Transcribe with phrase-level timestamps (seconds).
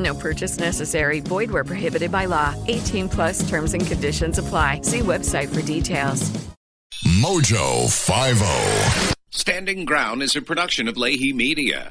[0.00, 1.20] No purchase necessary.
[1.20, 2.54] Void where prohibited by law.
[2.66, 4.80] 18 plus terms and conditions apply.
[4.82, 6.30] See website for details.
[7.06, 9.14] Mojo 50.
[9.30, 11.90] Standing Ground is a production of Leahy Media.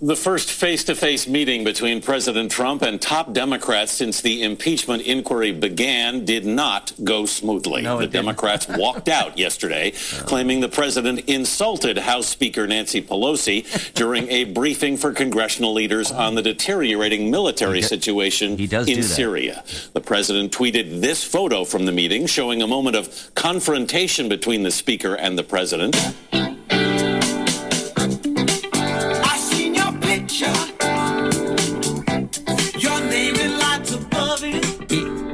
[0.00, 5.02] The first face to face meeting between President Trump and top Democrats since the impeachment
[5.02, 7.82] inquiry began did not go smoothly.
[7.82, 8.06] No, the.
[8.06, 9.92] Democrats walked out yesterday,
[10.26, 16.36] claiming the president insulted House Speaker Nancy Pelosi during a briefing for congressional leaders on
[16.36, 19.02] the deteriorating military situation in.
[19.02, 19.64] Syria.
[19.94, 24.70] The president tweeted this photo from the meeting showing a moment of confrontation between the
[24.70, 25.96] speaker and the president.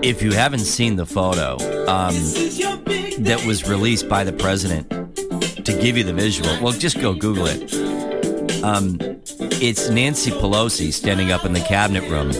[0.05, 1.52] If you haven't seen the photo
[1.88, 2.14] um,
[3.24, 4.91] that was released by the president
[5.64, 7.72] to give you the visual, well, just go Google it.
[8.62, 8.98] Um,
[9.62, 12.33] it's Nancy Pelosi standing up in the cabinet room,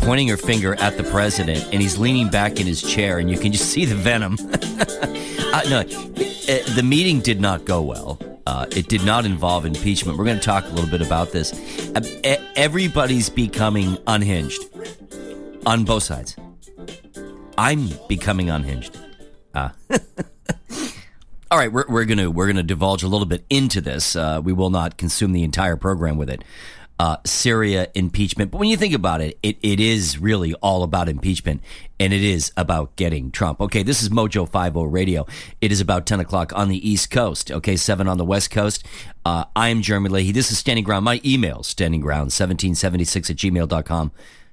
[0.00, 3.38] pointing her finger at the president, and he's leaning back in his chair, and you
[3.38, 4.32] can just see the venom.
[5.54, 8.18] uh, no, uh, the meeting did not go well.
[8.44, 10.18] Uh, it did not involve impeachment.
[10.18, 11.54] We're going to talk a little bit about this.
[12.24, 14.64] E- everybody's becoming unhinged
[15.64, 16.34] on both sides.
[17.58, 18.96] I'm becoming unhinged.
[19.52, 19.70] Uh,
[21.50, 24.14] all right, we're, we're gonna we're gonna divulge a little bit into this.
[24.14, 26.44] Uh, we will not consume the entire program with it.
[27.00, 31.08] Uh, Syria impeachment, but when you think about it, it, it is really all about
[31.08, 31.60] impeachment,
[31.98, 33.60] and it is about getting Trump.
[33.60, 35.26] Okay, this is Mojo Five O Radio.
[35.60, 37.50] It is about ten o'clock on the East Coast.
[37.50, 38.84] Okay, seven on the West Coast.
[39.24, 40.32] Uh, I am Jeremy Leahy.
[40.32, 41.04] This is Standing Ground.
[41.04, 43.66] My email standing ground seventeen seventy six at gmail.com.
[43.68, 44.10] dot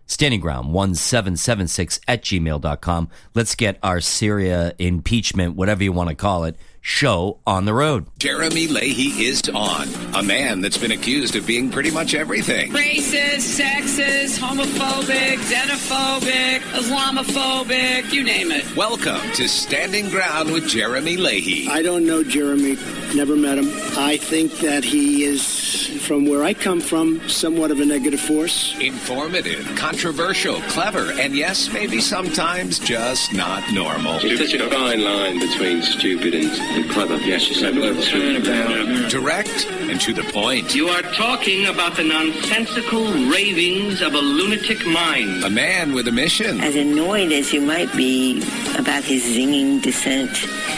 [0.08, 3.10] standingground1776 at gmail.com.
[3.34, 8.06] Let's get our Syria impeachment, whatever you want to call it, show on the road.
[8.20, 9.88] Jeremy Leahy is on.
[10.14, 12.72] A man that's been accused of being pretty much everything.
[12.72, 18.64] Racist, sexist, homophobic, xenophobic, Islamophobic, you name it.
[18.78, 21.68] Welcome to Standing Ground with Jeremy Leahy.
[21.68, 22.78] I don't know Jeremy,
[23.16, 23.72] never met him.
[23.98, 28.78] I think that he is, from where I come from, somewhat of a negative force.
[28.80, 34.20] Informative, controversial, clever, and yes, maybe sometimes just not normal.
[34.20, 37.18] There's such a fine line between stupid and, and clever.
[37.18, 39.10] Yes, you said turnabout.
[39.10, 40.76] Direct and to the point.
[40.76, 45.44] You are talking about the nonsensical ravings of a lunatic mind.
[45.44, 46.60] A man with a mission.
[46.62, 48.42] As annoyed as you might be
[48.78, 50.36] about his zinging dissent,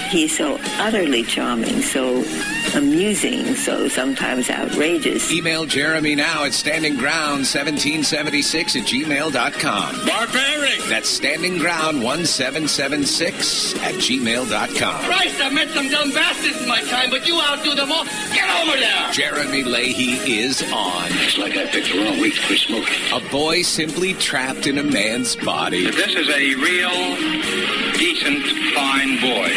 [0.09, 2.23] he's so utterly charming, so
[2.75, 5.31] amusing, so sometimes outrageous.
[5.31, 10.05] Email Jeremy now at standingground1776 at gmail.com.
[10.05, 10.79] Barbaric!
[10.89, 15.03] That's standingground1776 at gmail.com.
[15.03, 18.05] Christ, I've met some dumb bastards in my time, but you outdo them all.
[18.05, 19.11] Get over there!
[19.11, 21.05] Jeremy Leahy is on.
[21.09, 22.97] It's like I picked the wrong week to quit smoking.
[23.13, 25.89] A boy simply trapped in a man's body.
[25.89, 27.15] This is a real,
[27.97, 29.51] decent, fine boy.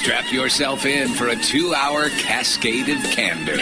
[0.00, 3.58] Strap yourself in for a two hour cascade of candor.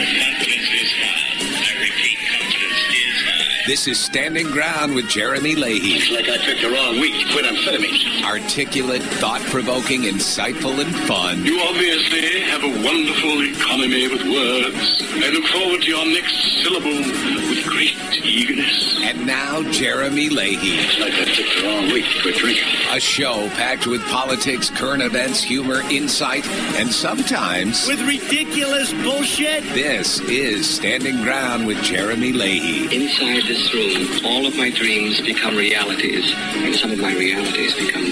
[3.66, 5.94] This is Standing Ground with Jeremy Leahy.
[5.94, 8.17] It's like I picked the wrong week to quit amphetamines.
[8.24, 11.44] Articulate, thought provoking, insightful, and fun.
[11.44, 15.02] You obviously have a wonderful economy with words.
[15.24, 18.96] I look forward to your next syllable with great eagerness.
[19.02, 20.78] And now, Jeremy Leahy.
[20.78, 22.64] It's like I picked the wrong week to quit drinking.
[22.90, 27.86] A show packed with politics, current events, humor, insight, and sometimes.
[27.86, 29.62] With ridiculous bullshit?
[29.74, 32.84] This is Standing Ground with Jeremy Leahy.
[32.94, 38.02] Inside this room, all of my dreams become realities, and some of my realities become
[38.02, 38.07] dreams.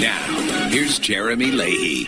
[0.00, 2.04] Now, here's Jeremy Leahy.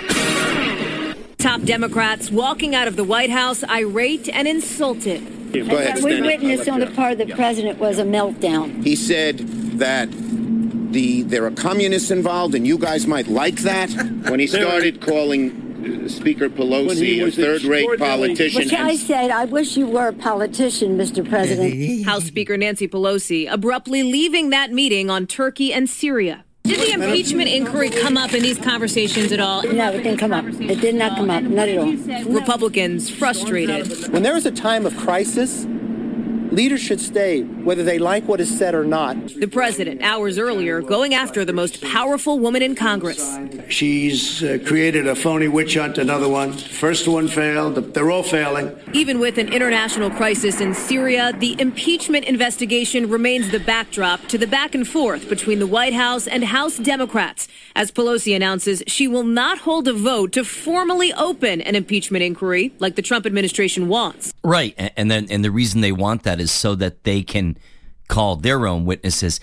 [1.38, 5.52] Top Democrats walking out of the White House irate and insulted.
[5.52, 8.84] Go ahead, we witnessed on the part of the president was a meltdown.
[8.84, 9.38] He said
[9.78, 10.08] that
[10.92, 13.90] the there are communists involved, and you guys might like that.
[14.28, 19.76] When he started calling uh, Speaker Pelosi a third-rate politician, Which I said, I wish
[19.76, 21.26] you were a politician, Mr.
[21.26, 22.04] President.
[22.04, 26.44] House Speaker Nancy Pelosi abruptly leaving that meeting on Turkey and Syria.
[26.70, 29.64] Did the impeachment inquiry come up in these conversations at all?
[29.64, 30.44] No, it didn't come up.
[30.44, 31.42] It did not come up.
[31.42, 31.92] Not at all.
[32.32, 34.12] Republicans frustrated.
[34.12, 35.66] When there is a time of crisis,
[36.50, 39.16] leaders should stay, whether they like what is said or not.
[39.28, 43.38] The president, hours earlier, going after the most powerful woman in Congress.
[43.68, 46.52] She's uh, created a phony witch hunt, another one.
[46.52, 47.76] First one failed.
[47.94, 48.76] They're all failing.
[48.92, 54.46] Even with an international crisis in Syria, the impeachment investigation remains the backdrop to the
[54.46, 59.24] back and forth between the White House and House Democrats as Pelosi announces she will
[59.24, 64.32] not hold a vote to formally open an impeachment inquiry like the Trump administration wants.
[64.42, 67.56] Right, and then and the reason they want that is so that they can
[68.08, 69.40] call their own witnesses.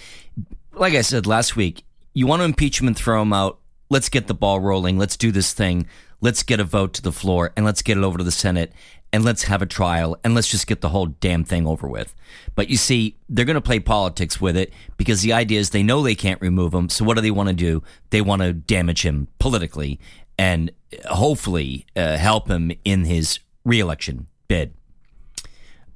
[0.73, 1.83] Like I said last week,
[2.13, 3.59] you want to impeach him and throw him out.
[3.89, 4.97] Let's get the ball rolling.
[4.97, 5.87] Let's do this thing.
[6.19, 8.73] Let's get a vote to the floor and let's get it over to the Senate
[9.13, 12.13] and let's have a trial and let's just get the whole damn thing over with.
[12.55, 15.83] But you see, they're going to play politics with it because the idea is they
[15.83, 16.89] know they can't remove him.
[16.89, 17.83] So what do they want to do?
[18.09, 19.99] They want to damage him politically
[20.37, 20.71] and
[21.05, 24.73] hopefully uh, help him in his reelection bid.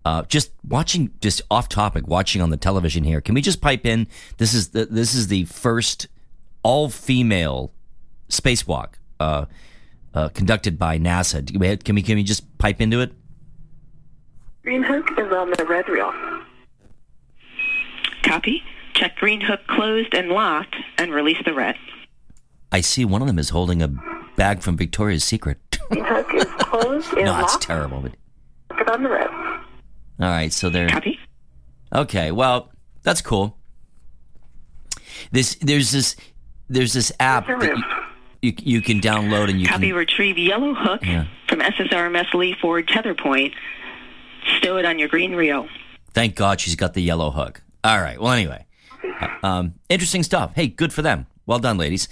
[0.04, 3.22] Uh, just watching, just off topic, watching on the television here.
[3.22, 4.08] Can we just pipe in?
[4.38, 6.08] This is the this is the first
[6.64, 7.72] all female
[8.30, 9.46] spacewalk uh,
[10.16, 11.44] uh, conducted by NASA.
[11.46, 13.14] Do we- Can we can we just pipe into it?
[14.64, 16.12] Green hook is on the red reel.
[18.24, 18.64] Copy.
[18.94, 21.76] Check green hook closed and locked and release the red.
[22.72, 23.88] I see one of them is holding a
[24.36, 25.58] bag from Victoria's Secret.
[25.90, 28.02] Green hook is closed and no, it's terrible.
[28.02, 28.14] But
[28.78, 29.28] Look on the red.
[30.22, 30.90] All right, so they're
[31.94, 32.32] okay.
[32.32, 32.72] Well,
[33.04, 33.58] that's cool.
[35.32, 36.16] This there's this
[36.70, 37.76] there's this app that
[38.42, 39.88] you, you you can download and you can Copy.
[39.88, 41.26] can Retrieve yellow hook Yeah.
[41.48, 43.54] from SSRMS Lee Ford tether point.
[44.58, 45.68] Stow it on your green reel.
[46.14, 47.62] Thank God she's got the yellow hook.
[47.84, 48.20] All right.
[48.20, 48.66] Well, anyway,
[49.22, 50.54] uh, um, interesting stuff.
[50.56, 51.28] Hey, good for them.
[51.46, 52.08] Well done, ladies.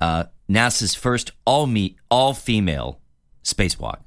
[0.00, 3.00] Uh, NASA's first all meet all female
[3.44, 3.98] spacewalk.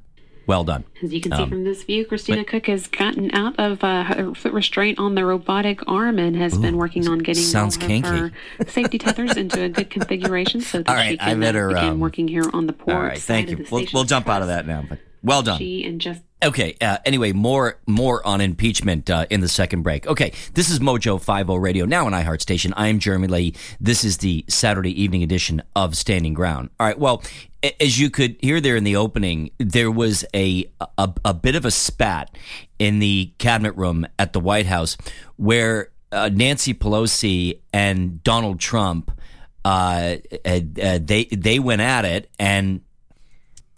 [0.50, 0.84] Well done.
[1.04, 2.48] As you can see Um, from this view, Christina wait.
[2.48, 6.58] Koch has gotten out of uh, her foot restraint on the robotic arm and has
[6.58, 8.10] been working on getting sounds all of kinky.
[8.10, 8.32] her
[8.68, 11.74] safety tethers into a good configuration so that All right, she I can better, uh,
[11.76, 13.20] begin um, working here on the port All right.
[13.20, 13.68] Thank of you.
[13.70, 14.84] We'll, we'll jump out of that now.
[14.90, 15.60] But well done.
[15.60, 16.76] She and just Okay.
[16.80, 20.08] Uh, anyway, more more on impeachment uh, in the second break.
[20.08, 22.74] Okay, this is Mojo Five O Radio now on iHeart Station.
[22.78, 23.56] I am Jeremy Lee.
[23.82, 26.70] This is the Saturday evening edition of Standing Ground.
[26.80, 26.98] All right.
[26.98, 27.24] Well,
[27.82, 31.66] as you could hear there in the opening, there was a a, a bit of
[31.66, 32.34] a spat
[32.78, 34.96] in the cabinet room at the White House
[35.36, 39.12] where uh, Nancy Pelosi and Donald Trump
[39.66, 40.16] uh,
[40.46, 40.60] uh,
[41.02, 42.80] they they went at it and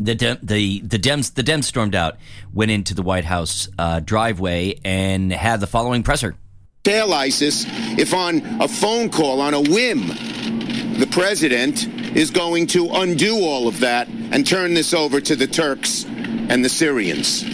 [0.03, 2.17] the Dem- the the Dems the Dems stormed out,
[2.53, 6.35] went into the White House uh, driveway, and had the following presser.
[6.83, 7.65] tell ISIS
[7.97, 10.07] if on a phone call on a whim
[10.99, 15.47] the president is going to undo all of that and turn this over to the
[15.47, 17.45] Turks and the Syrians.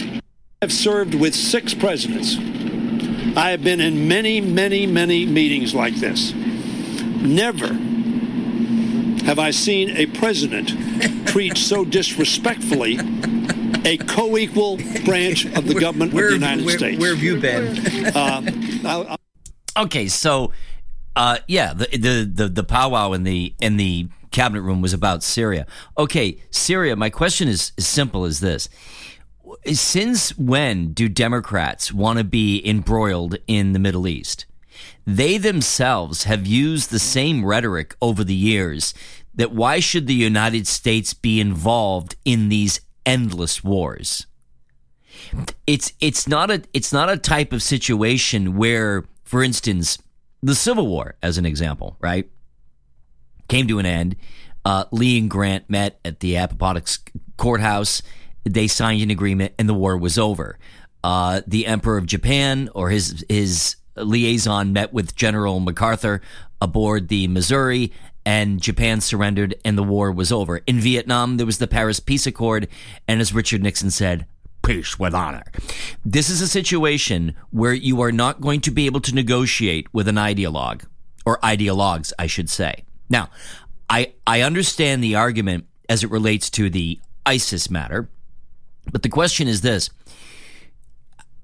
[0.60, 2.36] I've served with six presidents.
[3.36, 6.34] I have been in many, many, many meetings like this.
[7.22, 7.68] Never
[9.28, 10.68] have I seen a president
[11.28, 12.98] treat so disrespectfully
[13.84, 16.98] a co-equal branch of the government of the United where- States.
[16.98, 18.06] where have you been?
[18.06, 18.42] Uh,
[18.84, 19.16] I- I-
[19.84, 20.50] Okay, so
[21.14, 25.22] uh, yeah, the, the the the powwow in the in the cabinet room was about
[25.22, 25.66] Syria.
[25.96, 26.96] Okay, Syria.
[26.96, 28.68] My question is as simple as this:
[29.66, 34.46] Since when do Democrats want to be embroiled in the Middle East?
[35.08, 38.92] They themselves have used the same rhetoric over the years
[39.34, 44.26] that why should the United States be involved in these endless wars?
[45.66, 49.96] It's it's not a it's not a type of situation where, for instance,
[50.42, 52.28] the Civil War, as an example, right,
[53.48, 54.14] came to an end.
[54.62, 56.98] Uh, Lee and Grant met at the Appomattox
[57.38, 58.02] courthouse.
[58.44, 60.58] They signed an agreement, and the war was over.
[61.02, 66.20] Uh, the Emperor of Japan or his his liaison met with General MacArthur
[66.60, 67.92] aboard the Missouri,
[68.24, 70.58] and Japan surrendered, and the war was over.
[70.66, 72.68] In Vietnam, there was the Paris Peace Accord,
[73.06, 74.26] and as Richard Nixon said,
[74.62, 75.44] peace with honor.
[76.04, 80.08] This is a situation where you are not going to be able to negotiate with
[80.08, 80.84] an ideologue,
[81.24, 82.84] or ideologues, I should say.
[83.08, 83.30] Now,
[83.88, 88.10] I, I understand the argument as it relates to the ISIS matter,
[88.92, 89.90] but the question is this.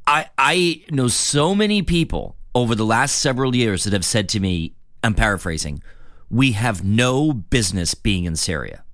[0.06, 4.40] I, I know so many people over the last several years that have said to
[4.40, 5.82] me, I'm paraphrasing,
[6.30, 8.84] we have no business being in Syria.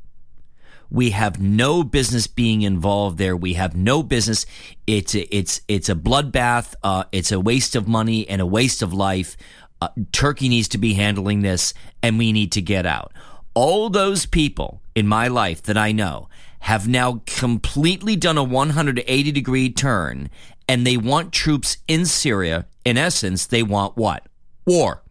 [0.91, 3.37] We have no business being involved there.
[3.37, 4.45] We have no business.
[4.89, 6.75] It's a, it's it's a bloodbath.
[6.83, 9.37] Uh, it's a waste of money and a waste of life.
[9.81, 13.13] Uh, Turkey needs to be handling this, and we need to get out.
[13.55, 16.29] All those people in my life that I know
[16.61, 20.29] have now completely done a 180 degree turn,
[20.69, 22.67] and they want troops in Syria.
[22.85, 24.27] In essence, they want what?
[24.67, 25.03] War.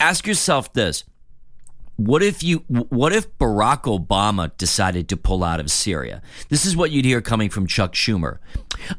[0.00, 1.04] Ask yourself this
[1.96, 6.22] what if you what if Barack Obama decided to pull out of Syria?
[6.48, 8.38] This is what you'd hear coming from Chuck Schumer.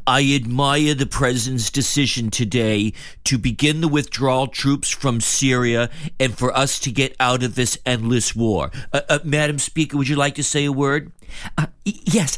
[0.08, 2.94] I admire the president's decision today
[3.26, 7.78] to begin the withdrawal troops from Syria and for us to get out of this
[7.86, 8.72] endless war.
[8.94, 11.12] Uh, uh, Madam Speaker, would you like to say a word?
[11.58, 12.38] Uh, yes.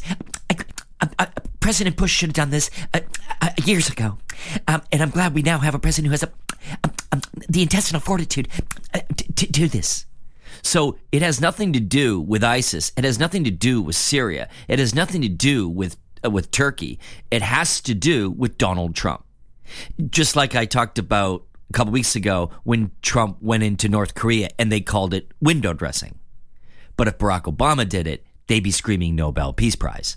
[1.68, 3.00] President Bush should have done this uh,
[3.42, 4.16] uh, years ago.
[4.66, 6.30] Um, and I'm glad we now have a president who has a,
[7.12, 8.48] um, the intestinal fortitude
[8.94, 10.06] uh, to, to do this.
[10.62, 12.90] So it has nothing to do with ISIS.
[12.96, 14.48] It has nothing to do with Syria.
[14.66, 16.98] It has nothing to do with uh, with Turkey.
[17.30, 19.26] It has to do with Donald Trump.
[20.08, 24.48] Just like I talked about a couple weeks ago when Trump went into North Korea
[24.58, 26.18] and they called it window dressing.
[26.96, 30.16] But if Barack Obama did it, they'd be screaming Nobel Peace Prize.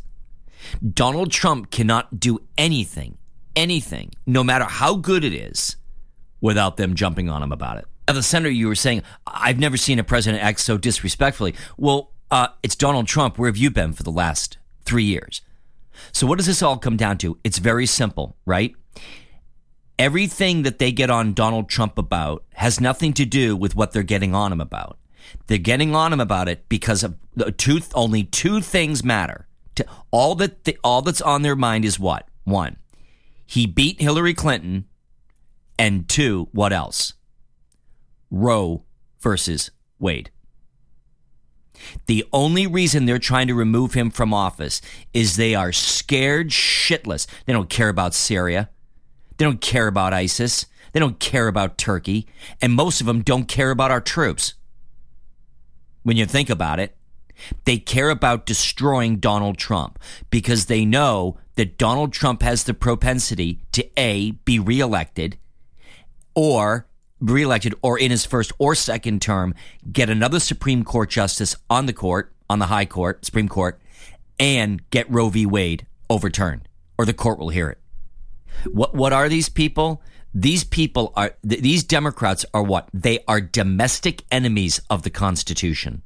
[0.94, 3.18] Donald Trump cannot do anything,
[3.56, 5.76] anything, no matter how good it is,
[6.40, 7.86] without them jumping on him about it.
[8.08, 11.56] Now, the senator, you were saying, I've never seen a president act so disrespectfully.
[11.78, 13.38] Well, uh, it's Donald Trump.
[13.38, 15.42] Where have you been for the last three years?
[16.12, 17.38] So, what does this all come down to?
[17.44, 18.74] It's very simple, right?
[20.00, 24.04] Everything that they get on Donald Trump about has nothing to do with what they're
[24.04, 24.98] getting on him about.
[25.48, 27.18] They're getting on him about it because of
[27.58, 29.48] two, only two things matter.
[30.12, 32.28] All that, all that's on their mind is what?
[32.44, 32.78] One,
[33.46, 34.86] he beat Hillary Clinton,
[35.78, 37.14] and two, what else?
[38.30, 38.84] Roe
[39.20, 40.32] versus Wade.
[42.06, 44.82] The only reason they're trying to remove him from office
[45.14, 47.28] is they are scared shitless.
[47.46, 48.70] They don't care about Syria.
[49.38, 50.68] They don't care about ISIS.
[50.94, 52.28] They don't care about Turkey.
[52.62, 54.54] And most of them don't care about our troops.
[56.04, 56.96] When you think about it,
[57.66, 63.60] they care about destroying Donald Trump because they know that Donald Trump has the propensity
[63.72, 65.38] to A, be reelected,
[66.34, 66.88] or
[67.20, 69.54] reelected or in his first or second term
[69.92, 73.80] get another Supreme Court justice on the court, on the High Court, Supreme Court,
[74.40, 75.46] and get Roe v.
[75.46, 76.68] Wade overturned,
[76.98, 77.78] or the court will hear it.
[78.72, 80.02] What what are these people?
[80.34, 82.90] These people are th- these Democrats are what?
[82.94, 86.02] They are domestic enemies of the Constitution.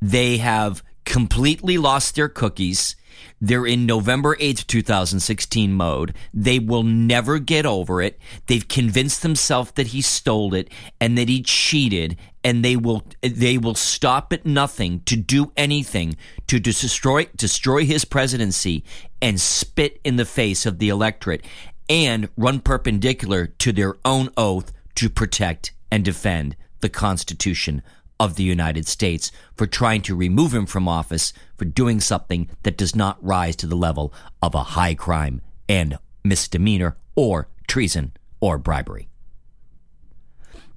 [0.00, 2.94] They have completely lost their cookies.
[3.40, 6.14] They're in November 8th, 2016 mode.
[6.34, 8.18] They will never get over it.
[8.46, 13.58] They've convinced themselves that he stole it and that he cheated and they will they
[13.58, 18.84] will stop at nothing to do anything to destroy destroy his presidency
[19.20, 21.44] and spit in the face of the electorate
[21.88, 27.82] and run perpendicular to their own oath to protect and defend the Constitution
[28.20, 32.76] of the United States for trying to remove him from office for doing something that
[32.76, 38.58] does not rise to the level of a high crime and misdemeanor or treason or
[38.58, 39.08] bribery.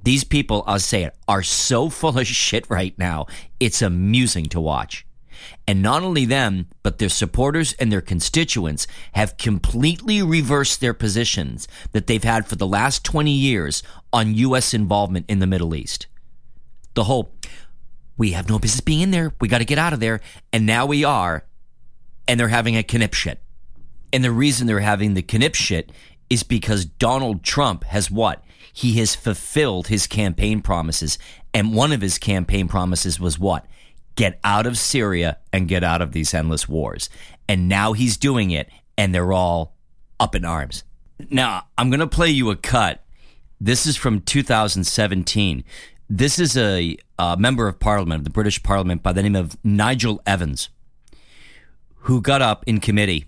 [0.04, 3.28] These people, I'll say it, are so full of shit right now.
[3.60, 5.06] It's amusing to watch.
[5.68, 11.68] And not only them, but their supporters and their constituents have completely reversed their positions
[11.92, 13.82] that they've had for the last 20 years
[14.14, 14.74] on U.S.
[14.74, 16.08] involvement in the Middle East
[16.94, 17.34] the whole
[18.18, 19.34] we have no business being in there.
[19.42, 20.22] We got to get out of there.
[20.54, 21.44] And now we are.
[22.28, 23.42] And they're having a knip shit.
[24.14, 25.92] And the reason they're having the knip shit
[26.30, 28.44] is because Donald Trump has what?
[28.74, 31.18] He has fulfilled his campaign promises.
[31.52, 33.66] And one of his campaign promises was what?
[34.16, 37.10] Get out of Syria and get out of these endless wars.
[37.50, 38.70] And now he's doing it.
[38.98, 39.76] And they're all
[40.20, 40.84] up in arms.
[41.30, 43.04] Now, I'm going to play you a cut.
[43.60, 45.64] This is from 2017.
[46.14, 49.56] This is a, a member of parliament, of the British parliament, by the name of
[49.64, 50.68] Nigel Evans,
[52.00, 53.28] who got up in committee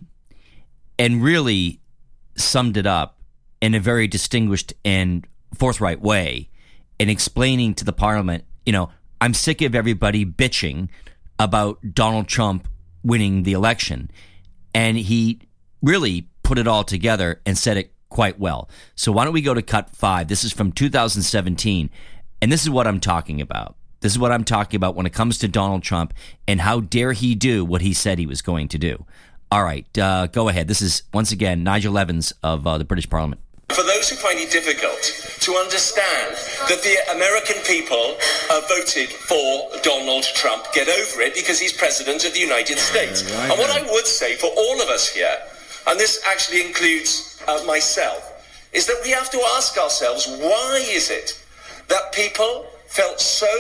[1.00, 1.80] and really
[2.36, 3.22] summed it up
[3.62, 5.26] in a very distinguished and
[5.56, 6.50] forthright way
[7.00, 8.90] in explaining to the parliament, you know,
[9.22, 10.90] I'm sick of everybody bitching
[11.40, 12.68] about Donald Trump
[13.02, 14.12] winning the election.
[14.76, 15.40] And he
[15.82, 18.70] really put it all together and said it quite well.
[18.96, 20.28] So why don't we go to cut five?
[20.28, 21.90] This is from 2017.
[22.44, 23.78] And this is what I'm talking about.
[24.02, 26.14] This is what I'm talking about when it comes to Donald Trump
[26.46, 29.06] and how dare he do what he said he was going to do.
[29.50, 30.68] All right, uh, go ahead.
[30.68, 33.40] This is once again Nigel Evans of uh, the British Parliament.
[33.70, 35.02] For those who find it difficult
[35.40, 36.36] to understand
[36.68, 38.18] that the American people
[38.52, 43.24] uh, voted for Donald Trump, get over it because he's president of the United States.
[43.24, 43.70] right and what.
[43.70, 45.38] I would say for all of us here,
[45.88, 48.32] and this actually includes uh, myself,
[48.74, 51.40] is that we have to ask ourselves why is it
[51.94, 53.54] that people felt so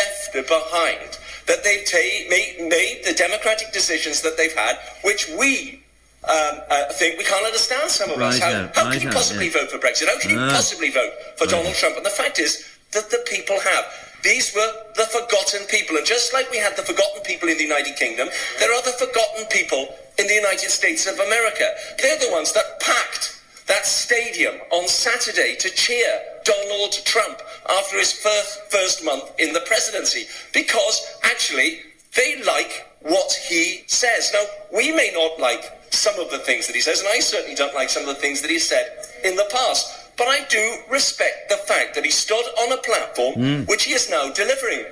[0.00, 5.82] left behind that they've ta- made, made the democratic decisions that they've had, which we
[6.22, 8.38] um, uh, think we can't understand some of us.
[8.38, 9.58] How, out, how right can you possibly yeah.
[9.58, 10.06] vote for Brexit?
[10.06, 10.50] How can you Ah.
[10.54, 11.50] possibly vote for Right.
[11.58, 11.96] Donald Trump?
[11.96, 13.84] And the fact is that the people have.
[14.22, 15.96] These were the forgotten people.
[15.96, 18.28] And just like we had the forgotten people in the United Kingdom,
[18.60, 19.82] there are the forgotten people
[20.18, 21.66] in the United States of America.
[22.00, 26.12] They're the ones that packed that stadium on Saturday to cheer
[26.44, 31.80] Donald Trump after his first, first month in the presidency because actually
[32.16, 34.30] they like what he says.
[34.32, 34.44] Now,
[34.74, 37.74] we may not like some of the things that he says, and I certainly don't
[37.74, 38.86] like some of the things that he said
[39.24, 39.98] in the past.
[40.18, 43.68] But I do respect the fact that he stood on a platform Mm.
[43.68, 44.84] which he is now delivering.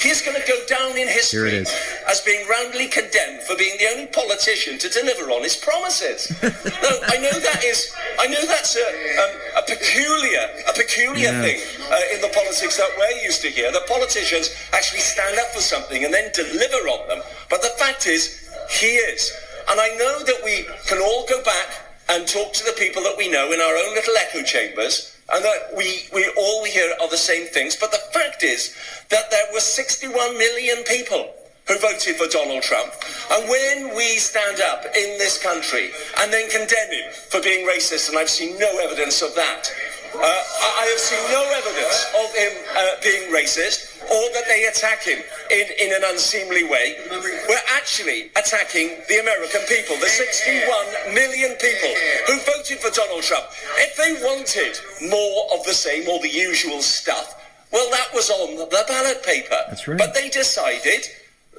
[0.00, 1.74] He's going to go down in history Here it is.
[2.08, 6.30] as being roundly condemned for being the only politician to deliver on his promises.
[6.42, 8.86] no, I know that is, I know that's a,
[9.20, 11.42] um, a peculiar, a peculiar Yeah.
[11.42, 11.60] thing
[11.92, 13.70] uh, in the politics that we're used to here.
[13.72, 17.20] That politicians actually stand up for something and then deliver on them.
[17.50, 19.30] But the fact is, he is.
[19.70, 21.68] And I know that we can all go back
[22.08, 25.44] and talk to the people that we know in our own little echo chambers, and
[25.44, 27.76] that we, we all we hear are the same things.
[27.76, 28.74] But the fact is
[29.10, 31.32] that there were 61 million people
[31.68, 32.92] who voted for Donald Trump.
[33.30, 38.08] And when we stand up in this country and then condemn him for being racist,
[38.08, 39.70] and I've seen no evidence of that,
[40.14, 44.64] uh, I I have seen no evidence of him uh, being racist or that they
[44.64, 46.96] attack him in, in an unseemly way.
[47.10, 51.92] We're actually attacking the American people, the 61 million people
[52.26, 53.44] who voted for Donald Trump.
[53.76, 54.78] If they wanted
[55.10, 57.36] more of the same or the usual stuff,
[57.72, 59.60] well, that was on the ballot paper.
[59.68, 59.98] That's right.
[59.98, 61.06] But they decided,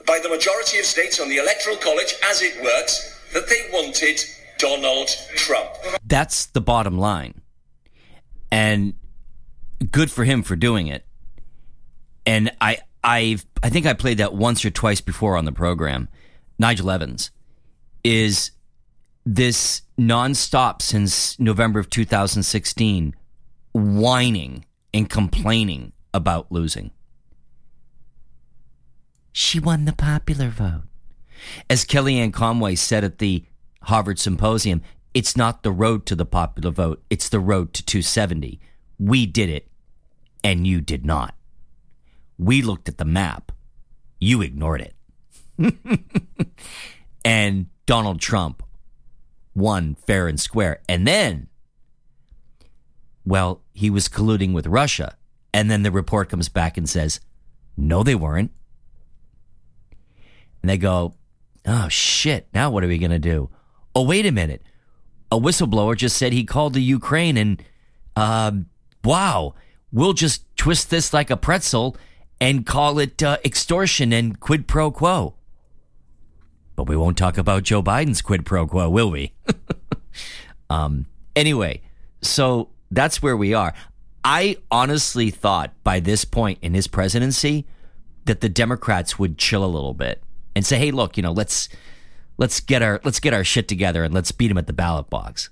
[0.05, 4.19] by the majority of states on the Electoral College, as it works, that they wanted
[4.57, 5.69] Donald Trump.
[6.05, 7.40] That's the bottom line.
[8.51, 8.93] And
[9.91, 11.05] good for him for doing it.
[12.25, 16.09] And I I I think I played that once or twice before on the program.
[16.59, 17.31] Nigel Evans
[18.03, 18.51] is
[19.25, 23.15] this nonstop since November of 2016
[23.73, 26.91] whining and complaining about losing.
[29.31, 30.83] She won the popular vote.
[31.69, 33.45] As Kellyanne Conway said at the
[33.83, 34.81] Harvard Symposium,
[35.13, 38.59] it's not the road to the popular vote, it's the road to 270.
[38.99, 39.67] We did it,
[40.43, 41.35] and you did not.
[42.37, 43.51] We looked at the map,
[44.19, 44.95] you ignored it.
[47.25, 48.63] and Donald Trump
[49.53, 50.81] won fair and square.
[50.87, 51.47] And then,
[53.25, 55.17] well, he was colluding with Russia.
[55.53, 57.19] And then the report comes back and says,
[57.75, 58.51] no, they weren't.
[60.61, 61.15] And they go,
[61.65, 63.49] oh shit, now what are we going to do?
[63.93, 64.61] Oh, wait a minute.
[65.31, 67.63] A whistleblower just said he called the Ukraine and,
[68.15, 68.65] um,
[69.03, 69.55] wow,
[69.91, 71.95] we'll just twist this like a pretzel
[72.39, 75.35] and call it uh, extortion and quid pro quo.
[76.75, 79.33] But we won't talk about Joe Biden's quid pro quo, will we?
[80.69, 81.81] um, anyway,
[82.21, 83.73] so that's where we are.
[84.23, 87.65] I honestly thought by this point in his presidency
[88.25, 90.21] that the Democrats would chill a little bit
[90.55, 91.69] and say, "Hey, look, you know, let's
[92.37, 95.09] let's get our let's get our shit together and let's beat him at the ballot
[95.09, 95.49] box."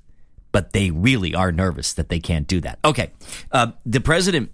[0.51, 2.79] But they really are nervous that they can't do that.
[2.83, 3.11] Okay,
[3.51, 4.51] uh, the president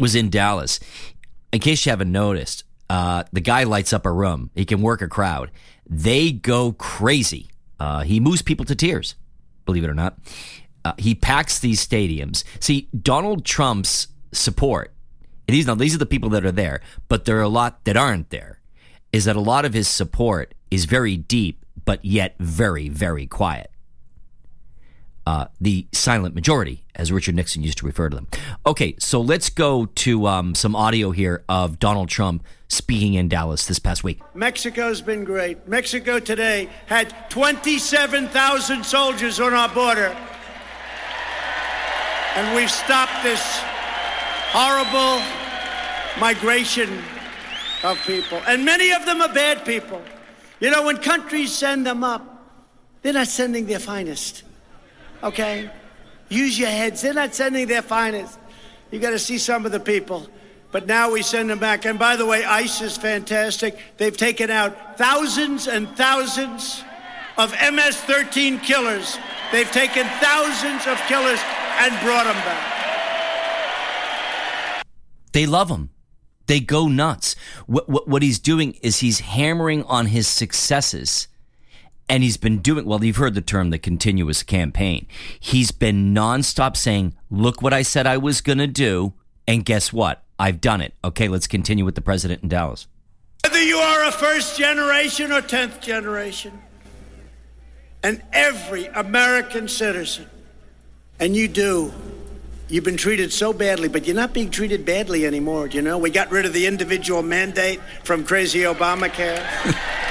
[0.00, 0.80] was in Dallas.
[1.52, 4.50] In case you haven't noticed, uh, the guy lights up a room.
[4.54, 5.50] He can work a crowd.
[5.88, 7.48] They go crazy.
[7.78, 9.14] Uh, he moves people to tears.
[9.64, 10.18] Believe it or not,
[10.84, 12.44] uh, he packs these stadiums.
[12.60, 14.94] See, Donald Trump's support.
[15.46, 17.96] These now these are the people that are there, but there are a lot that
[17.96, 18.60] aren't there.
[19.12, 23.70] Is that a lot of his support is very deep, but yet very very quiet.
[25.28, 28.28] Uh, the silent majority, as Richard Nixon used to refer to them.
[28.64, 33.66] Okay, so let's go to um, some audio here of Donald Trump speaking in Dallas
[33.66, 34.22] this past week.
[34.34, 35.68] Mexico's been great.
[35.68, 40.16] Mexico today had 27,000 soldiers on our border.
[42.36, 43.42] And we've stopped this
[44.50, 45.22] horrible
[46.18, 47.02] migration
[47.84, 48.40] of people.
[48.46, 50.00] And many of them are bad people.
[50.60, 52.22] You know, when countries send them up,
[53.02, 54.42] they're not sending their finest.
[55.22, 55.70] Okay?
[56.28, 57.00] Use your heads.
[57.00, 58.38] They're not sending their finest.
[58.90, 60.26] You got to see some of the people.
[60.70, 61.86] But now we send them back.
[61.86, 63.78] And by the way, ICE is fantastic.
[63.96, 66.82] They've taken out thousands and thousands
[67.38, 69.16] of MS 13 killers.
[69.52, 71.40] They've taken thousands of killers
[71.78, 72.78] and brought them back.
[75.32, 75.90] They love him.
[76.48, 77.36] They go nuts.
[77.66, 81.28] What, what, what he's doing is he's hammering on his successes.
[82.08, 85.06] And he's been doing, well, you've heard the term the continuous campaign.
[85.38, 89.12] He's been nonstop saying, look what I said I was going to do.
[89.46, 90.24] And guess what?
[90.38, 90.94] I've done it.
[91.04, 92.86] Okay, let's continue with the president in Dallas.
[93.44, 96.58] Whether you are a first generation or 10th generation,
[98.02, 100.26] and every American citizen,
[101.20, 101.92] and you do,
[102.68, 105.68] you've been treated so badly, but you're not being treated badly anymore.
[105.68, 109.44] Do you know, we got rid of the individual mandate from crazy Obamacare.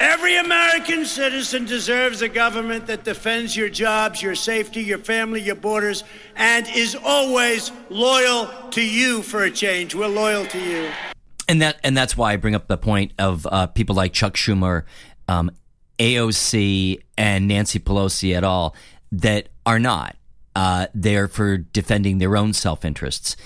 [0.00, 5.56] Every American citizen deserves a government that defends your jobs, your safety, your family, your
[5.56, 6.04] borders,
[6.36, 9.96] and is always loyal to you for a change.
[9.96, 10.90] We're loyal to you.
[11.48, 14.34] And that and that's why I bring up the point of uh, people like Chuck
[14.34, 14.84] Schumer,
[15.26, 15.50] um,
[15.98, 18.76] AOC, and Nancy Pelosi at all
[19.12, 20.16] that are not.
[20.56, 23.36] Uh, there for defending their own self interests.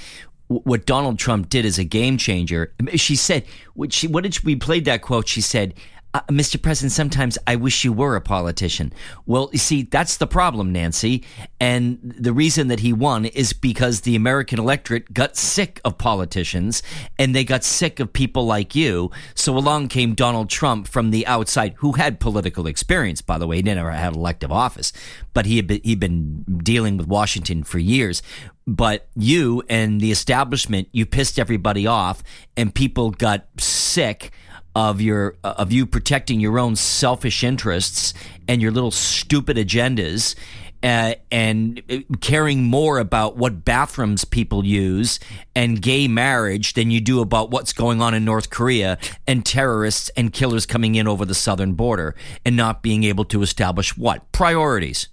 [0.48, 2.72] What Donald Trump did is a game changer.
[2.94, 3.44] She said,
[3.74, 5.28] what, she, what did she, we played that quote?
[5.28, 5.74] She said,
[6.14, 6.60] uh, Mr.
[6.60, 8.92] President, sometimes I wish you were a politician.
[9.24, 11.24] Well, you see, that's the problem, Nancy.
[11.58, 16.82] And the reason that he won is because the American electorate got sick of politicians
[17.18, 19.10] and they got sick of people like you.
[19.34, 23.56] So along came Donald Trump from the outside, who had political experience, by the way.
[23.56, 24.92] He never had elective office,
[25.32, 28.22] but he had been, he'd been dealing with Washington for years
[28.64, 32.22] but you and the establishment you pissed everybody off
[32.56, 34.30] and people got sick
[34.74, 38.14] of your of you protecting your own selfish interests
[38.48, 40.34] and your little stupid agendas
[40.82, 41.82] uh, and
[42.20, 45.20] caring more about what bathrooms people use
[45.54, 50.10] and gay marriage than you do about what's going on in North Korea and terrorists
[50.16, 54.30] and killers coming in over the southern border and not being able to establish what?
[54.32, 55.08] Priorities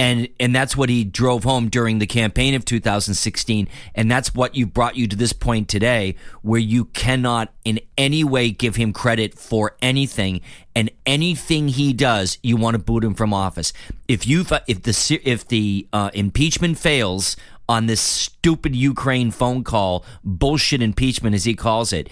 [0.00, 4.54] and and that's what he drove home during the campaign of 2016 and that's what
[4.54, 8.94] you brought you to this point today where you cannot in any way give him
[8.94, 10.40] credit for anything
[10.74, 13.74] and anything he does you want to boot him from office.
[14.08, 17.36] If you if the if the uh, impeachment fails
[17.68, 22.08] on this stupid Ukraine phone call bullshit impeachment as he calls it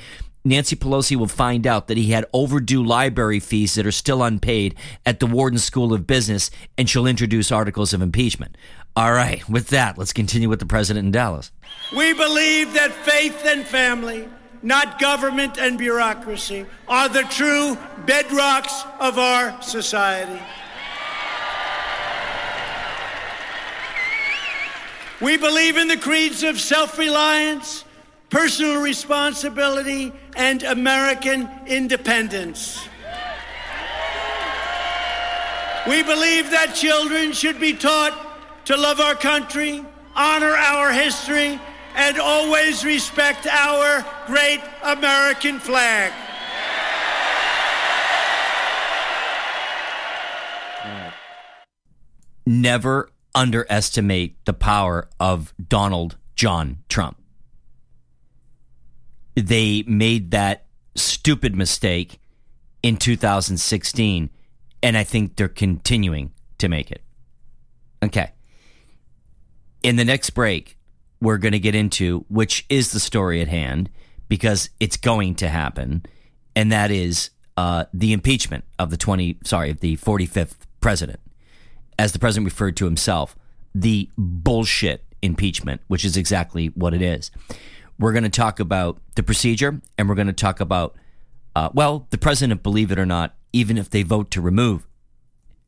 [0.48, 4.74] Nancy Pelosi will find out that he had overdue library fees that are still unpaid
[5.04, 8.56] at the Wharton School of Business, and she'll introduce articles of impeachment.
[8.96, 11.52] All right, with that, let's continue with the president in Dallas.
[11.96, 14.28] We believe that faith and family,
[14.62, 20.42] not government and bureaucracy, are the true bedrocks of our society.
[25.20, 27.84] We believe in the creeds of self reliance
[28.30, 32.86] personal responsibility, and American independence.
[35.86, 39.82] We believe that children should be taught to love our country,
[40.14, 41.58] honor our history,
[41.96, 46.12] and always respect our great American flag.
[52.44, 57.16] Never underestimate the power of Donald John Trump
[59.46, 62.20] they made that stupid mistake
[62.82, 64.30] in 2016,
[64.82, 67.02] and I think they're continuing to make it.
[68.02, 68.32] Okay.
[69.82, 70.76] In the next break,
[71.20, 73.90] we're going to get into which is the story at hand
[74.28, 76.04] because it's going to happen,
[76.54, 81.20] and that is uh, the impeachment of the 20, sorry, of the 45th president.
[81.98, 83.36] As the president referred to himself,
[83.74, 87.30] the bullshit impeachment, which is exactly what it is.
[87.98, 90.96] We're going to talk about the procedure and we're going to talk about,
[91.56, 94.86] uh, well, the president, believe it or not, even if they vote to remove,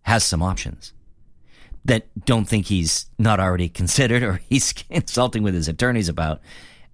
[0.02, 0.92] has some options
[1.84, 6.40] that don't think he's not already considered or he's consulting with his attorneys about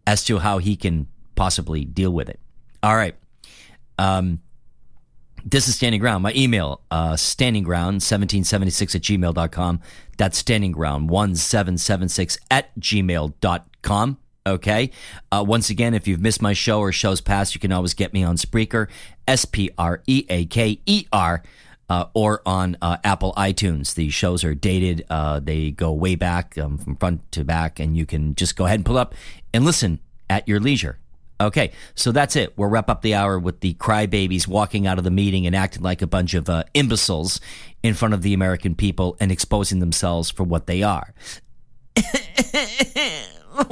[0.06, 2.40] as to how he can possibly deal with it.
[2.82, 3.14] All right.
[3.98, 4.40] Um,
[5.44, 6.22] this is Standing Ground.
[6.22, 9.80] My email, uh, standingground1776 at gmail.com.
[10.16, 14.18] That's standingground1776 at gmail.com.
[14.46, 14.92] Okay.
[15.32, 18.12] Uh, once again, if you've missed my show or shows past, you can always get
[18.12, 18.86] me on Spreaker,
[19.26, 21.42] S P R E A K E R,
[21.90, 23.94] uh, or on uh, Apple iTunes.
[23.94, 27.96] The shows are dated, uh, they go way back um, from front to back, and
[27.96, 29.16] you can just go ahead and pull up
[29.52, 29.98] and listen
[30.30, 30.98] at your leisure.
[31.38, 32.56] Okay, so that's it.
[32.56, 35.82] We'll wrap up the hour with the crybabies walking out of the meeting and acting
[35.82, 37.40] like a bunch of uh, imbeciles
[37.82, 41.12] in front of the American people and exposing themselves for what they are.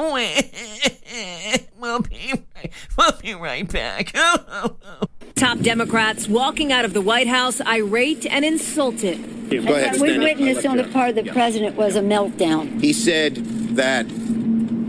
[1.78, 4.14] we'll be right, we'll be right back.
[5.34, 9.18] Top Democrats walking out of the White House irate and insulted.
[9.64, 12.80] What we witnessed on the part of the president was a meltdown.
[12.80, 13.36] He said
[13.76, 14.06] that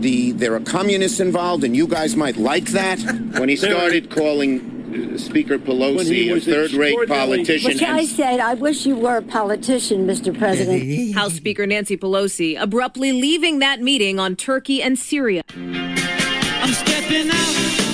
[0.00, 3.00] the there are communists involved, and you guys might like that.
[3.38, 4.75] When he started calling
[5.18, 10.06] Speaker Pelosi he a third-rate politician, Which I said, I wish you were a politician,
[10.06, 10.36] Mr.
[10.36, 11.14] President.
[11.14, 15.42] House Speaker Nancy Pelosi abruptly leaving that meeting on Turkey and Syria.
[15.54, 17.85] I'm stepping out.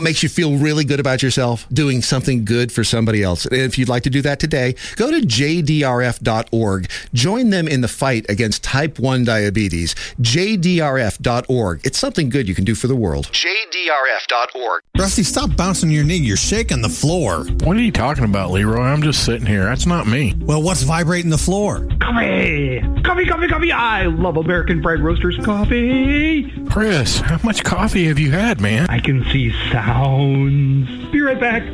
[0.00, 1.66] What makes you feel really good about yourself?
[1.70, 3.44] Doing something good for somebody else.
[3.44, 6.90] And if you'd like to do that today, go to jdrf.org.
[7.12, 9.94] Join them in the fight against type 1 diabetes.
[10.22, 11.80] jdrf.org.
[11.84, 13.26] It's something good you can do for the world.
[13.26, 14.82] jdrf.org.
[14.98, 16.16] Rusty, stop bouncing your knee.
[16.16, 17.44] You're shaking the floor.
[17.64, 18.80] What are you talking about, Leroy?
[18.80, 19.64] I'm just sitting here.
[19.64, 20.34] That's not me.
[20.40, 21.86] Well, what's vibrating the floor?
[22.00, 22.80] Coffee!
[23.02, 23.72] Coffee, coffee, coffee!
[23.72, 26.50] I love American Pride Roasters coffee!
[26.70, 28.86] Chris, how much coffee have you had, man?
[28.88, 29.50] I can see
[29.90, 30.88] sounds.
[31.10, 31.64] Be right back.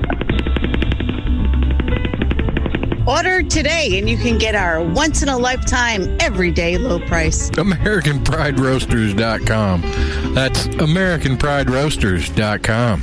[3.06, 7.50] Order today and you can get our once in a lifetime, everyday low price.
[7.50, 9.82] AmericanPrideRoasters.com.
[10.34, 13.02] That's AmericanPrideRoasters.com.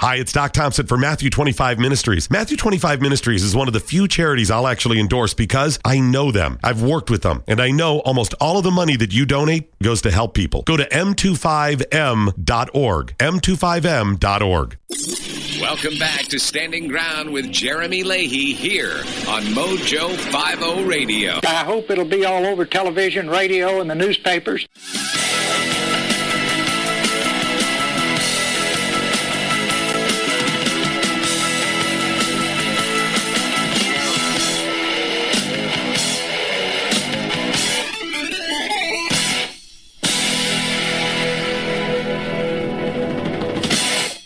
[0.00, 2.30] Hi, it's Doc Thompson for Matthew 25 Ministries.
[2.30, 6.32] Matthew 25 Ministries is one of the few charities I'll actually endorse because I know
[6.32, 6.58] them.
[6.64, 9.78] I've worked with them, and I know almost all of the money that you donate
[9.82, 10.62] goes to help people.
[10.62, 13.18] Go to m25m.org.
[13.18, 14.78] m25m.org.
[15.60, 21.40] Welcome back to Standing Ground with Jeremy Leahy here on Mojo 50 Radio.
[21.46, 24.66] I hope it'll be all over television, radio, and the newspapers.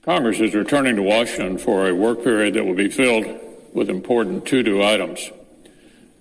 [0.05, 3.25] Congress is returning to Washington for a work period that will be filled
[3.73, 5.31] with important to-do items.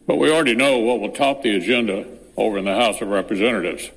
[0.07, 3.91] But we already know what will top the agenda over in the House of Representatives.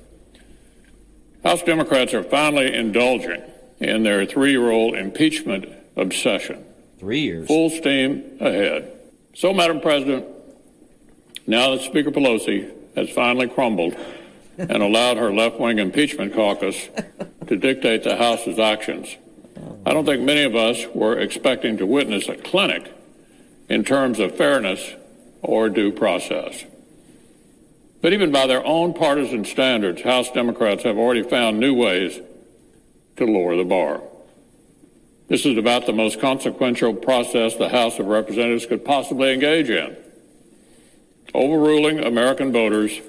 [1.41, 3.41] House Democrats are finally indulging
[3.79, 6.65] in their three-year-old impeachment obsession.
[6.99, 7.47] Three years.
[7.47, 8.91] Full steam ahead.
[9.35, 10.25] So, Madam President,
[11.45, 13.95] now that Speaker Pelosi has finally crumbled
[14.57, 16.89] and allowed her left-wing impeachment caucus
[17.47, 19.15] to dictate the House's actions,
[19.85, 22.91] I don't think many of us were expecting to witness a clinic
[23.69, 24.93] in terms of fairness
[25.41, 26.65] or due process.
[28.01, 32.19] But even by their own partisan standards, House Democrats have already found new ways
[33.15, 34.01] to lower the bar.
[35.27, 39.97] This is about the most consequential process the House of Representatives could possibly engage in
[41.33, 42.99] overruling American voters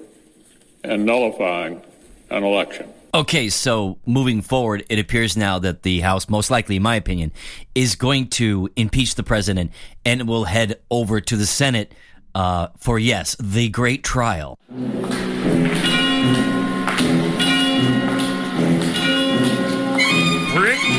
[0.85, 1.83] and nullifying
[2.31, 2.93] an election.
[3.15, 7.33] Okay, so moving forward, it appears now that the House, most likely, in my opinion,
[7.75, 9.73] is going to impeach the president
[10.05, 11.95] and will head over to the Senate
[12.35, 14.59] uh, for, yes, the great trial.
[14.69, 14.89] Bring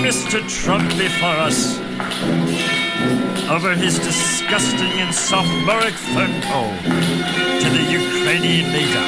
[0.02, 0.42] Mr.
[0.50, 1.78] Trump before us.
[3.50, 9.06] over his disgusting and sophomoric phone call to the Ukrainian leader.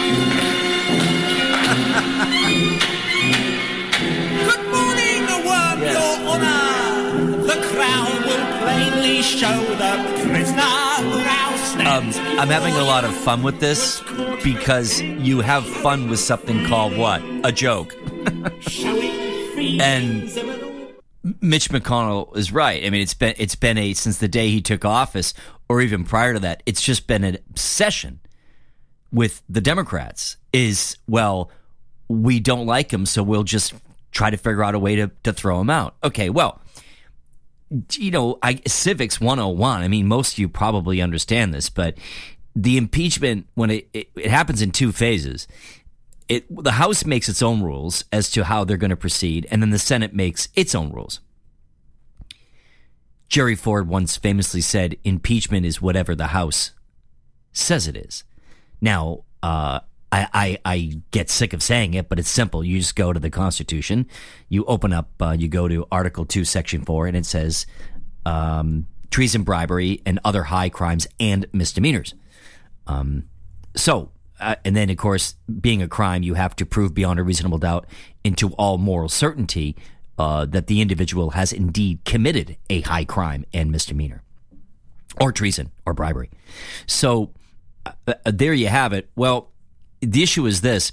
[7.81, 9.65] Will plainly show
[10.27, 10.61] prisoner
[11.87, 12.11] Um.
[12.39, 14.01] I'm having a lot of fun with this
[14.43, 17.21] because you have fun with something called what?
[17.43, 17.95] A joke.
[19.57, 20.23] and
[21.41, 22.83] Mitch McConnell is right.
[22.83, 25.33] I mean, it's been it's been a since the day he took office,
[25.67, 28.19] or even prior to that, it's just been an obsession
[29.11, 30.37] with the Democrats.
[30.53, 31.49] Is well,
[32.07, 33.73] we don't like him, so we'll just
[34.11, 35.95] try to figure out a way to to throw him out.
[36.03, 36.59] Okay, well,
[37.93, 39.81] you know, I, civics 101.
[39.81, 41.97] I mean, most of you probably understand this, but
[42.55, 45.47] the impeachment when it, it, it happens in two phases.
[46.27, 49.61] It, the House makes its own rules as to how they're going to proceed, and
[49.61, 51.19] then the Senate makes its own rules.
[53.27, 56.71] Jerry Ford once famously said, "Impeachment is whatever the House
[57.51, 58.23] says it is."
[58.79, 62.63] Now, uh, I, I I get sick of saying it, but it's simple.
[62.63, 64.07] You just go to the Constitution,
[64.49, 67.65] you open up, uh, you go to Article Two, Section Four, and it says
[68.25, 72.13] um, treason, bribery, and other high crimes and misdemeanors.
[72.87, 73.29] Um,
[73.75, 77.23] so, uh, and then of course, being a crime, you have to prove beyond a
[77.23, 77.85] reasonable doubt
[78.23, 79.77] into all moral certainty
[80.17, 84.23] uh, that the individual has indeed committed a high crime and misdemeanor,
[85.21, 86.29] or treason, or bribery.
[86.85, 87.31] So,
[87.85, 89.09] uh, uh, there you have it.
[89.15, 89.50] Well,
[90.01, 90.91] the issue is this.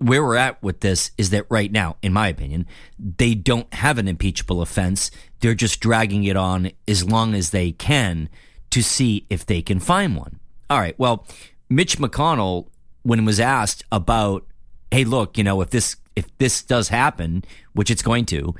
[0.00, 2.66] Where we're at with this is that right now, in my opinion,
[3.00, 5.10] they don't have an impeachable offense.
[5.40, 8.28] They're just dragging it on as long as they can
[8.70, 10.38] to see if they can find one.
[10.70, 10.96] All right.
[10.98, 11.26] Well,
[11.68, 12.68] Mitch McConnell,
[13.02, 14.46] when was asked about,
[14.92, 18.54] hey, look, you know, if this if this does happen, which it's going to,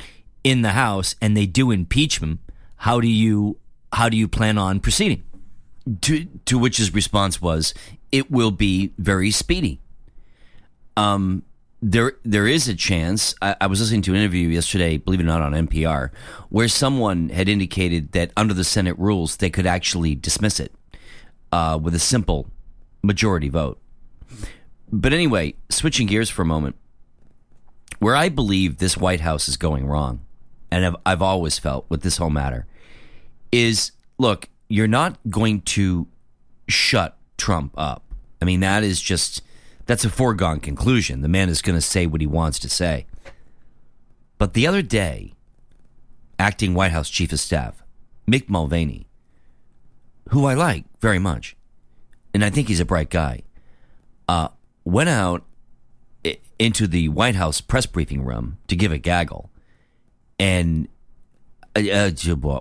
[0.44, 2.40] in the House, and they do impeach him,
[2.76, 3.58] how do you
[3.92, 5.22] how do you plan on proceeding?
[6.02, 7.74] To to which his response was,
[8.12, 9.80] it will be very speedy.
[10.96, 11.42] Um,
[11.80, 13.34] there there is a chance.
[13.40, 16.10] I, I was listening to an interview yesterday, believe it or not, on NPR,
[16.48, 20.72] where someone had indicated that under the Senate rules, they could actually dismiss it
[21.52, 22.48] uh, with a simple
[23.02, 23.80] majority vote.
[24.90, 26.76] But anyway, switching gears for a moment,
[27.98, 30.20] where I believe this White House is going wrong,
[30.70, 32.66] and I've, I've always felt with this whole matter,
[33.52, 36.08] is look, you're not going to
[36.68, 38.04] shut Trump up.
[38.42, 39.42] I mean, that is just
[39.86, 41.22] that's a foregone conclusion.
[41.22, 43.06] The man is going to say what he wants to say.
[44.36, 45.34] But the other day,
[46.38, 47.82] acting White House Chief of Staff,
[48.28, 49.06] Mick Mulvaney,
[50.28, 51.56] who I like very much,
[52.34, 53.42] and I think he's a bright guy,
[54.28, 54.48] uh,
[54.84, 55.44] went out
[56.58, 59.50] into the White House press briefing room to give a gaggle.
[60.38, 60.88] And
[61.74, 62.10] uh, uh,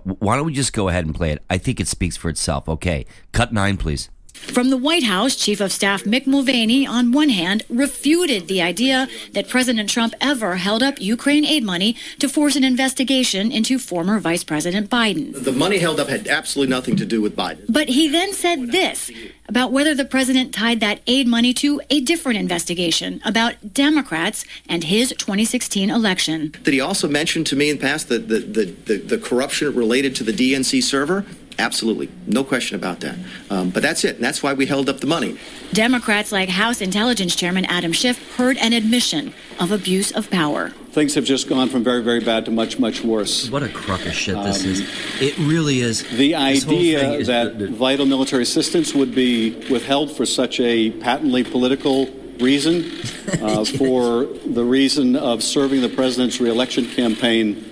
[0.03, 1.43] why don't we just go ahead and play it?
[1.49, 2.69] I think it speaks for itself.
[2.69, 4.09] Okay, cut nine, please.
[4.37, 9.07] From the White House, Chief of Staff Mick Mulvaney, on one hand, refuted the idea
[9.33, 14.19] that President Trump ever held up Ukraine aid money to force an investigation into former
[14.19, 15.43] Vice President Biden.
[15.43, 17.65] The money held up had absolutely nothing to do with Biden.
[17.69, 19.11] But he then said this
[19.47, 24.85] about whether the president tied that aid money to a different investigation about Democrats and
[24.85, 26.53] his 2016 election.
[26.63, 29.73] Did he also mention to me in the past the, the, the, the, the corruption
[29.75, 31.25] related to the DNC server?
[31.59, 32.09] Absolutely.
[32.27, 33.15] No question about that.
[33.49, 34.15] Um, but that's it.
[34.15, 35.37] And that's why we held up the money.
[35.73, 40.69] Democrats like House Intelligence Chairman Adam Schiff heard an admission of abuse of power.
[40.91, 43.49] Things have just gone from very, very bad to much, much worse.
[43.49, 44.81] What a crock of shit this Um, is.
[45.19, 46.03] It really is.
[46.03, 52.07] The idea is- that vital military assistance would be withheld for such a patently political
[52.39, 52.91] reason,
[53.41, 57.63] uh, for the reason of serving the president's reelection campaign,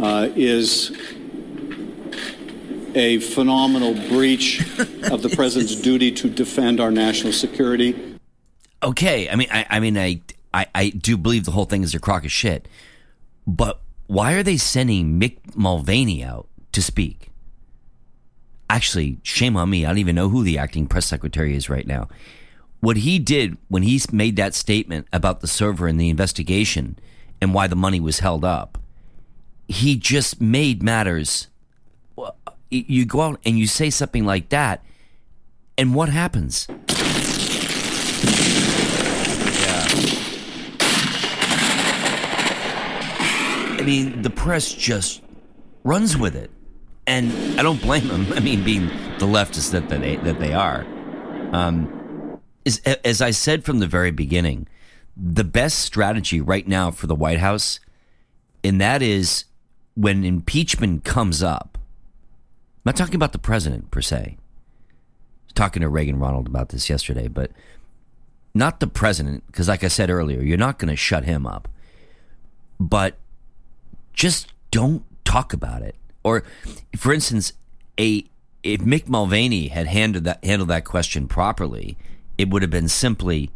[0.00, 0.92] uh, is
[2.98, 4.60] a phenomenal breach
[5.10, 8.18] of the president's duty to defend our national security.
[8.82, 9.28] okay.
[9.28, 10.20] I mean, I, I mean, I,
[10.52, 12.68] I, I do believe the whole thing is a crock of shit.
[13.46, 17.30] But why are they sending Mick Mulvaney out to speak?
[18.70, 19.84] Actually, shame on me.
[19.84, 22.08] I don't even know who the acting press secretary is right now.
[22.80, 26.98] What he did when he made that statement about the server and the investigation
[27.40, 28.78] and why the money was held up,
[29.66, 31.48] he just made matters.
[32.70, 34.84] You go out and you say something like that,
[35.76, 36.66] and what happens?
[43.78, 45.22] I mean, the press just
[45.84, 46.50] runs with it,
[47.06, 48.26] and I don't blame them.
[48.34, 48.88] I mean, being
[49.18, 50.86] the leftists that they that they are,
[51.52, 54.68] um, as I said from the very beginning,
[55.16, 57.80] the best strategy right now for the White House,
[58.62, 59.44] and that is
[59.94, 61.67] when impeachment comes up,
[62.88, 64.38] not talking about the president per se.
[65.54, 67.50] Talking to Reagan Ronald about this yesterday, but
[68.54, 71.68] not the president, because like I said earlier, you're not going to shut him up.
[72.80, 73.18] But
[74.14, 75.96] just don't talk about it.
[76.24, 76.44] Or,
[76.96, 77.52] for instance,
[78.00, 78.24] a
[78.62, 81.98] if Mick Mulvaney had handled that handled that question properly,
[82.38, 83.50] it would have been simply,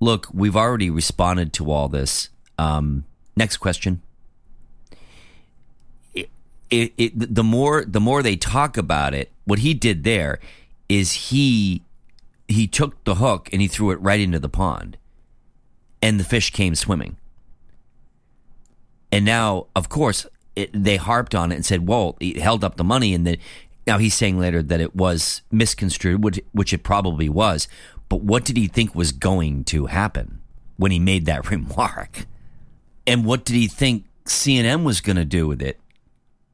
[0.00, 2.30] "Look, we've already responded to all this.
[2.56, 3.04] Um,
[3.36, 4.00] next question."
[6.72, 10.40] It, it, the more the more they talk about it, what he did there
[10.88, 11.82] is he
[12.48, 14.96] he took the hook and he threw it right into the pond,
[16.00, 17.18] and the fish came swimming.
[19.12, 22.78] And now, of course, it, they harped on it and said, "Well, he held up
[22.78, 23.38] the money," and that
[23.86, 27.68] now he's saying later that it was misconstrued, which, which it probably was.
[28.08, 30.40] But what did he think was going to happen
[30.76, 32.26] when he made that remark?
[33.06, 35.80] And what did he think CNN was going to do with it?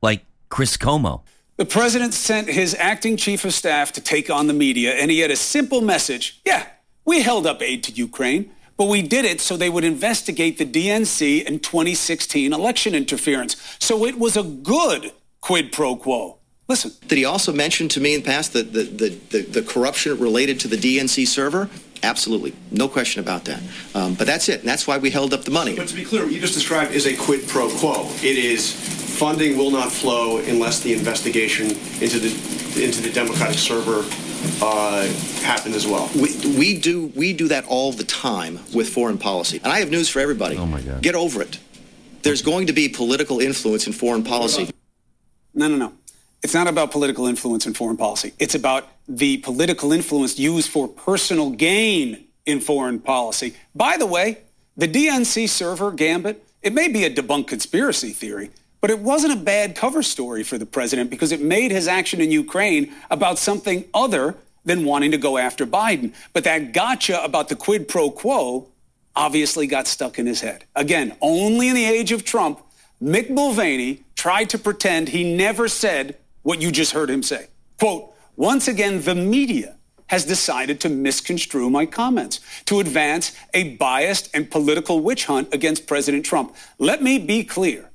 [0.03, 1.23] Like Chris Cuomo.
[1.57, 5.21] The president sent his acting chief of staff to take on the media, and he
[5.21, 6.41] had a simple message.
[6.45, 6.67] Yeah,
[7.05, 10.65] we held up aid to Ukraine, but we did it so they would investigate the
[10.65, 13.57] DNC and 2016 election interference.
[13.81, 16.38] So it was a good quid pro quo.
[16.69, 16.93] Listen.
[17.07, 20.19] Did he also mention to me in the past the, the, the, the, the corruption
[20.19, 21.71] related to the DNC server?
[22.03, 22.55] Absolutely.
[22.71, 23.61] No question about that.
[23.95, 24.61] Um, but that's it.
[24.61, 25.75] And that's why we held up the money.
[25.75, 28.09] But to be clear, what you just described is a quid pro quo.
[28.23, 28.73] It is
[29.19, 32.29] funding will not flow unless the investigation into the
[32.85, 34.05] into the Democratic server
[34.62, 35.07] uh,
[35.41, 36.09] happened as well.
[36.14, 39.61] We, we do we do that all the time with foreign policy.
[39.64, 40.57] And I have news for everybody.
[40.57, 41.03] Oh my God.
[41.03, 41.59] Get over it.
[42.23, 44.71] There's going to be political influence in foreign policy.
[45.55, 45.93] No, no, no.
[46.43, 48.32] It's not about political influence in foreign policy.
[48.39, 53.57] It's about the political influence used for personal gain in foreign policy.
[53.74, 54.39] By the way,
[54.76, 59.36] the DNC server gambit, it may be a debunked conspiracy theory, but it wasn't a
[59.36, 63.84] bad cover story for the president because it made his action in Ukraine about something
[63.93, 66.14] other than wanting to go after Biden.
[66.32, 68.68] But that gotcha about the quid pro quo
[69.16, 70.64] obviously got stuck in his head.
[70.76, 72.61] Again, only in the age of Trump,
[73.03, 76.16] Mick Mulvaney tried to pretend he never said
[76.49, 77.47] what you just heard him say.
[77.79, 79.77] Quote, once again, the media
[80.07, 85.87] has decided to misconstrue my comments to advance a biased and political witch hunt against
[85.87, 86.57] President Trump.
[86.79, 87.91] Let me be clear.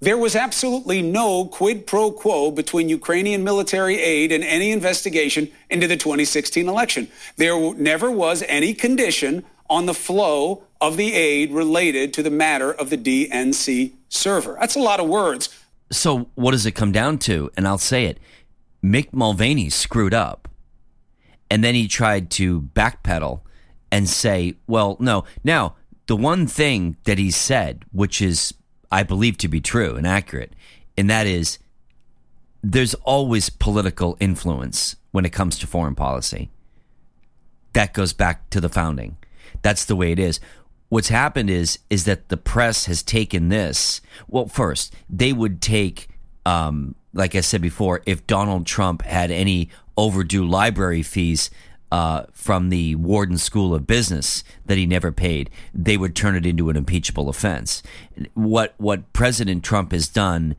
[0.00, 5.86] There was absolutely no quid pro quo between Ukrainian military aid and any investigation into
[5.86, 7.08] the 2016 election.
[7.36, 12.72] There never was any condition on the flow of the aid related to the matter
[12.72, 14.56] of the DNC server.
[14.58, 15.50] That's a lot of words.
[15.90, 17.50] So what does it come down to?
[17.56, 18.18] And I'll say it.
[18.82, 20.48] Mick Mulvaney screwed up.
[21.50, 23.40] And then he tried to backpedal
[23.90, 25.24] and say, well, no.
[25.42, 25.76] Now,
[26.06, 28.54] the one thing that he said, which is,
[28.92, 30.52] I believe to be true and accurate,
[30.96, 31.58] and that is
[32.62, 36.50] there's always political influence when it comes to foreign policy.
[37.72, 39.16] That goes back to the founding.
[39.62, 40.40] That's the way it is
[40.88, 44.00] what's happened is is that the press has taken this.
[44.26, 46.08] Well, first they would take,
[46.46, 51.50] um, like I said before, if Donald Trump had any overdue library fees.
[51.90, 56.44] Uh, from the Wharton School of Business that he never paid, they would turn it
[56.44, 57.82] into an impeachable offense.
[58.34, 60.54] What what President Trump has done,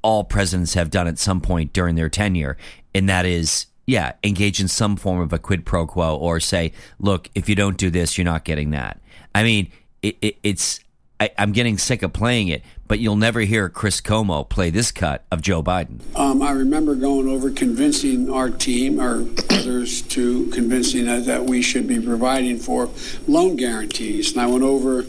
[0.00, 2.56] all presidents have done at some point during their tenure,
[2.94, 6.72] and that is yeah, engage in some form of a quid pro quo or say,
[6.98, 9.00] look, if you don't do this, you're not getting that.
[9.36, 9.70] I mean,
[10.00, 10.80] it, it, it's
[11.20, 14.90] I, am getting sick of playing it, but you'll never hear Chris Cuomo play this
[14.90, 16.00] cut of Joe Biden.
[16.16, 21.60] Um, I remember going over convincing our team or others to convincing us that we
[21.60, 22.88] should be providing for
[23.28, 24.32] loan guarantees.
[24.32, 25.04] And I went over,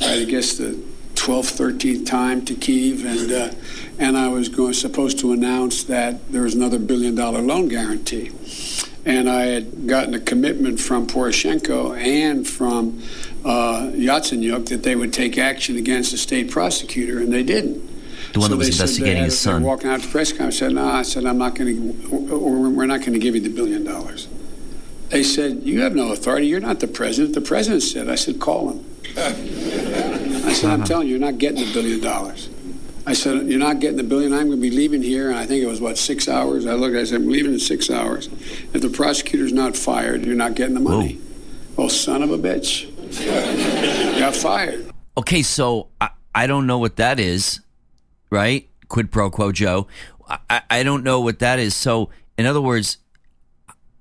[0.00, 0.80] I guess, the
[1.14, 3.50] 12th, 13th time to Kiev, and uh,
[3.98, 8.30] and I was going supposed to announce that there was another billion dollar loan guarantee.
[9.06, 13.00] And I had gotten a commitment from Poroshenko and from
[13.46, 17.80] uh, Yatsenyuk that they would take action against the state prosecutor, and they didn't.
[18.32, 19.62] The one so that was investigating his son.
[19.62, 22.86] walking out to press conference, said, "No," I said, "I'm not going to, or we're
[22.86, 24.26] not going to give you the billion dollars."
[25.10, 26.48] They said, "You have no authority.
[26.48, 28.84] You're not the president." The president said, "I said, call him."
[29.16, 32.48] I said, "I'm telling you, you're not getting the billion dollars."
[33.06, 34.32] I said, "You're not getting the billion.
[34.32, 36.66] I'm going to be leaving here." And I think it was what six hours.
[36.66, 36.96] I looked.
[36.96, 38.28] I said, "I'm leaving in six hours.
[38.74, 41.20] If the prosecutor's not fired, you're not getting the money."
[41.78, 42.90] Oh, son of a bitch!
[44.18, 44.90] Got fired.
[45.16, 47.60] Okay, so I, I don't know what that is,
[48.30, 48.68] right?
[48.88, 49.86] Quid pro quo, Joe.
[50.28, 51.74] I, I don't know what that is.
[51.74, 52.98] So, in other words,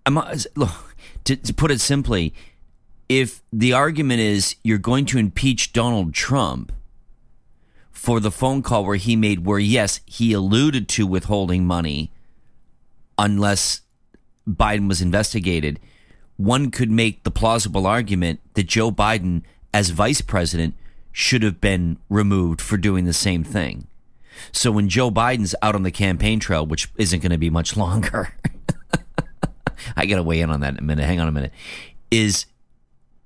[0.06, 0.20] I'm
[0.56, 0.96] look,
[1.26, 2.34] to, to put it simply,
[3.08, 6.72] if the argument is you're going to impeach Donald Trump
[7.92, 12.12] for the phone call where he made, where yes, he alluded to withholding money
[13.18, 13.82] unless
[14.48, 15.80] Biden was investigated,
[16.38, 20.76] one could make the plausible argument that Joe Biden, as vice president,
[21.12, 23.88] should have been removed for doing the same thing.
[24.52, 27.78] So when Joe Biden's out on the campaign trail, which isn't going to be much
[27.78, 28.36] longer,
[29.96, 31.06] I got to weigh in on that in a minute.
[31.06, 31.54] Hang on a minute.
[32.12, 32.46] Is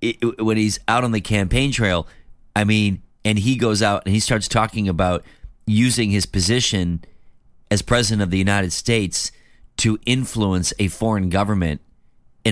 [0.01, 2.07] it, when he's out on the campaign trail,
[2.55, 5.24] I mean, and he goes out and he starts talking about
[5.66, 7.03] using his position
[7.72, 9.32] as president of the United States
[9.78, 11.82] to influence a foreign government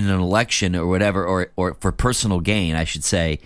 [0.04, 3.38] in an election or whatever, or, or for personal gain, I should say.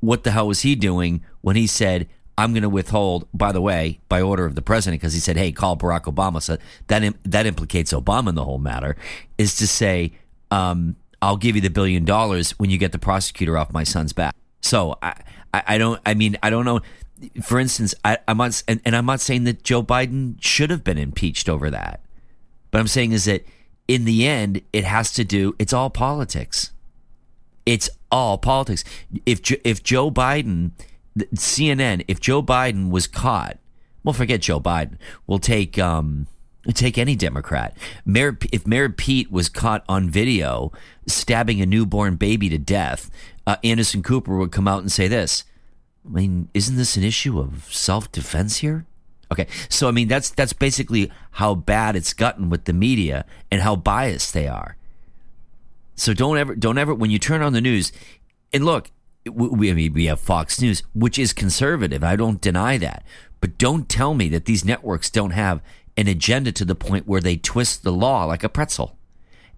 [0.00, 3.60] What the hell was he doing when he said, I'm going to withhold, by the
[3.60, 6.40] way, by order of the president, because he said, hey, call Barack Obama.
[6.40, 6.56] So
[6.86, 8.96] that, that implicates Obama in the whole matter,
[9.38, 10.12] is to say,
[10.52, 14.12] um, I'll give you the billion dollars when you get the prosecutor off my son's
[14.12, 14.36] back.
[14.60, 15.14] So I,
[15.52, 16.80] I, I don't, I mean, I don't know.
[17.42, 20.84] For instance, I, I'm not, and, and I'm not saying that Joe Biden should have
[20.84, 22.00] been impeached over that.
[22.70, 23.44] But I'm saying is that
[23.88, 26.72] in the end, it has to do, it's all politics.
[27.64, 28.84] It's all politics.
[29.26, 30.72] If, if Joe Biden,
[31.34, 33.58] CNN, if Joe Biden was caught,
[34.04, 34.98] well, forget Joe Biden.
[35.26, 36.26] We'll take, um,
[36.74, 37.76] take any Democrat.
[38.04, 40.70] Mayor, if Mayor Pete was caught on video
[41.06, 43.10] stabbing a newborn baby to death,
[43.46, 45.44] uh, Anderson Cooper would come out and say this.
[46.06, 48.86] I mean, isn't this an issue of self defense here?
[49.30, 53.60] Okay, so I mean that's that's basically how bad it's gotten with the media and
[53.60, 54.76] how biased they are.
[55.96, 57.92] So don't ever don't ever when you turn on the news,
[58.52, 58.90] and look,
[59.30, 62.02] we I mean, we have Fox News, which is conservative.
[62.02, 63.04] I don't deny that,
[63.40, 65.60] but don't tell me that these networks don't have
[65.96, 68.96] an agenda to the point where they twist the law like a pretzel,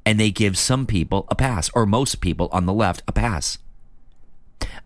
[0.04, 3.58] and they give some people a pass or most people on the left a pass.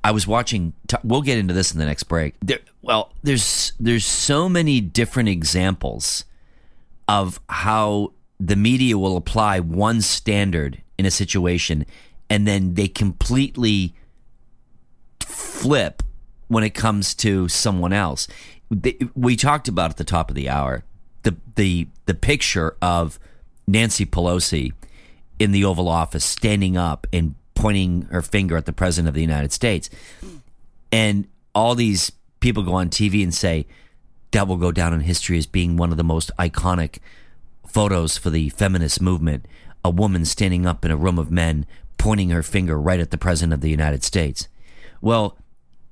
[0.03, 0.75] I was watching.
[1.03, 2.35] We'll get into this in the next break.
[2.41, 6.25] There, well, there's there's so many different examples
[7.09, 11.87] of how the media will apply one standard in a situation,
[12.29, 13.95] and then they completely
[15.20, 16.03] flip
[16.49, 18.29] when it comes to someone else.
[19.14, 20.85] We talked about at the top of the hour
[21.25, 23.18] the the the picture of
[23.66, 24.72] Nancy Pelosi
[25.39, 27.35] in the Oval Office standing up and
[27.65, 29.89] pointing her finger at the president of the United States.
[30.93, 33.67] And all these people go on TV and say
[34.33, 36.99] that will go down in history as being one of the most iconic
[37.67, 39.47] photos for the feminist movement.
[39.83, 41.65] A woman standing up in a room of men
[41.97, 44.47] pointing her finger right at the president of the United States.
[45.01, 45.39] Well,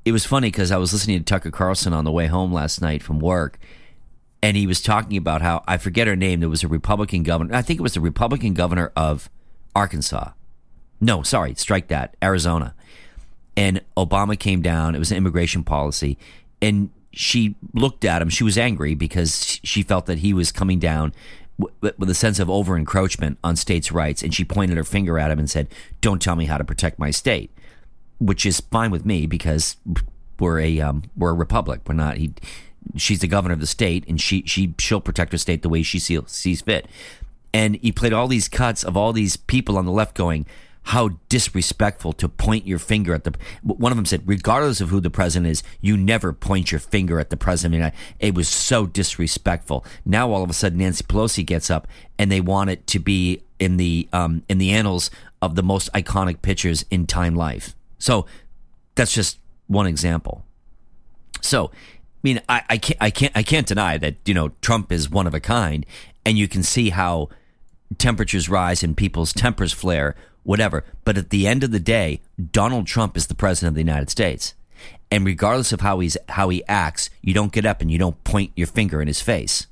[0.05, 2.83] it was funny because I was listening to Tucker Carlson on the way home last
[2.83, 3.59] night from work,
[4.43, 6.41] and he was talking about how I forget her name.
[6.41, 7.55] There was a Republican governor.
[7.55, 9.31] I think it was the Republican governor of
[9.75, 10.33] Arkansas
[11.03, 12.17] no, sorry, strike that.
[12.23, 12.75] Arizona.
[13.57, 14.95] And Obama came down.
[14.95, 16.17] It was an immigration policy.
[16.63, 18.29] And she looked at him.
[18.29, 21.13] She was angry because she felt that he was coming down
[21.81, 24.23] with a sense of over encroachment on states' rights.
[24.23, 25.69] And she pointed her finger at him and said,
[26.01, 27.51] Don't tell me how to protect my state,
[28.21, 29.77] which is fine with me because
[30.39, 31.81] we're a, um, we're a republic.
[31.87, 32.33] We're not, he,
[32.97, 35.83] she's the governor of the state and she, she, she'll protect her state the way
[35.83, 36.87] she sees fit.
[37.53, 40.47] And he played all these cuts of all these people on the left going,
[40.85, 43.35] how disrespectful to point your finger at the.
[43.63, 47.21] One of them said, regardless of who the president is, you never point your finger
[47.21, 47.95] at the president.
[48.19, 49.85] It was so disrespectful.
[50.05, 51.87] Now all of a sudden, Nancy Pelosi gets up
[52.19, 55.11] and they want it to be in the um, in the annals
[55.41, 57.77] of the most iconic pictures in time life.
[57.99, 58.27] So
[58.95, 60.45] that's just one example.
[61.41, 64.91] So, I mean, I, I can't I can't I can't deny that you know Trump
[64.91, 65.87] is one of a kind,
[66.25, 67.29] and you can see how
[67.99, 70.85] temperatures rise and people's tempers flare whatever.
[71.05, 72.21] But at the end of the day,
[72.51, 74.55] Donald Trump is the president of the United States.
[75.11, 78.23] And regardless of how he's how he acts, you don't get up and you don't
[78.25, 79.67] point your finger in his face.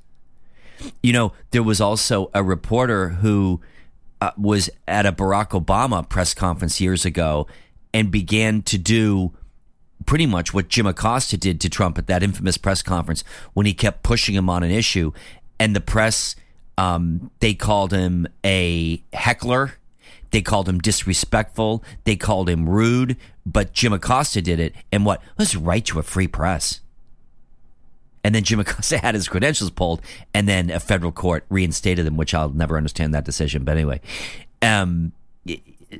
[1.01, 3.61] You know, there was also a reporter who
[4.19, 7.47] uh, was at a Barack Obama press conference years ago
[7.93, 9.33] and began to do
[10.05, 13.73] pretty much what Jim Acosta did to Trump at that infamous press conference when he
[13.73, 15.11] kept pushing him on an issue,
[15.59, 16.35] and the press
[16.77, 19.73] um, they called him a heckler
[20.31, 21.83] they called him disrespectful.
[22.05, 23.17] They called him rude.
[23.45, 24.73] But Jim Acosta did it.
[24.91, 25.21] And what?
[25.37, 26.81] Let's right to a free press.
[28.23, 30.01] And then Jim Acosta had his credentials pulled,
[30.33, 33.63] and then a federal court reinstated him, which I'll never understand that decision.
[33.63, 33.99] But anyway,
[34.61, 35.11] um,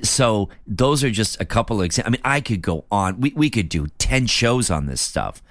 [0.02, 2.08] so those are just a couple of examples.
[2.08, 3.20] I mean, I could go on.
[3.20, 5.42] We we could do ten shows on this stuff.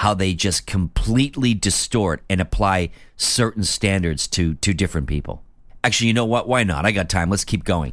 [0.00, 5.42] How they just completely distort and apply certain standards to to different people.
[5.86, 6.48] Actually, you know what?
[6.48, 6.84] Why not?
[6.84, 7.30] I got time.
[7.30, 7.92] Let's keep going.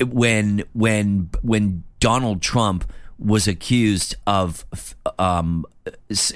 [0.00, 2.84] When when when Donald Trump
[3.18, 4.64] was accused of
[5.18, 5.66] um,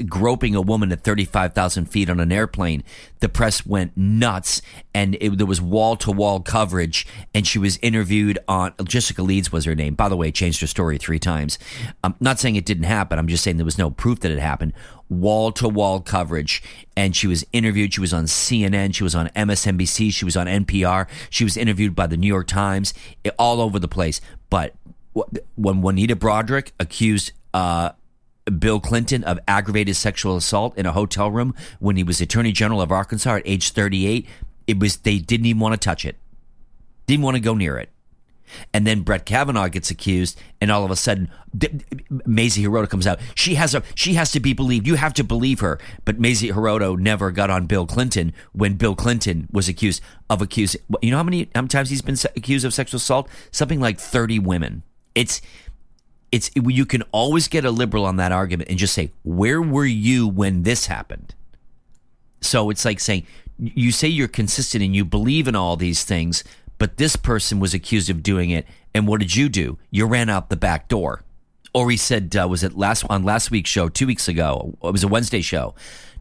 [0.09, 2.83] groping a woman at 35,000 feet on an airplane.
[3.21, 4.61] The press went nuts
[4.95, 7.07] and it, there was wall to wall coverage.
[7.35, 9.95] And she was interviewed on Jessica Leeds was her name.
[9.95, 11.59] By the way, changed her story three times.
[12.03, 13.19] I'm not saying it didn't happen.
[13.19, 14.73] I'm just saying there was no proof that it happened.
[15.09, 16.63] Wall to wall coverage.
[16.97, 17.95] And she was interviewed.
[17.95, 18.95] She was on CNN.
[18.95, 20.13] She was on MSNBC.
[20.13, 21.09] She was on NPR.
[21.31, 22.95] She was interviewed by the New York Times,
[23.25, 24.21] eh, all over the place.
[24.51, 24.75] But
[25.57, 27.91] when Juanita Broaddrick accused uh,
[28.59, 32.81] Bill Clinton of aggravated sexual assault in a hotel room when he was Attorney General
[32.81, 34.27] of Arkansas at age 38,
[34.67, 36.17] it was they didn't even want to touch it,
[37.07, 37.91] didn't want to go near it.
[38.73, 41.81] And then Brett Kavanaugh gets accused, and all of a sudden, D-
[42.27, 43.21] Mazie Hirono comes out.
[43.35, 44.87] She has a she has to be believed.
[44.87, 45.79] You have to believe her.
[46.05, 50.81] But Mazie Hirono never got on Bill Clinton when Bill Clinton was accused of accusing.
[51.03, 53.29] You know how many how many times he's been se- accused of sexual assault?
[53.51, 54.83] Something like thirty women.
[55.15, 55.41] It's
[56.31, 59.87] it's you can always get a liberal on that argument and just say, "Where were
[59.87, 61.35] you when this happened?"
[62.41, 63.27] So it's like saying
[63.59, 66.45] you say you're consistent and you believe in all these things,
[66.79, 69.79] but this person was accused of doing it, and what did you do?
[69.91, 71.23] You ran out the back door.
[71.75, 74.77] Or he said, uh, was it last on last week's show, two weeks ago?
[74.83, 75.75] It was a Wednesday show.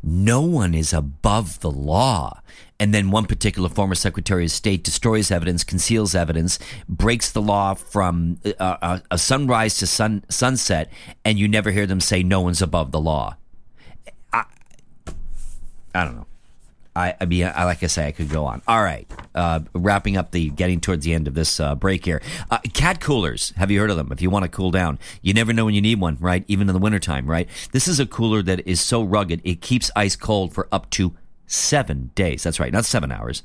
[0.03, 2.41] No one is above the law.
[2.79, 7.73] And then one particular former Secretary of State destroys evidence, conceals evidence, breaks the law
[7.73, 10.91] from uh, a, a sunrise to sun, sunset,
[11.25, 13.35] and you never hear them say no one's above the law.
[14.31, 14.43] I,
[15.95, 16.26] I don't know.
[16.97, 18.63] I, I mean, I, like I say, I could go on.
[18.67, 22.23] All right, uh, wrapping up the getting towards the end of this uh, break here.
[22.49, 23.53] Uh, cat coolers.
[23.57, 24.11] Have you heard of them?
[24.11, 26.43] If you want to cool down, you never know when you need one, right?
[26.47, 27.47] Even in the wintertime, right?
[27.71, 31.13] This is a cooler that is so rugged it keeps ice cold for up to
[31.45, 32.41] seven days.
[32.43, 33.43] That's right, not seven hours.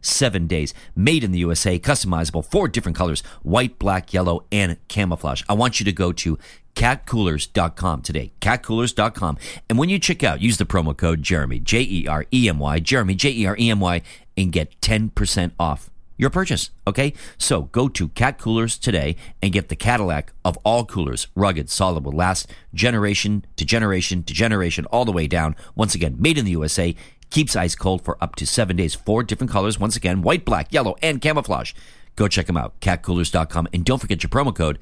[0.00, 0.72] Seven days.
[0.94, 5.42] Made in the USA, customizable, four different colors white, black, yellow, and camouflage.
[5.48, 6.38] I want you to go to
[6.74, 8.32] catcoolers.com today.
[8.40, 9.38] Catcoolers.com.
[9.68, 12.58] And when you check out, use the promo code Jeremy, J E R E M
[12.58, 14.02] Y, Jeremy, J E R E M Y,
[14.36, 16.70] and get 10% off your purchase.
[16.86, 17.12] Okay?
[17.38, 21.28] So go to Cat Coolers today and get the Cadillac of all coolers.
[21.34, 25.56] Rugged, solid, will last generation to generation to generation, all the way down.
[25.74, 26.94] Once again, made in the USA.
[27.30, 28.94] Keeps ice cold for up to seven days.
[28.94, 29.78] Four different colors.
[29.78, 31.72] Once again, white, black, yellow, and camouflage.
[32.16, 32.78] Go check them out.
[32.80, 33.68] Catcoolers.com.
[33.72, 34.78] And don't forget your promo code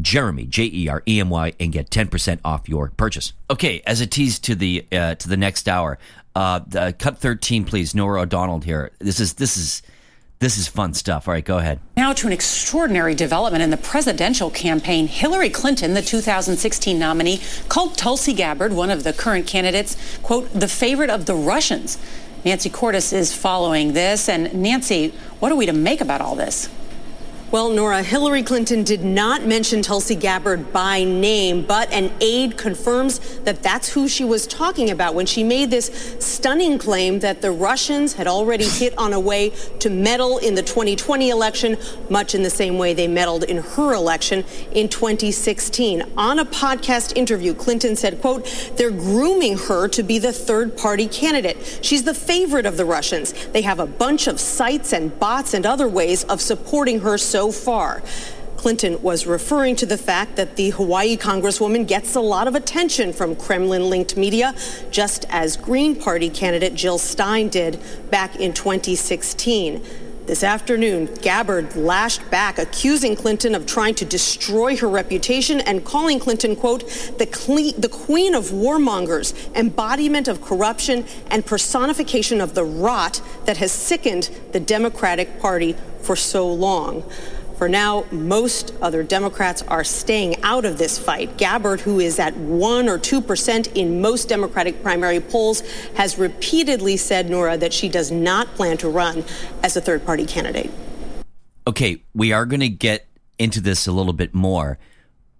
[0.00, 3.32] Jeremy J E R E M Y and get ten percent off your purchase.
[3.50, 5.98] Okay, as a tease to the uh, to the next hour,
[6.34, 7.94] uh, the, cut thirteen, please.
[7.94, 8.92] Norah O'Donnell here.
[8.98, 9.82] This is this is
[10.40, 11.28] this is fun stuff.
[11.28, 11.80] All right, go ahead.
[11.96, 15.06] Now to an extraordinary development in the presidential campaign.
[15.06, 20.68] Hillary Clinton, the 2016 nominee, called Tulsi Gabbard, one of the current candidates, quote, the
[20.68, 21.98] favorite of the Russians.
[22.44, 24.28] Nancy Cordes is following this.
[24.28, 26.68] And Nancy, what are we to make about all this?
[27.52, 33.18] Well, Norah, Hillary Clinton did not mention Tulsi Gabbard by name, but an aide confirms
[33.40, 37.50] that that's who she was talking about when she made this stunning claim that the
[37.50, 41.76] Russians had already hit on a way to meddle in the 2020 election,
[42.08, 46.04] much in the same way they meddled in her election in 2016.
[46.16, 48.46] On a podcast interview, Clinton said, quote,
[48.76, 51.80] they're grooming her to be the third party candidate.
[51.82, 53.32] She's the favorite of the Russians.
[53.48, 57.39] They have a bunch of sites and bots and other ways of supporting her so
[57.48, 58.02] far.
[58.60, 63.14] Clinton was referring to the fact that the Hawaii Congresswoman gets a lot of attention
[63.14, 64.54] from Kremlin linked media,
[64.90, 67.80] just as Green Party candidate Jill Stein did
[68.10, 69.82] back in 2016.
[70.26, 76.20] This afternoon, Gabbard lashed back, accusing Clinton of trying to destroy her reputation and calling
[76.20, 82.64] Clinton, quote, the, cle- the queen of warmongers, embodiment of corruption, and personification of the
[82.64, 87.02] rot that has sickened the Democratic Party for so long.
[87.60, 91.36] For now, most other Democrats are staying out of this fight.
[91.36, 95.60] Gabbard, who is at 1 or 2 percent in most Democratic primary polls,
[95.94, 99.24] has repeatedly said, Norah, that she does not plan to run
[99.62, 100.70] as a third party candidate.
[101.66, 103.06] Okay, we are going to get
[103.38, 104.78] into this a little bit more,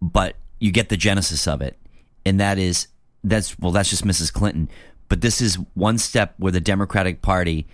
[0.03, 1.79] but you get the genesis of it.
[2.27, 2.89] And that is,
[3.25, 4.31] that's, well, that's just Mrs.
[4.31, 4.69] Clinton.
[5.09, 7.67] But this is one step where the Democratic Party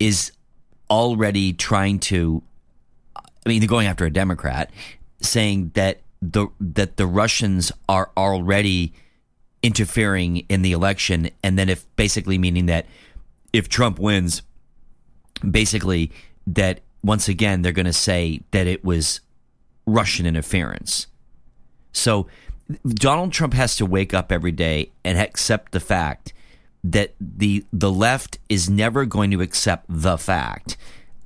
[0.00, 0.32] is
[0.90, 2.42] already trying to
[3.44, 4.70] I mean, they're going after a Democrat,
[5.20, 8.94] saying that the that the Russians are already
[9.62, 12.86] interfering in the election, and then if basically meaning that
[13.52, 14.42] if Trump wins,
[15.48, 16.10] basically
[16.46, 19.20] that once again they're going to say that it was
[19.86, 21.06] Russian interference.
[21.92, 22.26] So
[22.86, 26.32] Donald Trump has to wake up every day and accept the fact
[26.82, 30.76] that the the left is never going to accept the fact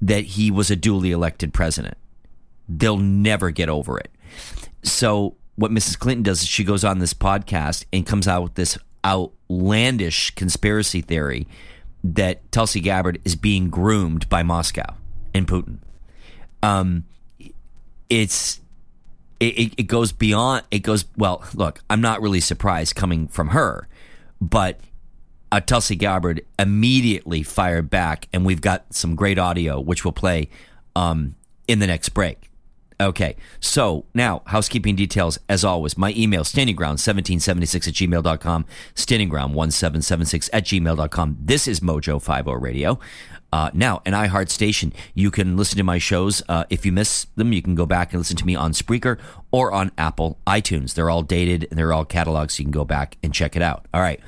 [0.01, 1.97] that he was a duly elected president.
[2.69, 4.11] They'll never get over it.
[4.83, 5.99] So what Mrs.
[5.99, 11.01] Clinton does is she goes on this podcast and comes out with this outlandish conspiracy
[11.01, 11.47] theory
[12.05, 14.95] that Tulsi Gabbard is being groomed by Moscow
[15.35, 15.79] and Putin.
[16.63, 17.05] Um,
[18.09, 18.61] it's
[19.41, 20.65] it, it goes beyond.
[20.71, 21.45] It goes well.
[21.55, 23.89] Look, I'm not really surprised coming from her,
[24.41, 24.81] but
[25.53, 30.49] uh, Tulsi Gabbard immediately fired back, and we've got some great audio, which we'll play
[30.97, 31.35] um,
[31.67, 32.48] in the next break.
[33.01, 35.97] Okay, so now housekeeping details as always.
[35.97, 41.39] My email, standingground1776 at gmail.com, standingground1776 at gmail.com.
[41.41, 42.99] This is Mojo 50 Radio.
[43.53, 44.93] Uh, now, an iHeart station.
[45.15, 46.43] You can listen to my shows.
[46.49, 49.19] Uh, if you miss them, you can go back and listen to me on Spreaker
[49.53, 50.95] or on Apple iTunes.
[50.95, 53.63] They're all dated and they're all cataloged, so you can go back and check it
[53.63, 53.87] out.
[53.95, 54.21] All right.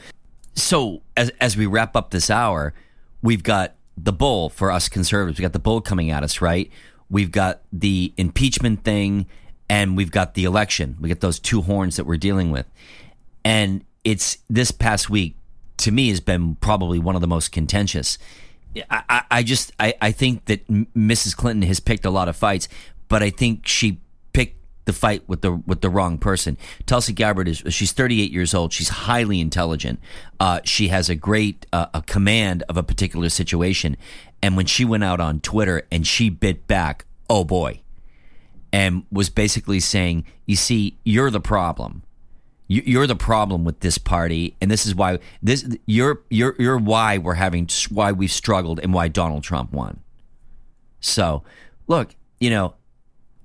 [0.55, 2.73] So, as, as we wrap up this hour,
[3.21, 5.39] we've got the bull for us conservatives.
[5.39, 6.71] We got the bull coming at us, right?
[7.11, 9.27] We've got the impeachment thing
[9.69, 10.97] and we've got the election.
[11.01, 12.67] We get those two horns that we're dealing with.
[13.45, 15.37] And it's this past week,
[15.79, 18.19] to me, has been probably one of the most contentious
[18.91, 21.37] I, I just I, I think that Mrs.
[21.37, 22.69] Clinton has picked a lot of fights,
[23.09, 24.01] but I think she
[24.33, 26.57] picked the fight with the with the wrong person.
[26.87, 28.73] Tulsi Gabbard is she's 38 years old.
[28.73, 30.01] She's highly intelligent.
[30.39, 33.97] Uh, she has a great uh, a command of a particular situation.
[34.43, 37.81] And when she went out on Twitter and she bit back, oh boy,
[38.73, 42.03] and was basically saying, "You see, you're the problem."
[42.73, 47.19] you're the problem with this party, and this is why this you're you're you're why
[47.19, 49.99] we're having why we've struggled and why Donald Trump won.
[51.01, 51.43] So,
[51.89, 52.75] look, you know,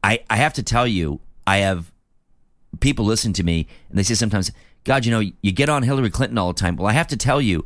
[0.04, 1.92] I I have to tell you, I have
[2.80, 4.52] people listen to me and they say sometimes,
[4.84, 6.76] God, you know, you get on Hillary Clinton all the time.
[6.76, 7.66] Well, I have to tell you,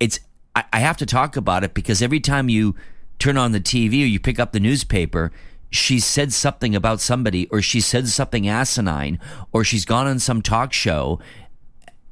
[0.00, 0.20] it's
[0.54, 2.74] I, I have to talk about it because every time you
[3.18, 5.30] turn on the TV or you pick up the newspaper,
[5.70, 9.20] she said something about somebody or she said something asinine
[9.52, 11.20] or she's gone on some talk show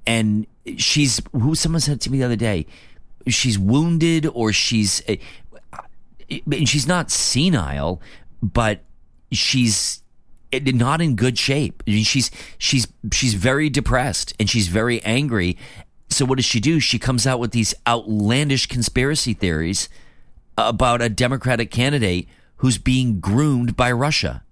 [0.06, 2.66] and she's who someone said to me the other day
[3.26, 5.16] she's wounded or she's eh,
[6.30, 8.00] and she's not senile
[8.42, 8.84] but
[9.32, 10.02] she's
[10.52, 11.82] eh, not in good shape.
[11.86, 15.56] She's she's she's very depressed and she's very angry
[16.10, 19.88] so what does she do she comes out with these outlandish conspiracy theories
[20.58, 22.28] about a democratic candidate
[22.58, 24.42] who's being groomed by Russia.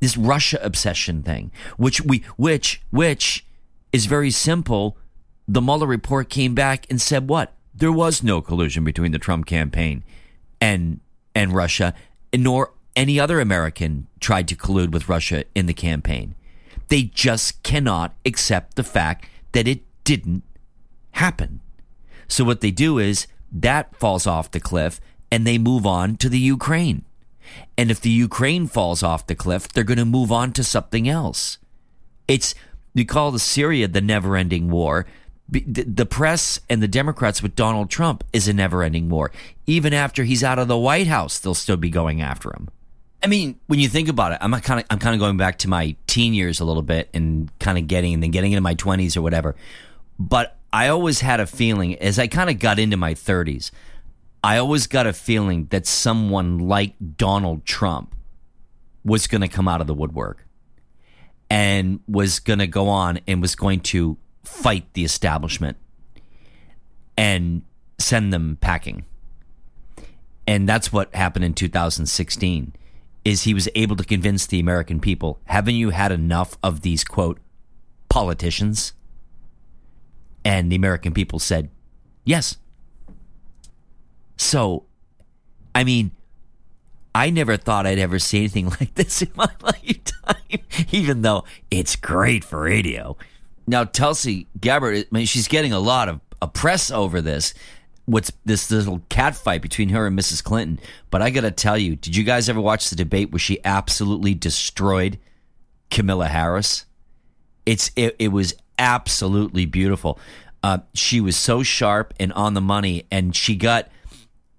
[0.00, 3.46] This Russia obsession thing, which we which which
[3.92, 4.96] is very simple.
[5.46, 7.54] The Mueller report came back and said what?
[7.74, 10.04] There was no collusion between the Trump campaign
[10.60, 11.00] and
[11.34, 11.94] and Russia,
[12.34, 16.34] nor any other American tried to collude with Russia in the campaign.
[16.88, 20.42] They just cannot accept the fact that it didn't
[21.12, 21.60] happen.
[22.28, 25.00] So what they do is that falls off the cliff
[25.30, 27.04] and they move on to the Ukraine.
[27.76, 31.08] And if the Ukraine falls off the cliff, they're going to move on to something
[31.08, 31.58] else.
[32.28, 32.54] It's,
[32.94, 35.06] you call the Syria the never ending war.
[35.48, 39.32] The press and the Democrats with Donald Trump is a never ending war.
[39.66, 42.68] Even after he's out of the White House, they'll still be going after him.
[43.20, 45.58] I mean, when you think about it, I'm kind of I'm kind of going back
[45.58, 48.62] to my teen years a little bit and kind of getting and then getting into
[48.62, 49.56] my 20s or whatever.
[50.18, 53.70] But I always had a feeling as I kind of got into my 30s,
[54.42, 58.14] I always got a feeling that someone like Donald Trump
[59.04, 60.46] was going to come out of the woodwork
[61.50, 65.76] and was going to go on and was going to fight the establishment
[67.16, 67.62] and
[67.98, 69.04] send them packing.
[70.46, 72.72] And that's what happened in 2016
[73.24, 77.04] is he was able to convince the American people, haven't you had enough of these
[77.04, 77.38] quote
[78.08, 78.94] politicians?
[80.44, 81.70] And the American people said,
[82.24, 82.56] "Yes,
[84.40, 84.86] so,
[85.74, 86.12] I mean,
[87.14, 90.60] I never thought I'd ever see anything like this in my lifetime,
[90.92, 93.18] even though it's great for radio.
[93.66, 97.52] Now, Tulsi Gabbard, I mean, she's getting a lot of a press over this.
[98.06, 100.42] What's this little cat fight between her and Mrs.
[100.42, 100.80] Clinton?
[101.10, 103.62] But I got to tell you, did you guys ever watch the debate where she
[103.62, 105.18] absolutely destroyed
[105.90, 106.86] Kamala Harris?
[107.66, 110.18] It's it, it was absolutely beautiful.
[110.62, 113.88] Uh, she was so sharp and on the money, and she got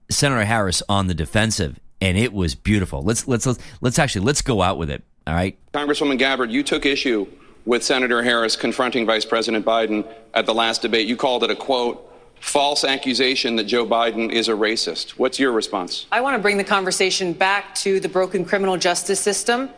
[0.10, 3.04] Senator Harris on the defensive, and it was beautiful.
[3.04, 5.04] Let's let's let's, let's actually let's go out with it.
[5.28, 7.28] All right, Congresswoman Gabbard, you took issue
[7.66, 11.08] with Senator Harris confronting Vice President Biden at the last debate.
[11.08, 12.08] You called it a quote
[12.40, 15.12] false accusation that Joe Biden is a racist.
[15.12, 16.08] What's your response?
[16.12, 19.70] I want to bring the conversation back to the broken criminal justice system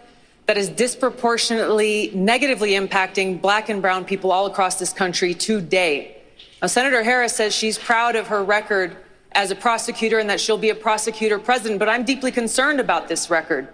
[0.46, 6.18] that is disproportionately negatively impacting black and brown people all across this country today.
[6.62, 8.98] Now, Senator Harris says she's proud of her record
[9.32, 11.80] as a prosecutor and that she'll be a prosecutor president.
[11.80, 13.68] But I'm deeply concerned about this record.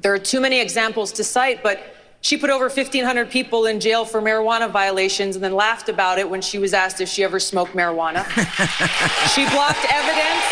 [0.00, 1.80] There are too many examples to cite, but
[2.24, 6.30] She put over 1,500 people in jail for marijuana violations and then laughed about it
[6.30, 8.24] when she was asked if she ever smoked marijuana.
[9.34, 10.44] she blocked evidence.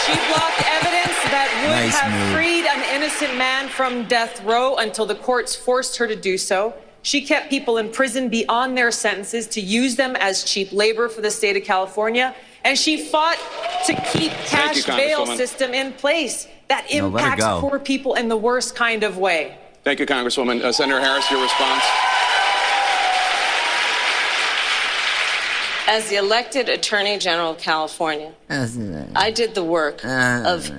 [0.00, 2.34] She blocked evidence that would Nice have move.
[2.34, 6.72] freed an innocent man from death row until the courts forced her to do so.
[7.02, 11.20] She kept people in prison beyond their sentences to use them as cheap labor for
[11.20, 12.34] the state of California.
[12.64, 13.36] And she fought
[13.88, 17.60] to keep Thank you, cash bail system in place that No, let her impacts go.
[17.60, 19.58] poor people in the worst kind of way.
[19.84, 20.62] Thank you, Congresswoman.
[20.62, 21.82] Uh, Senator Harris, your response.
[25.88, 30.70] As the elected Attorney General of California, I did the work of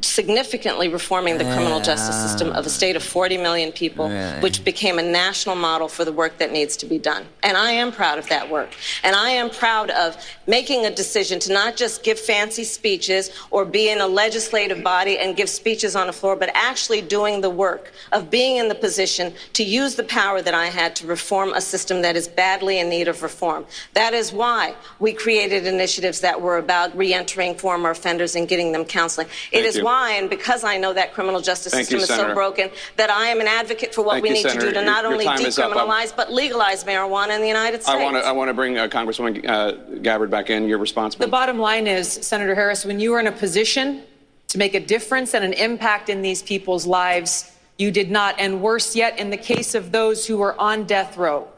[0.00, 4.42] significantly reforming the criminal justice system of a state of 40 million people, Right.
[4.42, 7.24] which became a national model for the work that needs to be done.
[7.44, 8.70] And I am proud of that work.
[9.04, 10.16] And I am proud of
[10.48, 15.18] making a decision to not just give fancy speeches or be in a legislative body
[15.18, 18.74] and give speeches on the floor, but actually doing the work of being in the
[18.74, 22.80] position to use the power that I had to reform a system that is badly
[22.80, 23.64] in need of reform.
[23.94, 28.84] That is why we created initiatives that were about reentering former offenders and getting them
[28.84, 29.28] counseling.
[29.52, 29.84] It Thank is you.
[29.84, 33.10] why, and because I know that criminal justice Thank system you, is so broken, that
[33.10, 35.02] I am an advocate for what Thank we you, need to do to Your- not
[35.04, 35.76] your only time is up.
[35.76, 37.88] I'm- decriminalize but legalize marijuana in the United States.
[37.88, 40.66] I want to I want to bring uh, Congresswoman uh, Gabbard back in.
[40.68, 41.14] Your response.
[41.14, 44.02] The bottom line is, Senator Harris, when you were in a position
[44.48, 48.34] to make a difference and an impact in these people's lives, you did not.
[48.38, 51.48] And worse yet, in the case of those who were on death row,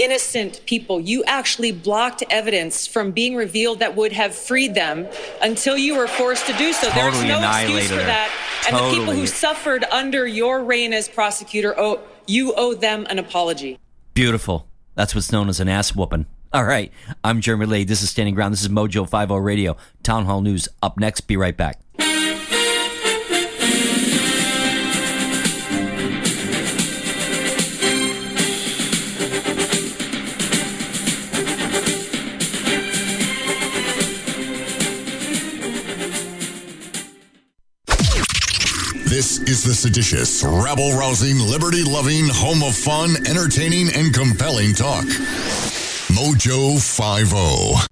[0.00, 5.06] innocent people, you actually blocked evidence from being revealed that would have freed them
[5.42, 6.90] until you were forced to do so.
[6.90, 8.06] There's no excuse for her.
[8.06, 8.30] that.
[8.66, 13.18] And the people who suffered under your reign as prosecutor, oh, you owe them an
[13.18, 13.78] apology.
[14.14, 14.66] Beautiful.
[14.94, 16.26] That's what's known as an ass whooping.
[16.52, 16.92] All right.
[17.22, 17.84] I'm Jeremy Lee.
[17.84, 18.52] This is Standing Ground.
[18.52, 19.76] This is Mojo 50 Radio.
[20.02, 21.22] Town Hall News up next.
[21.22, 21.80] Be right back.
[39.20, 45.04] This is the seditious, rabble rousing, liberty loving, home of fun, entertaining, and compelling talk.
[46.08, 46.80] Mojo
[47.34, 47.86] oh.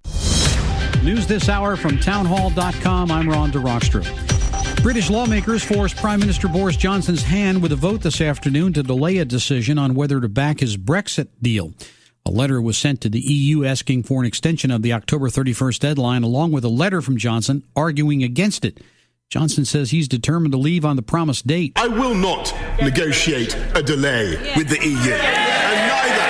[0.97, 1.05] 50.
[1.05, 3.11] News this hour from townhall.com.
[3.11, 4.83] I'm Ron DeRockstra.
[4.83, 9.19] British lawmakers forced Prime Minister Boris Johnson's hand with a vote this afternoon to delay
[9.19, 11.75] a decision on whether to back his Brexit deal.
[12.25, 15.81] A letter was sent to the EU asking for an extension of the October 31st
[15.81, 18.81] deadline, along with a letter from Johnson arguing against it.
[19.31, 21.75] Johnson says he's determined to leave on the promised date.
[21.77, 25.13] I will not negotiate a delay with the EU.
[25.13, 26.23] And neither,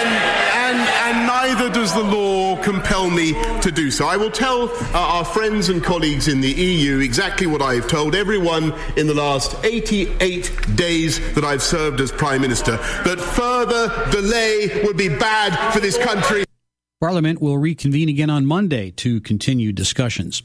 [0.00, 4.06] and, and, and neither does the law compel me to do so.
[4.06, 7.88] I will tell uh, our friends and colleagues in the EU exactly what I have
[7.88, 14.10] told everyone in the last 88 days that I've served as Prime Minister that further
[14.10, 16.44] delay would be bad for this country.
[17.02, 20.42] Parliament will reconvene again on Monday to continue discussions.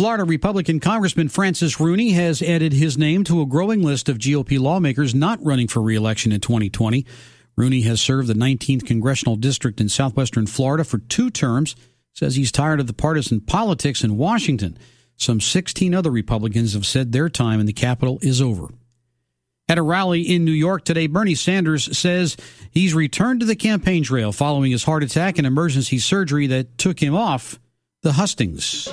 [0.00, 4.58] Florida Republican Congressman Francis Rooney has added his name to a growing list of GOP
[4.58, 7.04] lawmakers not running for reelection in 2020.
[7.54, 11.76] Rooney has served the 19th congressional district in southwestern Florida for two terms,
[12.14, 14.78] says he's tired of the partisan politics in Washington.
[15.18, 18.68] Some 16 other Republicans have said their time in the Capitol is over.
[19.68, 22.38] At a rally in New York today, Bernie Sanders says
[22.70, 27.00] he's returned to the campaign trail following his heart attack and emergency surgery that took
[27.00, 27.60] him off
[28.00, 28.88] the hustings.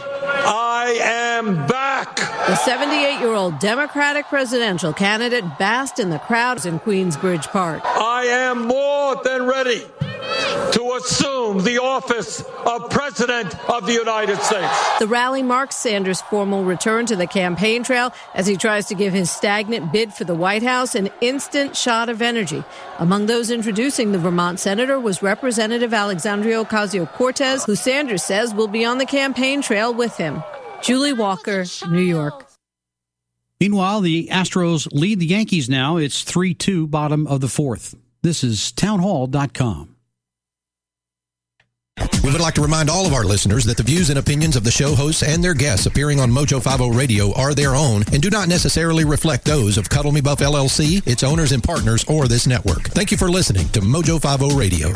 [0.49, 2.15] Uh, I am back.
[2.15, 7.81] The 78 year old Democratic presidential candidate basked in the crowds in Queensbridge Park.
[7.83, 9.81] I am more than ready
[10.71, 14.99] to assume the office of President of the United States.
[14.99, 19.11] The rally marks Sanders' formal return to the campaign trail as he tries to give
[19.11, 22.63] his stagnant bid for the White House an instant shot of energy.
[22.97, 28.69] Among those introducing the Vermont senator was Representative Alexandria Ocasio Cortez, who Sanders says will
[28.69, 30.41] be on the campaign trail with him.
[30.81, 32.45] Julie Walker, New York.
[33.59, 35.97] Meanwhile, the Astros lead the Yankees now.
[35.97, 37.95] It's 3 2, bottom of the fourth.
[38.21, 39.95] This is townhall.com.
[42.23, 44.63] We would like to remind all of our listeners that the views and opinions of
[44.63, 48.21] the show hosts and their guests appearing on Mojo 50 Radio are their own and
[48.21, 52.27] do not necessarily reflect those of Cuddle Me Buff LLC, its owners and partners, or
[52.27, 52.89] this network.
[52.89, 54.93] Thank you for listening to Mojo 50 Radio.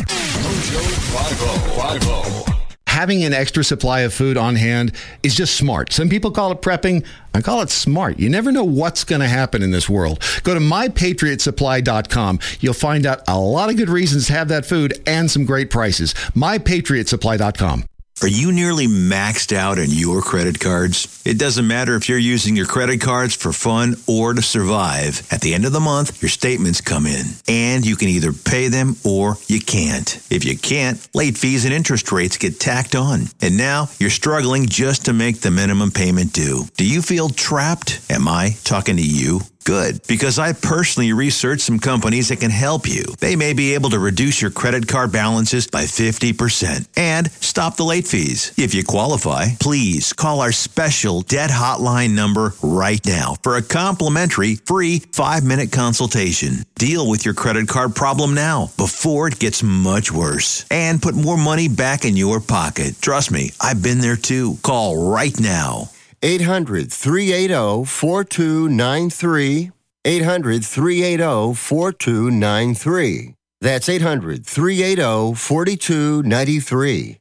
[2.91, 4.91] Having an extra supply of food on hand
[5.23, 5.93] is just smart.
[5.93, 7.05] Some people call it prepping.
[7.33, 8.19] I call it smart.
[8.19, 10.21] You never know what's going to happen in this world.
[10.43, 12.39] Go to mypatriotsupply.com.
[12.59, 15.69] You'll find out a lot of good reasons to have that food and some great
[15.69, 16.13] prices.
[16.35, 17.85] Mypatriotsupply.com.
[18.21, 21.19] Are you nearly maxed out on your credit cards?
[21.25, 25.27] It doesn't matter if you're using your credit cards for fun or to survive.
[25.31, 28.67] At the end of the month, your statements come in, and you can either pay
[28.67, 30.17] them or you can't.
[30.29, 33.21] If you can't, late fees and interest rates get tacked on.
[33.41, 36.65] And now you're struggling just to make the minimum payment due.
[36.77, 38.01] Do you feel trapped?
[38.07, 39.41] Am I talking to you?
[39.63, 43.03] Good, because I personally researched some companies that can help you.
[43.19, 47.83] They may be able to reduce your credit card balances by 50% and stop the
[47.83, 48.53] late fees.
[48.57, 54.55] If you qualify, please call our special debt hotline number right now for a complimentary
[54.55, 56.65] free five minute consultation.
[56.75, 61.37] Deal with your credit card problem now before it gets much worse and put more
[61.37, 62.95] money back in your pocket.
[63.01, 64.57] Trust me, I've been there too.
[64.63, 65.89] Call right now.
[66.23, 69.71] 800 380 4293.
[70.05, 73.33] 800 380 4293.
[73.59, 77.20] That's 800 380 4293.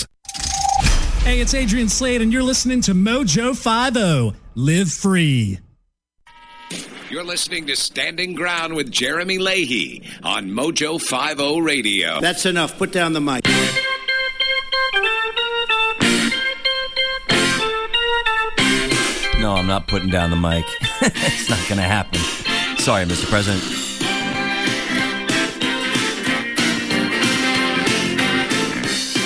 [1.23, 4.37] Hey, it's Adrian Slade, and you're listening to Mojo 50.
[4.55, 5.59] Live free.
[7.09, 12.21] You're listening to Standing Ground with Jeremy Leahy on Mojo 50 Radio.
[12.21, 12.77] That's enough.
[12.77, 13.45] Put down the mic.
[19.41, 20.65] No, I'm not putting down the mic.
[21.01, 22.19] it's not going to happen.
[22.77, 23.25] Sorry, Mr.
[23.25, 23.61] President.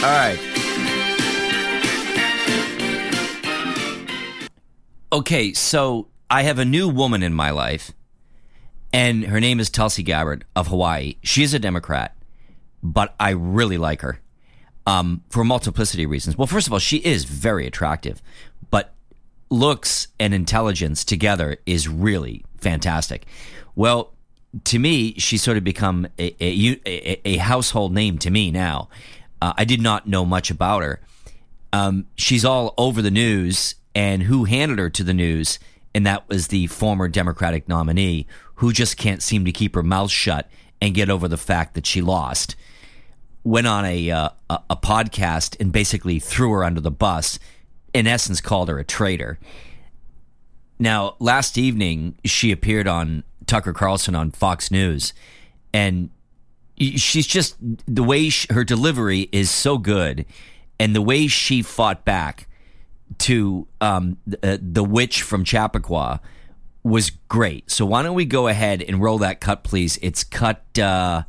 [0.04, 0.55] All right.
[5.16, 7.94] Okay, so I have a new woman in my life,
[8.92, 11.16] and her name is Tulsi Gabbard of Hawaii.
[11.24, 12.14] She's a Democrat,
[12.84, 14.20] but I really like her
[14.86, 16.38] um, for multiplicity reasons.
[16.38, 18.22] Well, first of all, she is very attractive,
[18.70, 18.94] but
[19.50, 23.26] looks and intelligence together is really fantastic.
[23.74, 24.12] Well,
[24.66, 28.90] to me, she's sort of become a, a, a, household name to me now.
[29.42, 31.00] Uh, I did not know much about her.
[31.72, 35.58] Um, she's all over the news, and who handed her to the news?
[35.96, 40.12] And that was the former Democratic nominee who just can't seem to keep her mouth
[40.12, 40.50] shut
[40.82, 42.58] and get over the fact that she lost.
[43.46, 47.40] Went on a, uh, a, podcast and basically threw her under the bus.
[47.94, 49.40] In essence, called her a traitor.
[50.78, 55.14] Now, last evening, she appeared on Tucker Carlson on Fox News,
[55.74, 56.10] and
[56.78, 57.56] she's just
[57.88, 60.26] the way she, her delivery is so good,
[60.78, 62.48] and the way she fought back
[63.20, 66.22] to um, the, the witch from Chappaqua
[66.84, 67.70] was great.
[67.72, 69.98] So why don't we go ahead and roll that cut, please?
[70.02, 70.64] It's cut.
[70.78, 71.24] Uh,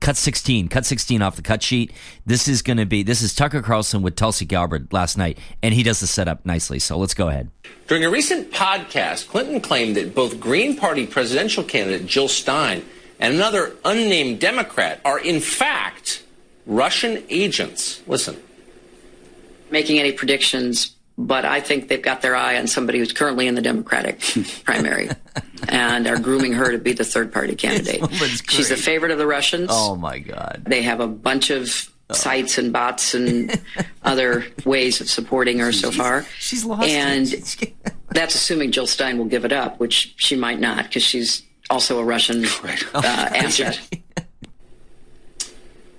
[0.00, 1.90] cut 16 cut 16 off the cut sheet
[2.26, 5.72] this is going to be this is tucker carlson with tulsi gabbard last night and
[5.72, 7.50] he does the setup nicely so let's go ahead
[7.86, 12.82] During a recent podcast, Clinton claimed that both Green Party presidential candidate Jill Stein
[13.20, 16.22] and another unnamed Democrat are, in fact,
[16.66, 18.02] Russian agents.
[18.06, 18.36] Listen.
[19.70, 23.54] Making any predictions, but I think they've got their eye on somebody who's currently in
[23.54, 24.20] the Democratic
[24.64, 25.08] primary
[25.68, 28.02] and are grooming her to be the third party candidate.
[28.48, 29.70] She's the favorite of the Russians.
[29.72, 33.60] oh my god They have a bunch of sites and bots and
[34.02, 36.26] other ways of supporting her so far.
[36.38, 36.88] She's lost.
[36.88, 37.26] And
[38.10, 41.98] that's assuming Jill Stein will give it up, which she might not because she's also
[41.98, 42.44] a Russian
[42.92, 43.00] uh,
[43.34, 43.80] asset.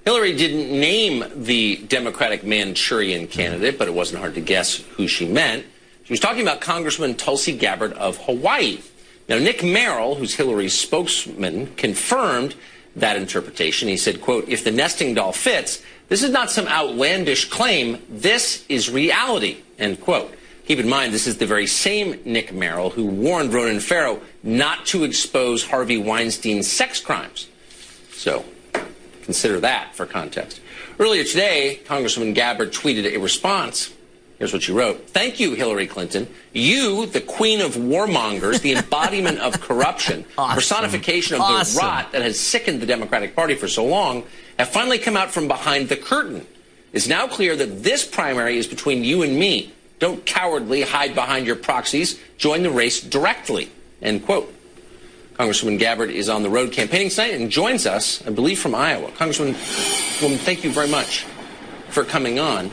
[0.06, 5.28] Hillary didn't name the Democratic Manchurian candidate, but it wasn't hard to guess who she
[5.28, 5.66] meant.
[6.04, 8.82] She was talking about Congressman Tulsi Gabbard of Hawaii.
[9.28, 12.54] Now, Nick Merrill, who's Hillary's spokesman, confirmed
[12.96, 13.90] that interpretation.
[13.90, 18.00] He said, quote, if the nesting doll fits, this is not some outlandish claim.
[18.08, 20.32] This is reality, end quote.
[20.68, 24.86] Keep in mind, this is the very same Nick Merrill who warned Ronan Farrow not
[24.88, 27.48] to expose Harvey Weinstein's sex crimes.
[28.12, 28.46] So
[29.26, 30.62] consider that for context.
[31.00, 33.92] Earlier today, Congresswoman Gabbard tweeted a response.
[34.40, 35.10] Here's what she wrote.
[35.10, 36.28] Thank you, Hillary Clinton.
[36.54, 40.56] You, the queen of warmongers, the embodiment of corruption, Awesome.
[40.56, 41.76] personification of Awesome.
[41.76, 44.24] the rot that has sickened the Democratic Party for so long,
[44.60, 46.46] have finally come out from behind the curtain.
[46.94, 49.74] It's now clear that this primary is between you and me.
[50.00, 52.20] Don't cowardly hide behind your proxies.
[52.38, 53.70] Join the race directly.
[54.02, 54.54] End quote.
[55.38, 59.12] Congresswoman Gabbard is on the road campaigning tonight and joins us, I believe, from Iowa.
[59.12, 61.26] Congresswoman, woman, thank you very much
[61.90, 62.70] for coming on.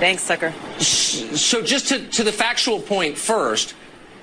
[0.00, 0.52] Thanks, Tucker.
[0.80, 3.74] So, just to, to the factual point first,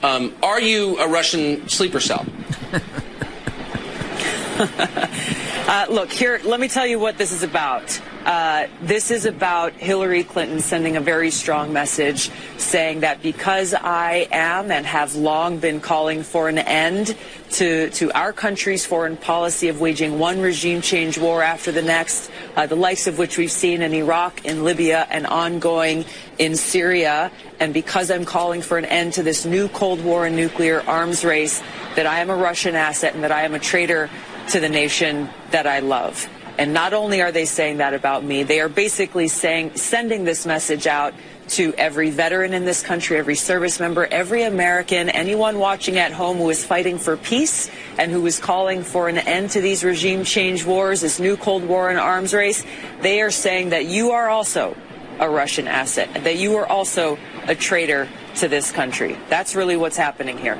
[0.03, 2.25] um, are you a Russian sleeper cell?
[5.67, 7.99] uh, look, here, let me tell you what this is about.
[8.23, 14.27] Uh, this is about Hillary Clinton sending a very strong message saying that because I
[14.31, 17.15] am and have long been calling for an end
[17.51, 22.29] to, to our country's foreign policy of waging one regime change war after the next,
[22.55, 26.05] uh, the likes of which we've seen in Iraq, in Libya, and ongoing
[26.37, 30.35] in Syria, and because I'm calling for an end to this new Cold War and
[30.35, 31.63] nuclear arms race,
[31.95, 34.09] that I am a Russian asset and that I am a traitor
[34.49, 36.27] to the nation that I love.
[36.57, 40.45] And not only are they saying that about me, they are basically saying, sending this
[40.45, 41.13] message out
[41.49, 46.37] to every veteran in this country, every service member, every American, anyone watching at home
[46.37, 47.69] who is fighting for peace
[47.99, 51.65] and who is calling for an end to these regime change wars, this new Cold
[51.65, 52.65] War and arms race.
[53.01, 54.75] They are saying that you are also
[55.19, 57.17] a Russian asset, that you are also
[57.47, 59.17] a traitor to this country.
[59.29, 60.55] That's really what's happening here.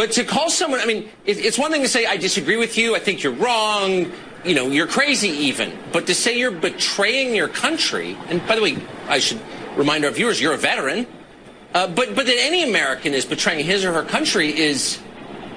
[0.00, 2.96] But to call someone, I mean, it's one thing to say, I disagree with you,
[2.96, 4.10] I think you're wrong,
[4.46, 5.76] you know, you're crazy even.
[5.92, 8.78] But to say you're betraying your country, and by the way,
[9.08, 9.42] I should
[9.76, 11.06] remind our viewers, you're a veteran.
[11.74, 14.98] Uh, but but that any American is betraying his or her country is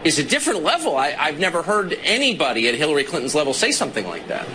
[0.04, 0.98] is a different level.
[0.98, 4.46] I, I've never heard anybody at Hillary Clinton's level say something like that.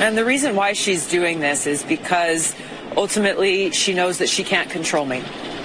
[0.00, 2.54] And the reason why she's doing this is because
[2.96, 5.22] ultimately she knows that she can't control me.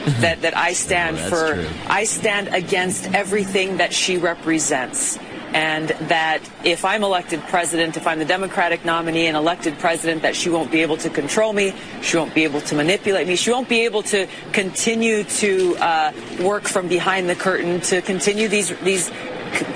[0.21, 1.67] that that I stand for true.
[1.87, 5.19] I stand against everything that she represents
[5.53, 10.35] and that if I'm elected president, if I'm the Democratic nominee and elected president, that
[10.35, 13.51] she won't be able to control me, she won't be able to manipulate me, she
[13.51, 18.77] won't be able to continue to uh, work from behind the curtain, to continue these
[18.79, 19.11] these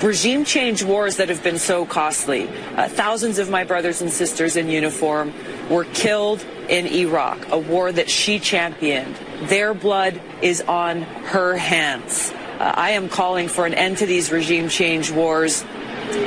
[0.02, 2.48] regime change wars that have been so costly.
[2.76, 5.32] Uh, thousands of my brothers and sisters in uniform
[5.70, 9.14] were killed in Iraq, a war that she championed.
[9.42, 12.32] Their blood is on her hands.
[12.58, 15.64] Uh, I am calling for an end to these regime change wars.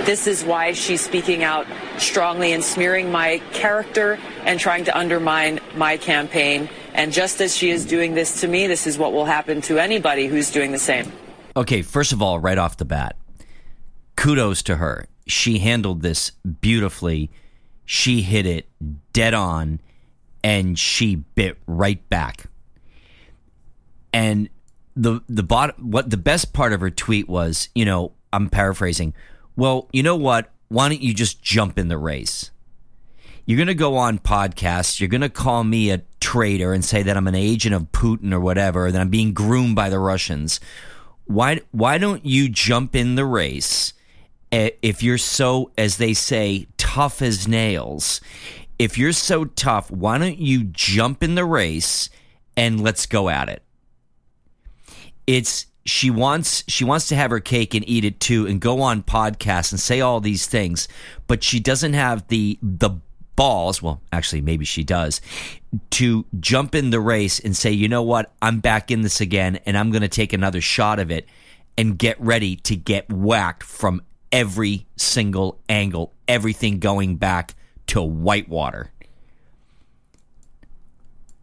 [0.06, 1.68] This is why she's speaking out
[1.98, 6.70] strongly and smearing my character and trying to undermine my campaign.
[6.94, 9.78] And just as she is doing this to me, this is what will happen to
[9.78, 11.12] anybody who's doing the same.
[11.58, 13.16] Okay, first of all, right off the bat,
[14.16, 15.08] kudos to her.
[15.28, 17.32] She handled this beautifully.
[17.86, 18.68] She hit it
[19.14, 19.80] dead on
[20.44, 22.46] and she bit right back.
[24.14, 24.50] And
[24.96, 29.14] the the bot what the best part of her tweet was, you know, I'm paraphrasing.
[29.56, 30.52] Well, you know what?
[30.70, 32.52] Why don't you just jump in the race?
[33.46, 35.00] You're going to go on podcasts.
[35.00, 38.34] You're going to call me a traitor and say that I'm an agent of Putin
[38.34, 40.60] or whatever, that I'm being groomed by the Russians.
[41.26, 43.94] Why why don't you jump in the race
[44.52, 48.22] Eh, if you're so as they say tough as nails?
[48.78, 52.10] If you're so tough, why don't you jump in the race
[52.58, 53.64] and let's go at it?
[55.28, 58.82] it's she wants she wants to have her cake and eat it too and go
[58.82, 60.88] on podcasts and say all these things
[61.28, 62.90] but she doesn't have the the
[63.36, 65.20] balls well actually maybe she does
[65.90, 69.60] to jump in the race and say you know what i'm back in this again
[69.66, 71.28] and i'm going to take another shot of it
[71.78, 74.02] and get ready to get whacked from
[74.36, 77.56] every single angle everything going back
[77.88, 78.92] to whitewater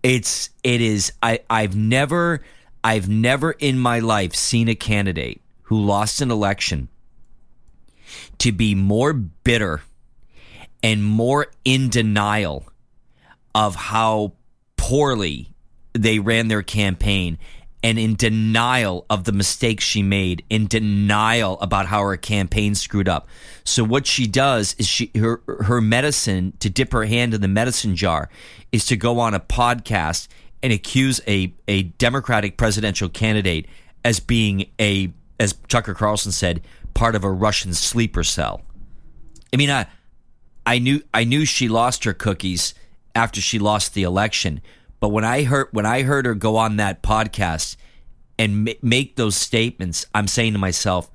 [0.02, 2.40] it's it is i i've never
[2.84, 6.88] I've never in my life seen a candidate who lost an election
[8.38, 9.82] to be more bitter
[10.82, 12.66] and more in denial
[13.54, 14.32] of how
[14.76, 15.54] poorly
[15.92, 17.38] they ran their campaign
[17.82, 23.08] and in denial of the mistakes she made, in denial about how her campaign screwed
[23.08, 23.28] up.
[23.64, 27.48] So what she does is she her her medicine to dip her hand in the
[27.48, 28.28] medicine jar
[28.70, 30.28] is to go on a podcast
[30.62, 33.66] and accuse a, a Democratic presidential candidate
[34.04, 36.62] as being a, as Tucker Carlson said,
[36.94, 38.62] part of a Russian sleeper cell.
[39.52, 39.86] I mean, I,
[40.64, 42.74] I knew I knew she lost her cookies
[43.14, 44.62] after she lost the election,
[45.02, 47.74] but when I heard when I heard her go on that podcast
[48.38, 51.10] and m- make those statements, I'm saying to myself,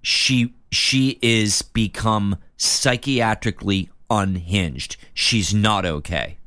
[0.00, 4.96] she she is become psychiatrically unhinged.
[5.12, 6.38] She's not okay.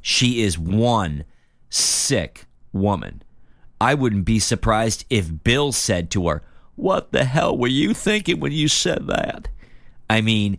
[0.00, 1.24] She is one
[1.68, 3.22] sick woman.
[3.78, 6.42] I wouldn't be surprised if Bill said to her,
[6.74, 9.48] What the hell were you thinking when you said that?
[10.08, 10.56] I mean,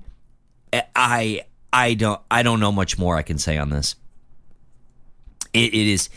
[0.71, 1.41] eh, I
[1.73, 3.95] I don't I don't know much more I can say on this.
[5.53, 6.09] It, it is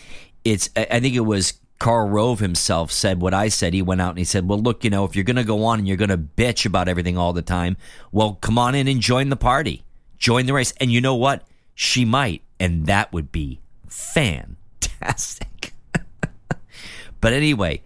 [0.45, 3.75] it's I think it was Karl Rove himself said what I said.
[3.75, 5.65] He went out and he said, Well, look, you know, if you're going to go
[5.65, 7.77] on and you're going to bitch about everything all the time,
[8.13, 9.85] well, come on in and join the party
[10.23, 10.73] join the race.
[10.81, 11.47] And you know what?
[11.75, 15.75] She might, and that would be fantastic.
[17.21, 17.83] but anyway,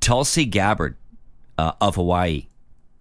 [0.00, 0.96] Tulsi Gabbard
[1.56, 2.48] uh, of Hawaii,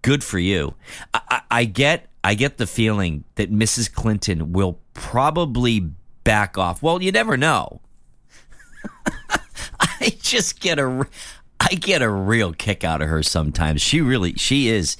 [0.03, 0.75] good for you.
[1.13, 3.91] I, I, I get I get the feeling that Mrs.
[3.91, 5.89] Clinton will probably
[6.23, 6.81] back off.
[6.81, 7.81] Well, you never know.
[9.79, 11.07] I just get a
[11.59, 13.81] I get a real kick out of her sometimes.
[13.81, 14.97] She really she is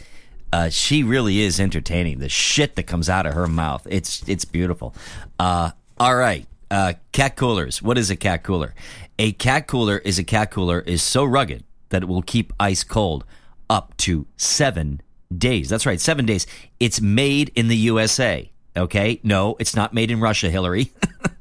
[0.54, 2.20] uh, she really is entertaining.
[2.20, 4.94] The shit that comes out of her mouth, it's it's beautiful.
[5.40, 7.82] Uh, all right, uh, cat coolers.
[7.82, 8.74] What is a cat cooler?
[9.18, 12.84] A cat cooler is a cat cooler is so rugged that it will keep ice
[12.84, 13.24] cold
[13.70, 15.02] up to seven
[15.36, 15.70] days.
[15.70, 16.46] That's right, seven days.
[16.80, 18.52] It's made in the USA.
[18.76, 20.92] Okay, no, it's not made in Russia, Hillary.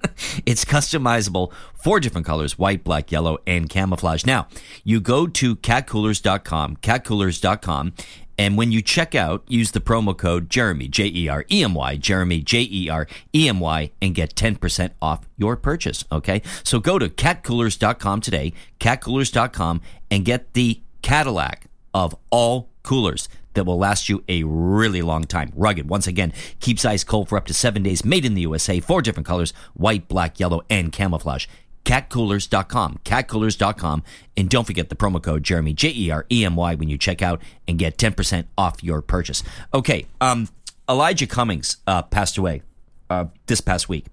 [0.46, 4.26] it's customizable, four different colors white, black, yellow, and camouflage.
[4.26, 4.48] Now,
[4.82, 7.92] you go to catcoolers.com, catcoolers.com,
[8.40, 11.74] and when you check out, use the promo code Jeremy, J E R E M
[11.74, 16.04] Y, Jeremy, J E R E M Y, and get 10% off your purchase.
[16.10, 16.40] Okay?
[16.64, 23.78] So go to catcoolers.com today, catcoolers.com, and get the Cadillac of all coolers that will
[23.78, 25.52] last you a really long time.
[25.54, 28.80] Rugged, once again, keeps ice cold for up to seven days, made in the USA,
[28.80, 31.46] four different colors white, black, yellow, and camouflage.
[31.84, 34.02] Catcoolers.com, catcoolers.com,
[34.36, 36.98] and don't forget the promo code Jeremy, J E R E M Y, when you
[36.98, 39.42] check out and get 10% off your purchase.
[39.72, 40.48] Okay, um,
[40.88, 42.62] Elijah Cummings uh, passed away
[43.08, 44.06] uh, this past week.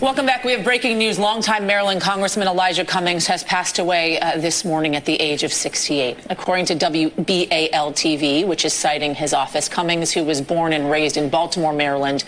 [0.00, 0.44] Welcome back.
[0.44, 1.18] We have breaking news.
[1.18, 5.52] Longtime Maryland Congressman Elijah Cummings has passed away uh, this morning at the age of
[5.52, 6.16] 68.
[6.30, 11.18] According to WBAL TV, which is citing his office, Cummings, who was born and raised
[11.18, 12.24] in Baltimore, Maryland,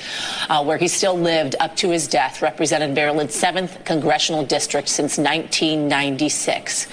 [0.50, 5.16] uh, where he still lived up to his death, represented Maryland's 7th congressional district since
[5.16, 6.88] 1996.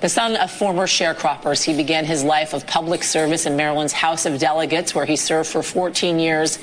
[0.00, 4.26] The son of former sharecroppers, he began his life of public service in Maryland's House
[4.26, 6.58] of Delegates, where he served for 14 years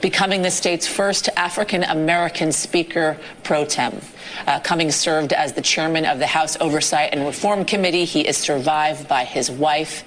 [0.00, 4.00] becoming the state's first African American Speaker pro tem.
[4.46, 8.04] Uh, Cummings served as the chairman of the House Oversight and Reform Committee.
[8.04, 10.04] He is survived by his wife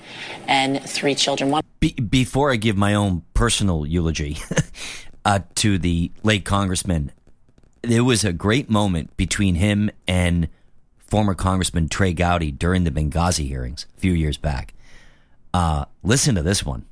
[0.48, 1.52] and three children.
[1.52, 4.38] One- Be- before I give my own personal eulogy
[5.26, 7.12] uh, to the late congressman,
[7.82, 10.48] there was a great moment between him and
[10.98, 14.74] former Congressman Trey Gowdy during the Benghazi hearings a few years back.
[15.54, 16.86] Uh, listen to this one.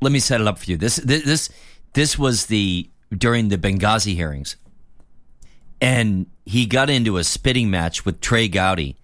[0.00, 0.76] Let me set it up for you.
[0.76, 1.50] This this, this
[1.92, 4.56] this was the during the Benghazi hearings,
[5.80, 8.96] and he got into a spitting match with Trey Gowdy.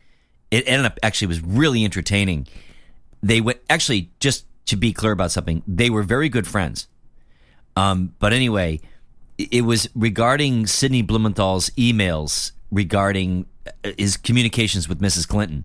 [0.51, 2.47] It ended up actually was really entertaining.
[3.23, 5.63] They went actually just to be clear about something.
[5.67, 6.87] They were very good friends.
[7.77, 8.81] Um, but anyway,
[9.39, 15.29] it was regarding Sidney Blumenthal's emails regarding uh, his communications with Mrs.
[15.29, 15.65] Clinton,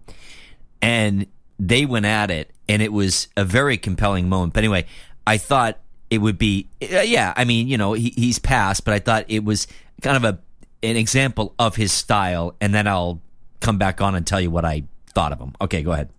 [0.82, 1.26] and
[1.58, 4.54] they went at it, and it was a very compelling moment.
[4.54, 4.86] But anyway,
[5.26, 5.80] I thought
[6.12, 9.26] it would be uh, yeah i mean you know he, he's passed but i thought
[9.28, 9.66] it was
[10.04, 10.38] kind of a
[10.84, 13.20] an example of his style and then i'll
[13.62, 14.84] come back on and tell you what i
[15.14, 15.54] thought of him.
[15.62, 16.10] Okay go ahead.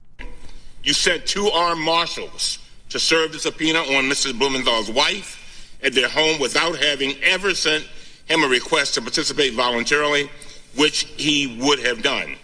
[0.82, 2.58] You sent two armed marshals
[2.90, 5.38] to serve the subpoena on mrs blumenthal's wife
[5.82, 7.86] at their home without having ever sent
[8.26, 10.30] him a request to participate voluntarily
[10.76, 12.36] which he would have done.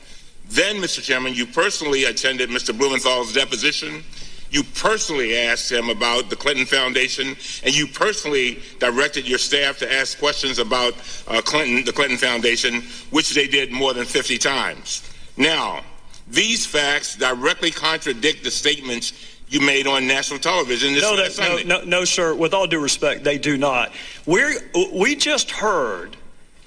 [0.49, 4.03] Then mr chairman you personally attended mr blumenthal's deposition
[4.51, 9.93] you personally asked him about the Clinton Foundation, and you personally directed your staff to
[9.93, 10.95] ask questions about
[11.27, 15.09] uh, Clinton, the Clinton Foundation, which they did more than 50 times.
[15.37, 15.83] Now,
[16.31, 19.12] these facts directly contradict the statements
[19.49, 21.65] you made on national television this no, that, Sunday.
[21.65, 22.35] No, no, no, sir.
[22.35, 23.93] With all due respect, they do not.
[24.27, 24.45] we
[24.93, 26.16] we just heard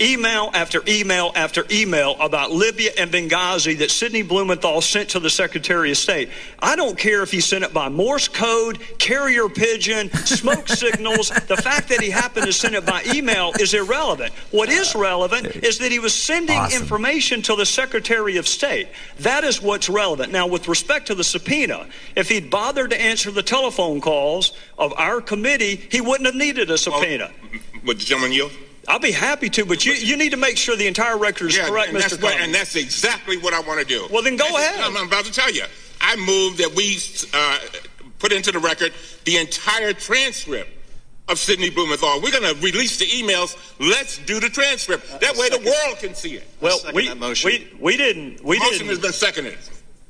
[0.01, 5.29] email after email after email about Libya and Benghazi that Sidney Blumenthal sent to the
[5.29, 6.29] Secretary of State.
[6.59, 11.29] I don't care if he sent it by Morse code, carrier pigeon, smoke signals.
[11.29, 14.33] The fact that he happened to send it by email is irrelevant.
[14.51, 16.81] What is relevant is that he was sending awesome.
[16.81, 18.87] information to the Secretary of State.
[19.19, 20.31] That is what's relevant.
[20.31, 24.93] Now, with respect to the subpoena, if he'd bothered to answer the telephone calls of
[24.97, 27.31] our committee, he wouldn't have needed a subpoena.
[27.51, 28.51] Well, would the gentleman yield?
[28.87, 31.57] I'll be happy to, but you, you need to make sure the entire record is
[31.57, 32.21] yeah, correct, Mr.
[32.21, 34.07] What, and that's exactly what I want to do.
[34.11, 34.79] Well, then go that's ahead.
[34.81, 35.65] I'm, I'm about to tell you.
[36.01, 36.97] I move that we
[37.33, 37.59] uh,
[38.17, 38.91] put into the record
[39.25, 40.69] the entire transcript
[41.27, 42.21] of Sidney Blumenthal.
[42.21, 43.55] We're going to release the emails.
[43.79, 45.19] Let's do the transcript.
[45.21, 46.47] That way the world can see it.
[46.59, 48.43] Well, we, we, we didn't.
[48.43, 48.87] We motion didn't.
[48.87, 49.57] has been seconded.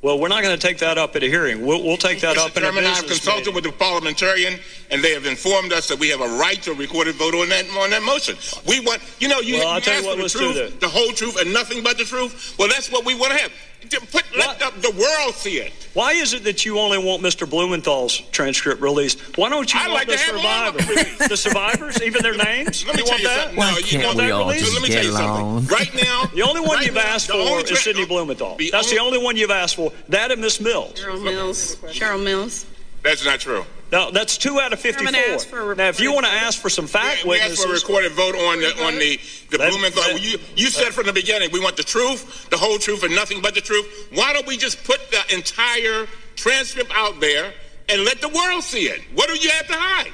[0.02, 1.64] Well, we're not going to take that up at a hearing.
[1.64, 2.46] We'll, we'll take that Mr.
[2.48, 4.60] up in a Chairman, business I've consulted with the parliamentarian,
[4.90, 7.50] and they have informed us that we have a right to a recorded vote on
[7.50, 8.36] that on that motion.
[8.68, 11.40] We want, you know, you, Well, you ask what, for the truth, the whole truth,
[11.40, 12.56] and nothing but the truth.
[12.58, 13.52] Well, that's what we want to have.
[13.90, 15.74] To Put, let the, the world see it.
[15.94, 17.50] Why is it that you only want Mr.
[17.50, 19.20] Blumenthal's transcript released?
[19.38, 21.18] Why don't you I'd want like the to have all of survivors?
[21.30, 22.86] the survivors, even their names?
[22.86, 23.44] Let me you tell want you that?
[23.44, 23.58] something.
[23.58, 24.66] No, you want we that all released?
[24.66, 25.62] just Let me get tell you along?
[25.68, 25.78] something.
[25.78, 28.56] Right now, The only one right you've now, asked for only is tra- Sidney Blumenthal.
[28.56, 29.92] the That's the only one you've asked for.
[30.10, 30.94] That and Miss Mills.
[30.94, 31.76] Cheryl Mills.
[31.88, 32.66] Cheryl Mills.
[33.04, 33.66] That's not true.
[33.92, 35.12] Now, that's two out of 54.
[35.12, 37.62] Chairman asked for a Now, if you want to ask for some fact We asked
[37.62, 39.20] for a recorded vote on the on the
[39.50, 40.04] the That- Blumenthal.
[40.04, 43.14] that- you you said from the beginning we want the truth, the whole truth, and
[43.14, 43.86] nothing but the truth.
[44.14, 46.08] Why don't we just put the entire
[46.38, 47.54] transcript out there
[47.90, 49.02] and let the world see it?
[49.14, 50.12] What do you have to hide?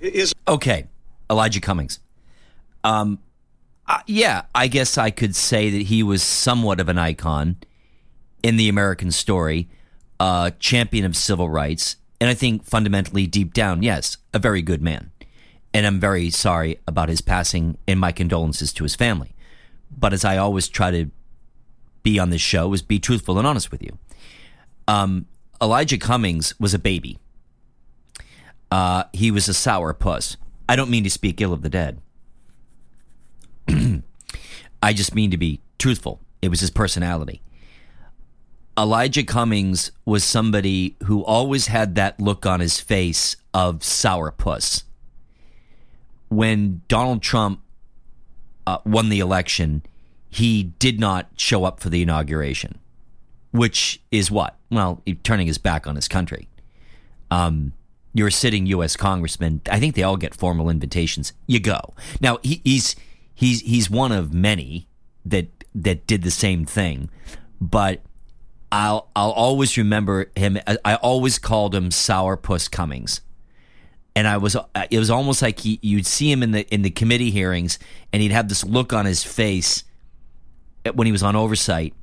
[0.00, 0.86] is Okay,
[1.30, 2.00] Elijah Cummings.
[2.84, 3.18] Um,
[3.88, 7.56] uh, yeah, I guess I could say that he was somewhat of an icon
[8.42, 9.68] in the American story,
[10.20, 14.82] uh, champion of civil rights, and I think fundamentally, deep down, yes, a very good
[14.82, 15.10] man.
[15.74, 19.34] And I'm very sorry about his passing, and my condolences to his family.
[19.90, 21.10] But as I always try to
[22.02, 23.98] be on this show, is be truthful and honest with you.
[24.88, 25.26] Um,
[25.60, 27.18] Elijah Cummings was a baby.
[28.70, 30.36] Uh, he was a sour puss.
[30.68, 32.00] I don't mean to speak ill of the dead.
[34.82, 36.20] I just mean to be truthful.
[36.42, 37.42] It was his personality.
[38.78, 44.82] Elijah Cummings was somebody who always had that look on his face of sourpuss.
[46.28, 47.62] When Donald Trump
[48.66, 49.82] uh, won the election,
[50.28, 52.78] he did not show up for the inauguration,
[53.52, 54.56] which is what?
[54.70, 56.48] Well, turning his back on his country.
[57.30, 57.72] Um,
[58.12, 58.96] you're a sitting U.S.
[58.96, 59.62] congressman.
[59.70, 61.32] I think they all get formal invitations.
[61.46, 61.94] You go.
[62.20, 62.96] Now he, he's
[63.34, 64.88] he's he's one of many
[65.24, 67.10] that that did the same thing,
[67.60, 68.02] but
[68.72, 70.58] I'll I'll always remember him.
[70.84, 73.20] I, always called him Sourpuss Cummings,
[74.14, 74.56] and I was
[74.90, 77.78] it was almost like he, you'd see him in the in the committee hearings,
[78.12, 79.84] and he'd have this look on his face
[80.94, 81.94] when he was on oversight,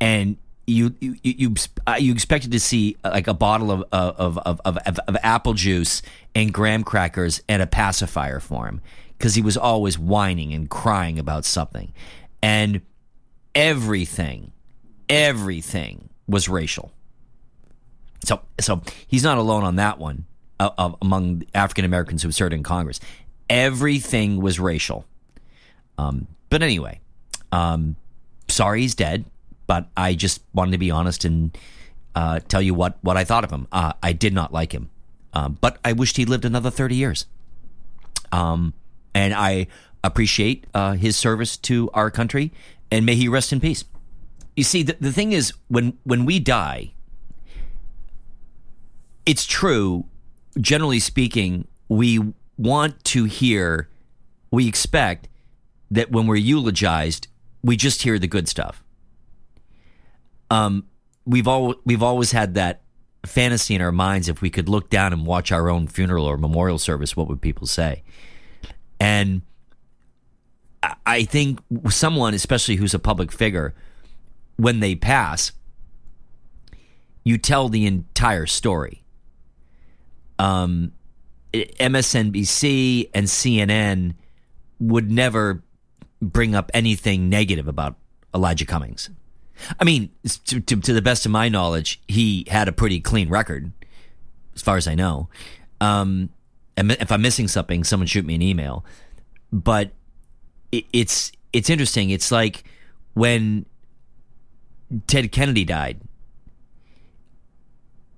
[0.00, 1.54] and you you you,
[1.86, 5.54] uh, you expected to see uh, like a bottle of, of of of of apple
[5.54, 6.02] juice
[6.34, 8.80] and graham crackers and a pacifier for him
[9.16, 11.92] because he was always whining and crying about something,
[12.42, 12.80] and
[13.54, 14.52] everything
[15.10, 16.92] everything was racial.
[18.24, 20.24] So so he's not alone on that one
[20.58, 23.00] uh, uh, among African Americans who served in Congress.
[23.48, 25.04] Everything was racial.
[25.98, 27.00] Um, but anyway,
[27.52, 27.96] um,
[28.48, 29.24] sorry he's dead.
[29.66, 31.56] But I just wanted to be honest and
[32.14, 33.68] uh, tell you what, what I thought of him.
[33.70, 34.90] Uh, I did not like him,
[35.32, 37.26] um, but I wished he lived another thirty years.
[38.32, 38.74] Um,
[39.14, 39.68] and I
[40.02, 42.52] appreciate uh, his service to our country,
[42.90, 43.84] and may he rest in peace.
[44.56, 46.92] You see, the, the thing is, when when we die,
[49.26, 50.06] it's true.
[50.60, 53.88] Generally speaking, we want to hear,
[54.50, 55.28] we expect
[55.90, 57.28] that when we're eulogized,
[57.62, 58.82] we just hear the good stuff.
[60.50, 60.86] Um,
[61.24, 62.82] we've all we've always had that
[63.24, 64.28] fantasy in our minds.
[64.28, 67.40] If we could look down and watch our own funeral or memorial service, what would
[67.40, 68.02] people say?
[68.98, 69.42] And
[71.06, 71.60] I- think
[71.90, 73.74] someone, especially who's a public figure,
[74.60, 75.52] when they pass,
[77.24, 79.02] you tell the entire story.
[80.38, 80.92] Um,
[81.52, 84.14] MSNBC and CNN
[84.78, 85.62] would never
[86.20, 87.96] bring up anything negative about
[88.34, 89.10] Elijah Cummings.
[89.78, 90.10] I mean,
[90.46, 93.72] to, to, to the best of my knowledge, he had a pretty clean record,
[94.54, 95.28] as far as I know.
[95.80, 96.30] Um,
[96.76, 98.84] if I'm missing something, someone shoot me an email.
[99.52, 99.90] But
[100.72, 102.10] it, it's it's interesting.
[102.10, 102.64] It's like
[103.14, 103.66] when
[105.06, 106.00] Ted Kennedy died.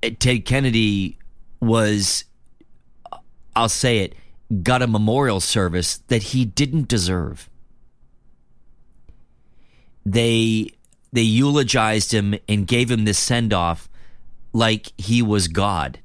[0.03, 1.19] Uh, Ted Kennedy
[1.61, 2.25] was,
[3.13, 3.19] uh,
[3.55, 4.15] I'll say it,
[4.63, 7.49] got a memorial service that he didn't deserve.
[10.05, 10.71] They
[11.13, 13.89] they eulogized him and gave him this send off
[14.53, 16.01] like he was God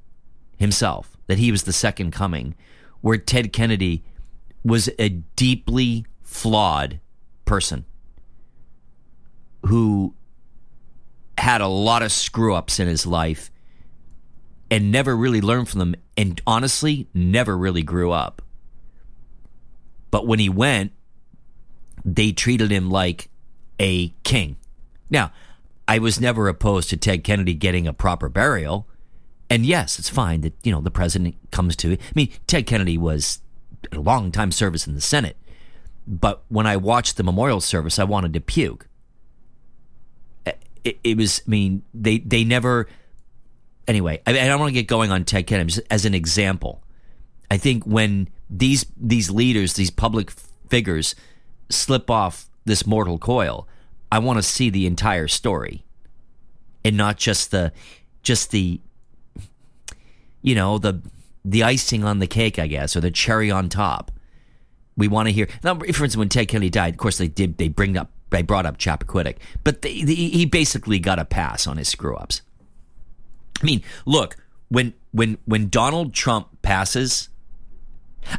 [0.57, 2.55] himself, that he was the second coming,
[3.01, 4.03] where Ted Kennedy
[4.63, 6.99] was a deeply flawed
[7.45, 7.85] person
[9.65, 10.13] who
[11.37, 13.51] had a lot of screw ups in his life
[14.69, 18.41] and never really learned from them and honestly never really grew up.
[20.11, 20.91] But when he went,
[22.03, 23.29] they treated him like
[23.79, 24.57] a king.
[25.09, 25.31] Now,
[25.87, 28.87] I was never opposed to Ted Kennedy getting a proper burial.
[29.49, 32.97] And yes, it's fine that, you know, the president comes to I mean, Ted Kennedy
[32.97, 33.39] was
[33.91, 35.37] a long time service in the Senate.
[36.05, 38.87] But when I watched the memorial service, I wanted to puke.
[40.87, 41.41] It, it was.
[41.45, 42.87] I mean, they they never.
[43.87, 46.83] Anyway, I, I don't want to get going on Ted Kennedy just as an example.
[47.49, 50.31] I think when these these leaders, these public
[50.69, 51.15] figures,
[51.69, 53.67] slip off this mortal coil,
[54.11, 55.85] I want to see the entire story,
[56.83, 57.71] and not just the
[58.23, 58.79] just the
[60.41, 61.01] you know the
[61.43, 64.11] the icing on the cake, I guess, or the cherry on top.
[64.95, 65.47] We want to hear.
[65.63, 67.57] Now, for instance, when Ted Kennedy died, of course they did.
[67.57, 71.67] They bring up they brought up Chappaquiddick, but they, they, he basically got a pass
[71.67, 72.41] on his screw ups.
[73.61, 74.37] I mean, look
[74.69, 77.29] when when when Donald Trump passes.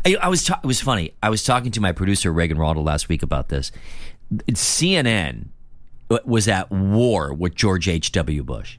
[0.04, 1.14] I, I was ta- it was funny.
[1.22, 3.72] I was talking to my producer Reagan Ronald last week about this.
[4.52, 5.46] CNN
[6.24, 8.12] was at war with George H.
[8.12, 8.42] W.
[8.42, 8.78] Bush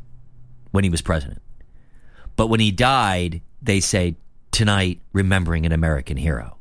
[0.71, 1.41] when he was president,
[2.35, 4.15] but when he died, they say
[4.51, 6.57] tonight remembering an American hero.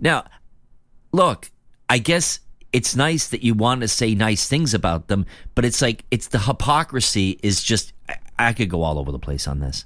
[0.00, 0.24] Now,
[1.12, 1.50] look,
[1.88, 2.40] I guess
[2.74, 6.26] it's nice that you want to say nice things about them, but it's like it's
[6.26, 9.84] the hypocrisy is just I, I could go all over the place on this.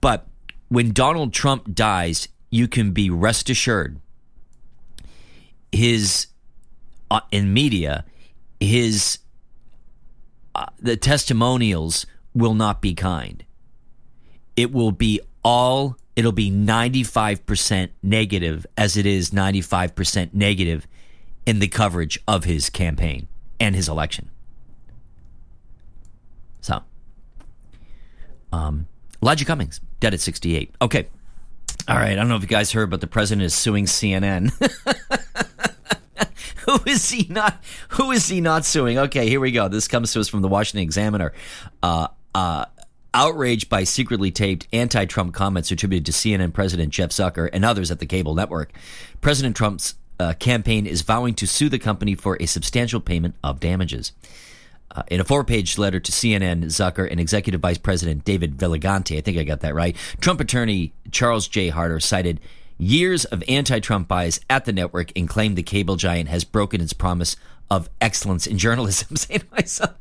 [0.00, 0.28] But
[0.68, 4.00] when Donald Trump dies, you can be rest assured
[5.72, 6.28] his
[7.10, 8.04] uh, in media
[8.60, 9.18] his
[10.54, 13.44] uh, the testimonials will not be kind.
[14.56, 20.86] It will be all it'll be 95% negative as it is 95% negative
[21.48, 23.26] in the coverage of his campaign
[23.58, 24.28] and his election.
[26.60, 26.82] So,
[28.52, 28.86] um,
[29.22, 30.74] Elijah Cummings, dead at 68.
[30.82, 31.08] Okay.
[31.88, 32.12] All right.
[32.12, 34.52] I don't know if you guys heard, but the president is suing CNN.
[36.66, 37.64] who is he not?
[37.92, 38.98] Who is he not suing?
[38.98, 39.68] Okay, here we go.
[39.68, 41.32] This comes to us from the Washington Examiner.
[41.82, 42.66] Uh, uh,
[43.14, 48.00] outraged by secretly taped anti-Trump comments attributed to CNN President Jeff Zucker and others at
[48.00, 48.70] the cable network,
[49.22, 53.60] President Trump's uh, campaign is vowing to sue the company for a substantial payment of
[53.60, 54.12] damages.
[54.90, 59.18] Uh, in a four page letter to CNN, Zucker and Executive Vice President David Villigante,
[59.18, 61.68] I think I got that right, Trump attorney Charles J.
[61.68, 62.40] Harder cited
[62.78, 66.80] years of anti Trump bias at the network and claimed the cable giant has broken
[66.80, 67.36] its promise
[67.70, 69.16] of excellence in journalism.
[69.16, 69.94] Say to myself,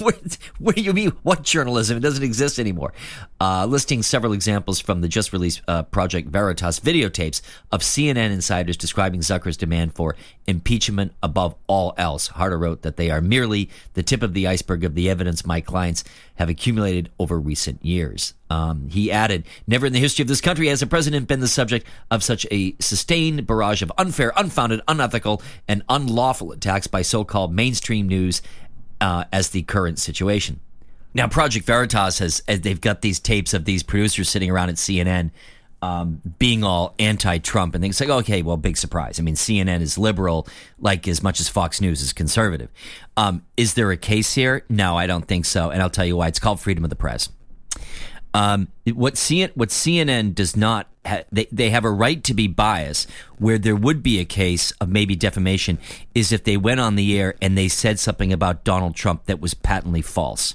[0.00, 0.14] where,
[0.58, 1.10] where do you mean?
[1.22, 1.96] What journalism?
[1.96, 2.92] It doesn't exist anymore.
[3.40, 7.40] Uh, listing several examples from the just released uh, Project Veritas videotapes
[7.72, 10.16] of CNN insiders describing Zucker's demand for
[10.46, 12.28] impeachment above all else.
[12.28, 15.60] Harder wrote that they are merely the tip of the iceberg of the evidence my
[15.60, 16.04] clients
[16.36, 18.34] have accumulated over recent years.
[18.50, 21.48] Um, he added, Never in the history of this country has a president been the
[21.48, 27.24] subject of such a sustained barrage of unfair, unfounded, unethical, and unlawful attacks by so
[27.24, 28.42] called mainstream news
[29.00, 30.60] uh, as the current situation.
[31.14, 35.30] Now, Project Veritas has, they've got these tapes of these producers sitting around at CNN
[35.84, 39.20] um, being all anti-Trump, and things like, okay, well, big surprise.
[39.20, 40.48] I mean, CNN is liberal,
[40.78, 42.70] like as much as Fox News is conservative.
[43.18, 44.64] Um, is there a case here?
[44.70, 46.28] No, I don't think so, and I'll tell you why.
[46.28, 47.28] It's called freedom of the press.
[48.32, 52.48] Um, what, CNN, what CNN does not, ha- they, they have a right to be
[52.48, 53.08] biased.
[53.36, 55.78] Where there would be a case of maybe defamation
[56.14, 59.38] is if they went on the air and they said something about Donald Trump that
[59.38, 60.54] was patently false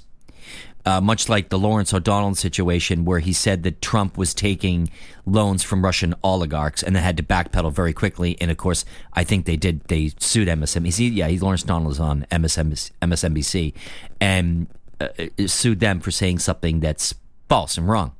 [0.86, 4.90] uh, much like the Lawrence O'Donnell situation, where he said that Trump was taking
[5.26, 8.36] loans from Russian oligarchs and they had to backpedal very quickly.
[8.40, 9.82] And of course, I think they did.
[9.84, 11.14] They sued MSNBC.
[11.14, 13.74] Yeah, he, Lawrence O'Donnell is on MSNBC, MSNBC
[14.20, 14.66] and
[15.00, 15.08] uh,
[15.46, 17.14] sued them for saying something that's
[17.48, 18.12] false and wrong.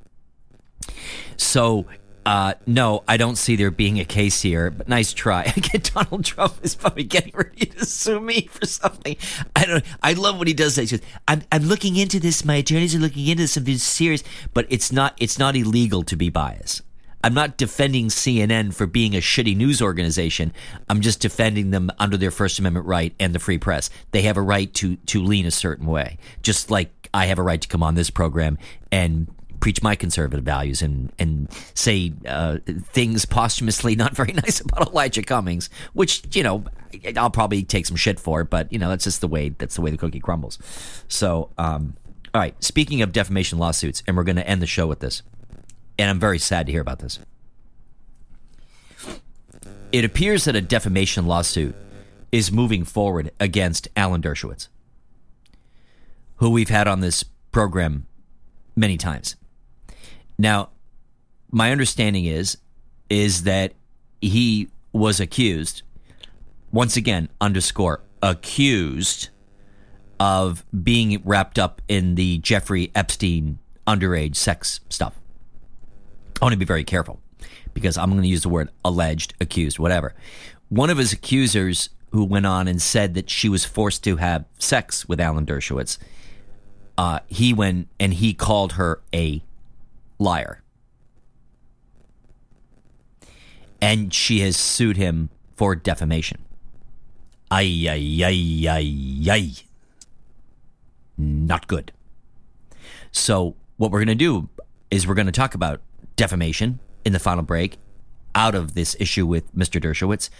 [1.36, 1.86] So
[2.26, 5.44] uh, no, I don't see there being a case here, but nice try.
[5.56, 9.16] I get Donald Trump is probably getting ready to sue me for something.
[9.56, 9.84] I don't.
[10.02, 10.76] I love what he does.
[10.76, 12.44] He says, "I'm I'm looking into this.
[12.44, 14.22] My attorneys are looking into something serious,
[14.52, 16.82] but it's not it's not illegal to be biased.
[17.22, 20.52] I'm not defending CNN for being a shitty news organization.
[20.88, 23.90] I'm just defending them under their First Amendment right and the free press.
[24.12, 27.42] They have a right to to lean a certain way, just like I have a
[27.42, 28.58] right to come on this program
[28.92, 29.26] and
[29.60, 35.22] preach my conservative values and and say uh, things posthumously not very nice about Elijah
[35.22, 36.64] Cummings, which you know
[37.16, 39.82] I'll probably take some shit for, but you know that's just the way that's the
[39.82, 40.58] way the cookie crumbles.
[41.08, 41.96] So, um,
[42.34, 42.62] all right.
[42.62, 45.22] Speaking of defamation lawsuits, and we're going to end the show with this,
[45.98, 47.18] and I'm very sad to hear about this.
[49.92, 51.74] It appears that a defamation lawsuit
[52.30, 54.68] is moving forward against Alan Dershowitz,
[56.36, 58.06] who we've had on this program
[58.76, 59.34] many times.
[60.40, 60.70] Now,
[61.50, 62.56] my understanding is
[63.10, 63.74] is that
[64.22, 65.82] he was accused
[66.72, 69.28] once again underscore accused
[70.18, 75.20] of being wrapped up in the Jeffrey Epstein underage sex stuff.
[76.40, 77.20] I want to be very careful
[77.74, 80.14] because I'm going to use the word alleged, accused, whatever.
[80.70, 84.46] One of his accusers who went on and said that she was forced to have
[84.58, 85.98] sex with Alan Dershowitz,
[86.96, 89.42] uh, he went and he called her a
[90.20, 90.62] liar.
[93.82, 96.44] And she has sued him for defamation.
[97.50, 99.52] Ay, ay, ay, ay, ay.
[101.16, 101.92] Not good.
[103.10, 104.48] So, what we're going to do
[104.90, 105.80] is we're going to talk about
[106.14, 107.78] defamation in the final break
[108.34, 109.82] out of this issue with Mr.
[109.82, 110.30] Dershowitz.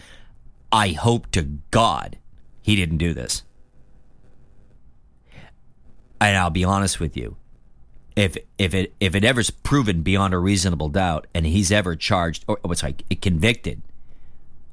[0.70, 2.19] I hope to God
[2.62, 3.43] he didn't do this.
[6.20, 7.36] And I'll be honest with you.
[8.21, 12.45] If if it if it ever's proven beyond a reasonable doubt and he's ever charged
[12.47, 13.81] or what's like convicted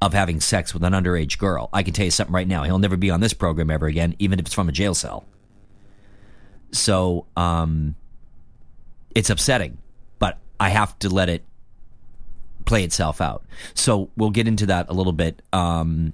[0.02, 2.64] of having sex with an underage girl, I can tell you something right now.
[2.64, 5.24] He'll never be on this program ever again, even if it's from a jail cell.
[6.72, 7.94] So um
[9.14, 9.78] it's upsetting,
[10.18, 11.42] but I have to let it
[12.66, 13.44] play itself out.
[13.72, 16.12] So we'll get into that a little bit um,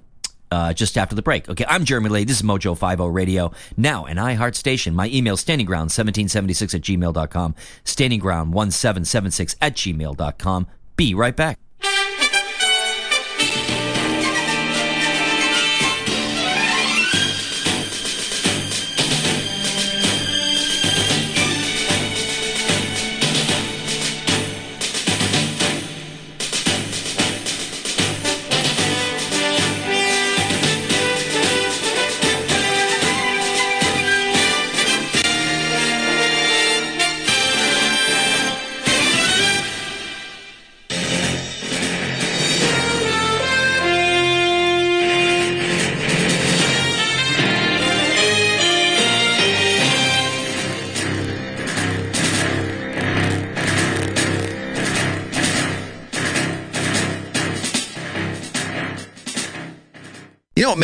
[0.55, 1.49] uh, just after the break.
[1.49, 2.23] Okay, I'm Jeremy Lee.
[2.23, 3.51] This is Mojo 50 Radio.
[3.75, 4.95] Now, an iHeart station.
[4.95, 7.55] My email, standingground1776 at gmail.com.
[7.83, 10.67] Standingground1776 at gmail.com.
[10.95, 11.64] Be right back.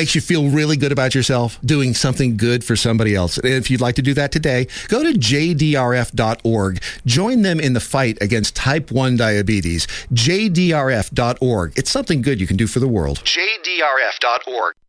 [0.01, 1.59] Makes you feel really good about yourself?
[1.63, 3.37] Doing something good for somebody else.
[3.43, 6.81] If you'd like to do that today, go to jdrf.org.
[7.05, 9.85] Join them in the fight against type 1 diabetes.
[10.11, 11.73] jdrf.org.
[11.77, 13.19] It's something good you can do for the world.
[13.19, 14.80] jdrf.org.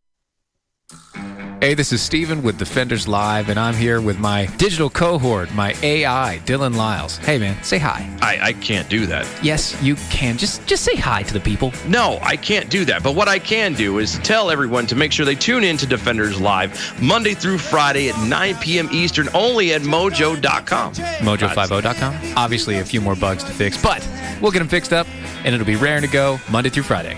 [1.63, 5.73] Hey, this is Steven with Defenders Live, and I'm here with my digital cohort, my
[5.81, 7.15] AI, Dylan Lyles.
[7.19, 8.05] Hey, man, say hi.
[8.21, 9.25] I, I can't do that.
[9.41, 10.37] Yes, you can.
[10.37, 11.71] Just just say hi to the people.
[11.87, 13.01] No, I can't do that.
[13.01, 15.87] But what I can do is tell everyone to make sure they tune in to
[15.87, 18.89] Defenders Live Monday through Friday at 9 p.m.
[18.91, 20.93] Eastern only at mojo.com.
[20.93, 22.33] Mojo50.com.
[22.35, 24.05] Obviously, a few more bugs to fix, but
[24.41, 25.07] we'll get them fixed up,
[25.45, 27.17] and it'll be raring to go Monday through Friday.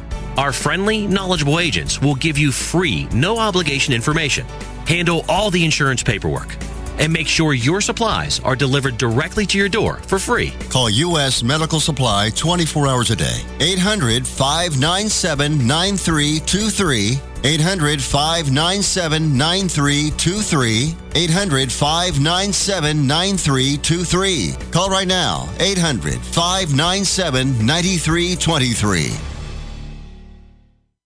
[0.37, 4.45] Our friendly, knowledgeable agents will give you free, no obligation information,
[4.87, 6.55] handle all the insurance paperwork,
[6.99, 10.53] and make sure your supplies are delivered directly to your door for free.
[10.69, 11.43] Call U.S.
[11.43, 13.41] Medical Supply 24 hours a day.
[13.59, 17.19] 800 597 9323.
[17.43, 20.95] 800 597 9323.
[21.15, 24.53] 800 597 9323.
[24.71, 25.49] Call right now.
[25.59, 29.31] 800 597 9323.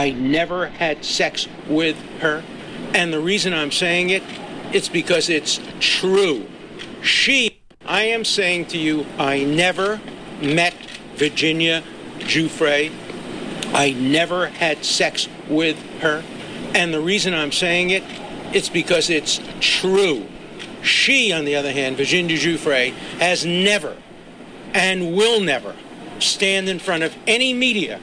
[0.00, 2.42] I never had sex with her.
[2.94, 4.22] And the reason I'm saying it,
[4.72, 6.48] it's because it's true.
[7.02, 10.00] She, I am saying to you, I never
[10.40, 10.72] met
[11.16, 11.84] Virginia
[12.20, 12.90] Giuffre.
[13.74, 16.24] I never had sex with her.
[16.74, 18.02] And the reason I'm saying it,
[18.54, 20.26] it's because it's true.
[20.80, 23.98] She, on the other hand, Virginia Giuffre, has never
[24.72, 25.76] and will never
[26.20, 28.00] stand in front of any media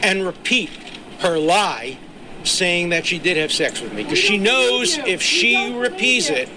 [0.00, 0.70] and repeat
[1.18, 1.98] her lie
[2.44, 6.48] saying that she did have sex with me because she knows if she repeats it,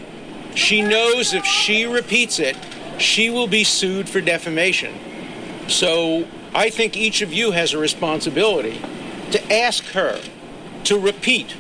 [0.56, 2.56] she knows if she repeats it,
[2.98, 4.94] she will be sued for defamation.
[5.68, 8.80] So I think each of you has a responsibility
[9.32, 10.20] to ask her
[10.86, 11.56] to repeat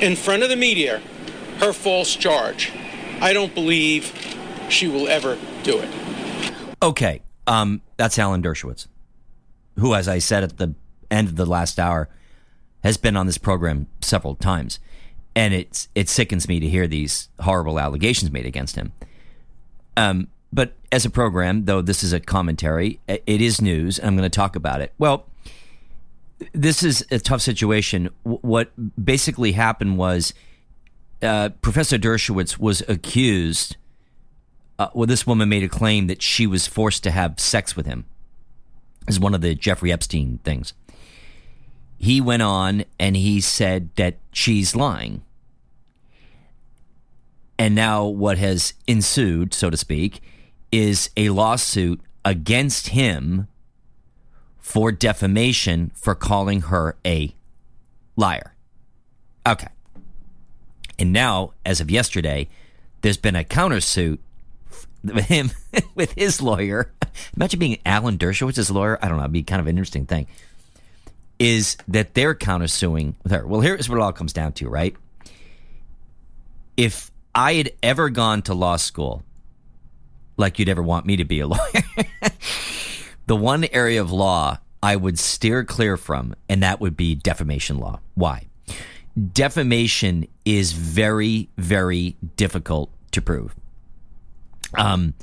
[0.00, 1.00] in front of the media
[1.58, 2.72] her false charge.
[3.20, 4.12] I don't believe
[4.68, 5.88] she will ever do it.
[6.82, 8.88] Okay, um, that's Alan Dershowitz,
[9.78, 10.74] who, as I said at the
[11.10, 12.08] end of the last hour,
[12.86, 14.78] has been on this program several times,
[15.34, 18.92] and it's it sickens me to hear these horrible allegations made against him.
[19.96, 24.16] Um, but as a program, though this is a commentary, it is news, and I'm
[24.16, 24.92] going to talk about it.
[24.98, 25.26] Well,
[26.52, 28.10] this is a tough situation.
[28.22, 28.70] What
[29.02, 30.32] basically happened was
[31.22, 33.76] uh, Professor Dershowitz was accused.
[34.78, 37.86] Uh, well, this woman made a claim that she was forced to have sex with
[37.86, 38.04] him.
[39.08, 40.72] Is one of the Jeffrey Epstein things
[41.98, 45.22] he went on and he said that she's lying.
[47.58, 50.20] And now, what has ensued, so to speak,
[50.70, 53.48] is a lawsuit against him
[54.58, 57.34] for defamation for calling her a
[58.14, 58.54] liar.
[59.46, 59.68] Okay.
[60.98, 62.48] And now, as of yesterday,
[63.00, 64.18] there's been a countersuit
[65.02, 65.50] with him,
[65.94, 66.92] with his lawyer.
[67.36, 68.98] Imagine being Alan Dershowitz's lawyer.
[69.00, 69.22] I don't know.
[69.22, 70.26] It'd be kind of an interesting thing
[71.38, 73.46] is that they're countersuing her.
[73.46, 74.96] Well, here's what it all comes down to, right?
[76.76, 79.22] If I had ever gone to law school,
[80.36, 81.82] like you'd ever want me to be a lawyer,
[83.26, 87.78] the one area of law I would steer clear from, and that would be defamation
[87.78, 88.00] law.
[88.14, 88.46] Why?
[89.32, 93.54] Defamation is very, very difficult to prove.
[94.76, 95.14] Um,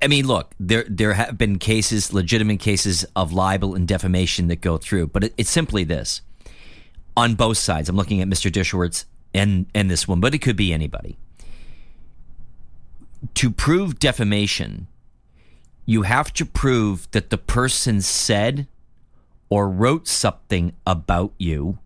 [0.00, 4.60] I mean, look, there there have been cases, legitimate cases of libel and defamation that
[4.62, 6.22] go through, but it, it's simply this:
[7.16, 7.88] on both sides.
[7.88, 8.50] I'm looking at Mr.
[8.50, 9.04] Dershowitz
[9.34, 11.18] and and this one, but it could be anybody.
[13.34, 14.86] To prove defamation,
[15.84, 18.66] you have to prove that the person said
[19.50, 21.78] or wrote something about you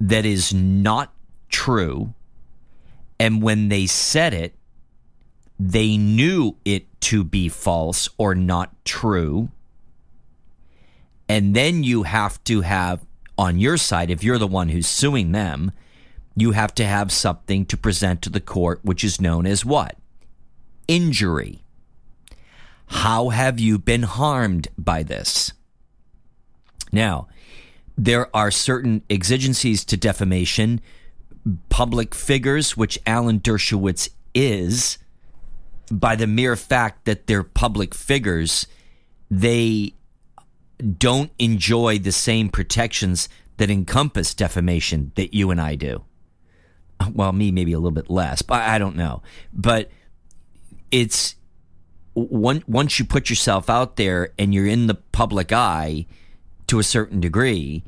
[0.00, 1.12] that is not
[1.50, 2.14] true,
[3.20, 4.54] and when they said it
[5.58, 9.50] they knew it to be false or not true.
[11.28, 13.04] And then you have to have
[13.36, 15.72] on your side, if you're the one who's suing them,
[16.36, 19.96] you have to have something to present to the court, which is known as what?
[20.88, 21.64] Injury.
[22.86, 25.52] How have you been harmed by this?
[26.92, 27.28] Now,
[27.96, 30.80] there are certain exigencies to defamation.
[31.68, 34.98] Public figures, which Alan Dershowitz is,
[35.90, 38.66] by the mere fact that they're public figures,
[39.30, 39.94] they
[40.98, 46.04] don't enjoy the same protections that encompass defamation that you and I do.
[47.12, 49.22] Well, me maybe a little bit less, but I don't know.
[49.52, 49.90] But
[50.90, 51.34] it's
[52.14, 56.06] one, once you put yourself out there and you're in the public eye
[56.68, 57.84] to a certain degree,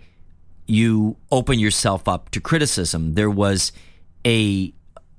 [0.67, 3.15] you open yourself up to criticism.
[3.15, 3.73] There was
[4.25, 4.73] a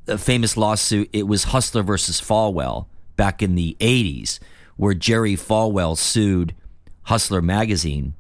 [0.08, 1.10] a famous lawsuit.
[1.14, 4.40] It was Hustler versus Falwell back in the 80s,
[4.76, 6.56] where Jerry Falwell sued
[7.04, 8.14] Hustler magazine,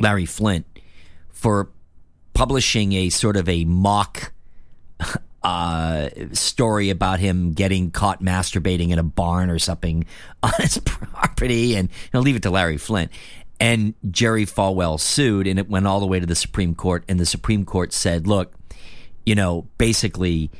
[0.00, 0.66] Larry Flynt,
[1.30, 1.70] for
[2.34, 4.32] publishing a sort of a mock
[5.42, 10.04] uh, story about him getting caught masturbating in a barn or something
[10.42, 13.10] on his property, and I'll leave it to Larry Flynt.
[13.60, 17.04] And Jerry Falwell sued, and it went all the way to the Supreme Court.
[17.08, 18.54] And the Supreme Court said, "Look,
[19.24, 20.50] you know, basically,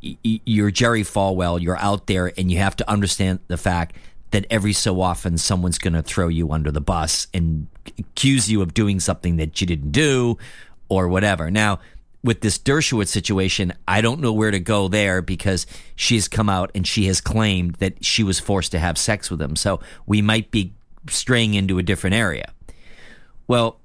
[0.00, 3.96] you're Jerry Falwell, you're out there, and you have to understand the fact
[4.30, 7.66] that every so often someone's going to throw you under the bus and
[7.98, 10.38] accuse you of doing something that you didn't do
[10.88, 11.50] or whatever.
[11.50, 11.80] Now,
[12.22, 15.66] with this Dershowitz situation, I don't know where to go there because
[15.96, 19.40] she's come out and she has claimed that she was forced to have sex with
[19.40, 19.56] him.
[19.56, 20.74] So we might be
[21.08, 22.52] straying into a different area.
[23.48, 23.80] Well,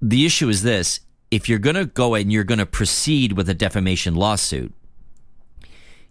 [0.00, 1.00] the issue is this
[1.30, 4.72] if you're going to go and you're going to proceed with a defamation lawsuit,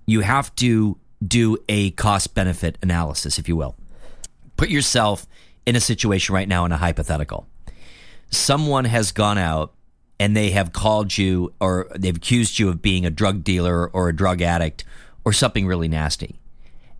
[0.05, 3.75] you have to do a cost benefit analysis, if you will.
[4.57, 5.27] Put yourself
[5.65, 7.47] in a situation right now in a hypothetical.
[8.29, 9.73] Someone has gone out
[10.19, 14.09] and they have called you or they've accused you of being a drug dealer or
[14.09, 14.83] a drug addict
[15.23, 16.39] or something really nasty.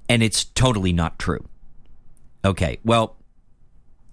[0.10, 1.45] And it's totally not true.
[2.44, 3.15] Okay, well,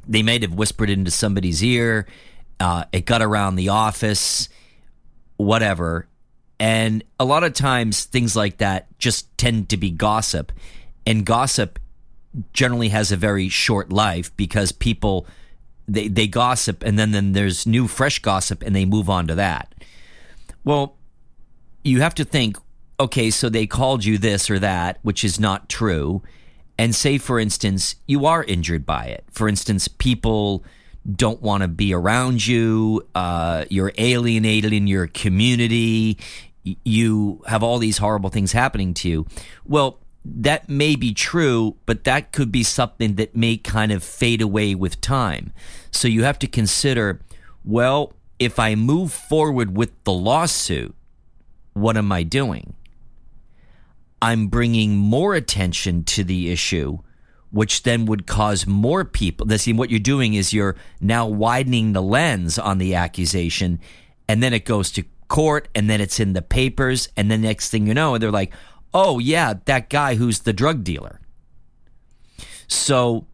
[0.07, 2.07] they may have whispered into somebody's ear.
[2.59, 4.49] Uh, it got around the office,
[5.37, 6.07] whatever.
[6.59, 10.53] And a lot of times things like that just tend to be gossip.
[11.07, 11.79] And gossip
[12.53, 15.27] generally has a very short life because people
[15.89, 19.35] they they gossip and then then there's new fresh gossip and they move on to
[19.35, 19.75] that.
[20.65, 20.97] Well,
[21.83, 22.57] you have to think
[23.01, 26.23] okay, so they called you this or that, which is not true.
[26.79, 29.25] And say, for instance, you are injured by it.
[29.31, 30.65] For instance, people
[31.11, 33.07] don't want to be around you.
[33.15, 36.19] Uh, you're alienated in your community.
[36.63, 39.27] You have all these horrible things happening to you.
[39.65, 44.41] Well, that may be true, but that could be something that may kind of fade
[44.41, 45.53] away with time.
[45.91, 47.21] So you have to consider
[47.65, 50.95] well, if I move forward with the lawsuit,
[51.75, 52.75] what am I doing?
[54.21, 56.99] I'm bringing more attention to the issue,
[57.53, 59.49] which then would cause more people.
[59.59, 63.79] See, what you're doing is you're now widening the lens on the accusation,
[64.29, 67.71] and then it goes to court, and then it's in the papers, and the next
[67.71, 68.53] thing you know, they're like,
[68.95, 71.21] oh, yeah, that guy who's the drug dealer.
[72.67, 73.27] So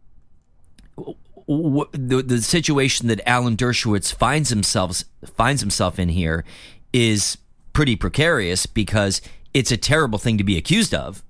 [1.47, 5.03] the, the situation that Alan Dershowitz finds himself
[5.35, 6.45] finds himself in here
[6.93, 7.37] is
[7.73, 9.21] pretty precarious because
[9.53, 11.23] it's a terrible thing to be accused of.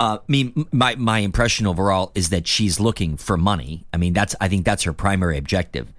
[0.00, 3.84] Uh, I mean, my my impression overall is that she's looking for money.
[3.92, 5.92] I mean, that's I think that's her primary objective.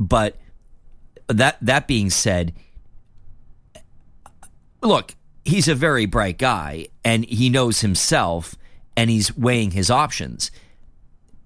[0.00, 0.36] But
[1.28, 2.52] that that being said,
[4.82, 8.56] look, he's a very bright guy, and he knows himself,
[8.96, 10.50] and he's weighing his options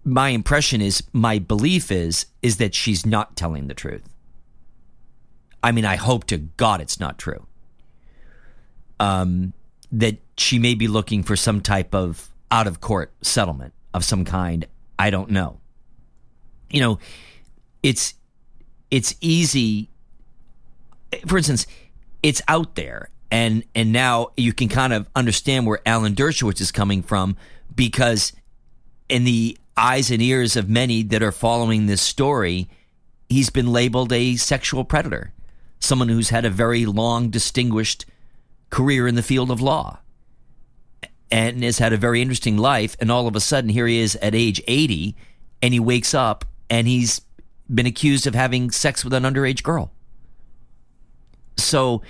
[0.06, 4.08] my impression is my belief is is that she's not telling the truth.
[5.62, 7.44] I mean, I hope to God it's not true.
[9.00, 9.52] Um,
[9.90, 14.24] that she may be looking for some type of out of court settlement of some
[14.24, 14.66] kind.
[14.98, 15.60] I don't know.
[16.70, 16.98] You know,
[17.82, 18.14] it's
[18.90, 19.90] it's easy.
[21.26, 21.66] For instance,
[22.22, 26.72] it's out there, and and now you can kind of understand where Alan Dershowitz is
[26.72, 27.36] coming from
[27.74, 28.32] because
[29.08, 32.68] in the eyes and ears of many that are following this story,
[33.28, 35.32] he's been labeled a sexual predator,
[35.78, 38.06] someone who's had a very long, distinguished
[38.70, 40.00] career in the field of law
[41.30, 42.96] and has had a very interesting life.
[43.00, 45.16] And all of a sudden, here he is at age 80,
[45.62, 47.20] and he wakes up and he's
[47.72, 49.92] been accused of having sex with an underage girl.
[51.56, 52.02] So,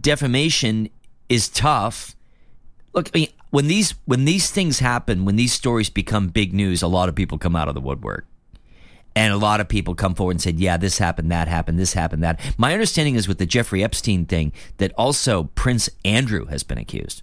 [0.00, 0.88] defamation
[1.28, 2.16] is tough.
[2.92, 6.82] Look, I mean, when these when these things happen, when these stories become big news,
[6.82, 8.26] a lot of people come out of the woodwork.
[9.14, 11.94] And a lot of people come forward and said, yeah, this happened, that happened, this
[11.94, 12.38] happened, that.
[12.58, 17.22] My understanding is with the Jeffrey Epstein thing that also Prince Andrew has been accused.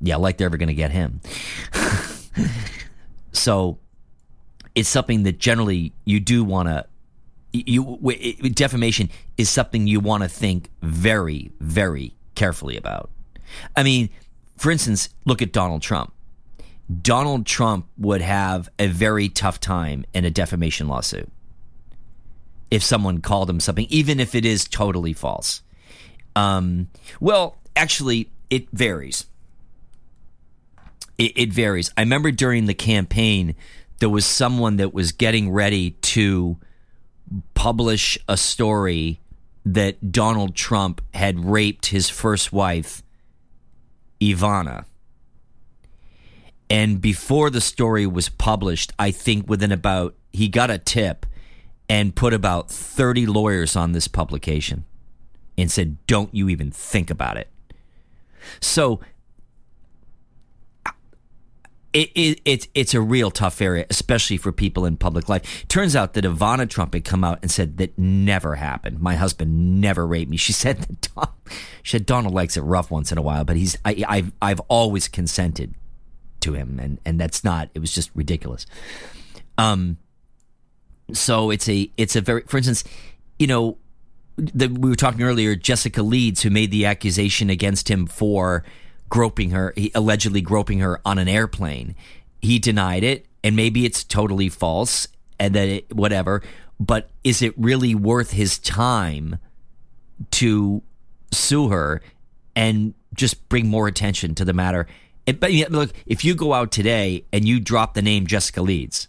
[0.00, 1.20] Yeah, like they're ever going to get him.
[3.32, 3.78] so
[4.74, 6.86] it's something that generally you do want to
[7.52, 7.98] you
[8.52, 9.08] defamation
[9.38, 13.10] is something you want to think very very carefully about.
[13.74, 14.10] I mean,
[14.56, 16.12] for instance, look at Donald Trump.
[17.02, 21.30] Donald Trump would have a very tough time in a defamation lawsuit
[22.70, 25.62] if someone called him something, even if it is totally false.
[26.34, 26.88] Um,
[27.20, 29.26] well, actually, it varies.
[31.18, 31.90] It, it varies.
[31.96, 33.54] I remember during the campaign,
[33.98, 36.58] there was someone that was getting ready to
[37.54, 39.20] publish a story
[39.64, 43.02] that Donald Trump had raped his first wife
[44.20, 44.84] Ivana.
[46.68, 51.26] And before the story was published, I think within about, he got a tip
[51.88, 54.84] and put about 30 lawyers on this publication
[55.56, 57.48] and said, don't you even think about it.
[58.60, 59.00] So
[61.96, 65.66] it, it, it's it's a real tough area, especially for people in public life.
[65.66, 69.00] Turns out that Ivana Trump had come out and said that never happened.
[69.00, 70.36] My husband never raped me.
[70.36, 71.28] She said that Don,
[71.82, 74.60] she said Donald likes it rough once in a while, but he's I, I've I've
[74.68, 75.74] always consented
[76.40, 77.70] to him, and and that's not.
[77.74, 78.66] It was just ridiculous.
[79.56, 79.96] Um.
[81.14, 82.84] So it's a it's a very for instance,
[83.38, 83.78] you know,
[84.36, 85.54] the, we were talking earlier.
[85.54, 88.64] Jessica Leeds, who made the accusation against him for
[89.08, 91.94] groping her, he, allegedly groping her on an airplane.
[92.40, 95.08] He denied it, and maybe it's totally false,
[95.38, 96.42] and that it, whatever.
[96.78, 99.38] But is it really worth his time
[100.32, 100.82] to
[101.32, 102.02] sue her
[102.54, 104.86] and just bring more attention to the matter?
[105.26, 109.08] And, but look, if you go out today and you drop the name Jessica Leeds,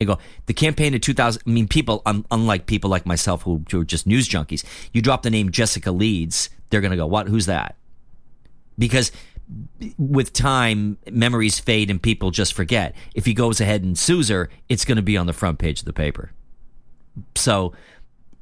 [0.00, 1.42] you go the campaign of 2000.
[1.46, 4.64] I mean, people unlike people like myself who, who are just news junkies.
[4.92, 7.28] You drop the name Jessica Leeds, they're going to go, "What?
[7.28, 7.76] Who's that?"
[8.78, 9.12] Because
[9.98, 12.94] with time, memories fade and people just forget.
[13.14, 15.80] If he goes ahead and sues her, it's going to be on the front page
[15.80, 16.32] of the paper.
[17.36, 17.72] So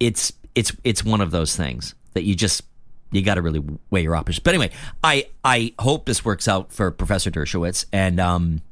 [0.01, 2.63] it's it's it's one of those things that you just
[3.11, 4.39] you got to really weigh your options.
[4.39, 4.71] But anyway,
[5.03, 8.63] I I hope this works out for Professor Dershowitz, and um,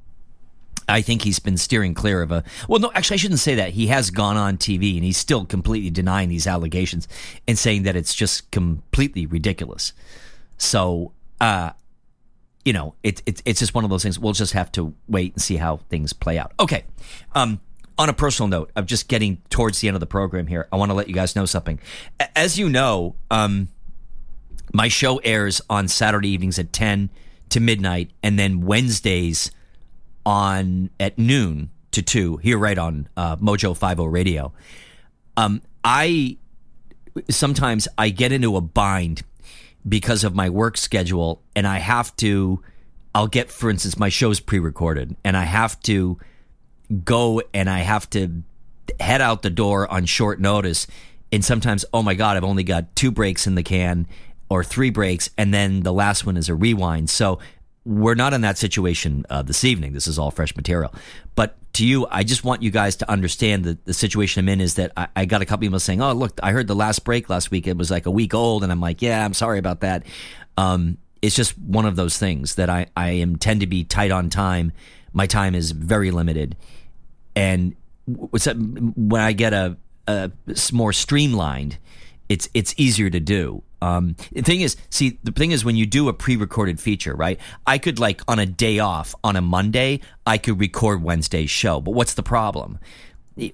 [0.88, 2.42] I think he's been steering clear of a.
[2.68, 3.70] Well, no, actually, I shouldn't say that.
[3.70, 7.06] He has gone on TV and he's still completely denying these allegations
[7.46, 9.92] and saying that it's just completely ridiculous.
[10.58, 11.70] So, uh,
[12.64, 14.18] you know, it's it, it's just one of those things.
[14.18, 16.52] We'll just have to wait and see how things play out.
[16.60, 16.84] Okay.
[17.34, 17.60] Um,
[17.98, 20.68] on a personal note, I'm just getting towards the end of the program here.
[20.72, 21.78] I want to let you guys know something.
[22.34, 23.68] As you know, um,
[24.72, 27.10] my show airs on Saturday evenings at 10
[27.50, 29.50] to midnight, and then Wednesdays
[30.24, 34.52] on at noon to 2 here right on uh, Mojo 50 Radio.
[35.36, 36.38] Um, I
[37.28, 39.22] sometimes I get into a bind
[39.88, 42.62] because of my work schedule, and I have to.
[43.14, 46.18] I'll get, for instance, my show's pre-recorded, and I have to
[47.04, 48.42] go and I have to
[49.00, 50.86] head out the door on short notice.
[51.32, 54.06] And sometimes, oh my God, I've only got two breaks in the can
[54.48, 57.08] or three breaks, and then the last one is a rewind.
[57.08, 57.38] So
[57.84, 59.92] we're not in that situation uh, this evening.
[59.92, 60.94] This is all fresh material.
[61.34, 64.60] But to you, I just want you guys to understand that the situation I'm in
[64.60, 66.74] is that I, I got a couple of people saying, "Oh, look, I heard the
[66.74, 67.66] last break last week.
[67.66, 70.04] It was like a week old," and I'm like, "Yeah, I'm sorry about that."
[70.56, 74.10] Um, it's just one of those things that I I am tend to be tight
[74.10, 74.72] on time.
[75.12, 76.56] My time is very limited,
[77.34, 77.74] and
[78.06, 79.76] when I get a,
[80.06, 80.30] a
[80.72, 81.78] more streamlined,
[82.28, 83.62] it's it's easier to do.
[83.82, 87.40] Um, the thing is, see, the thing is, when you do a pre-recorded feature, right?
[87.66, 91.80] I could like on a day off on a Monday, I could record Wednesday's show.
[91.80, 92.78] But what's the problem?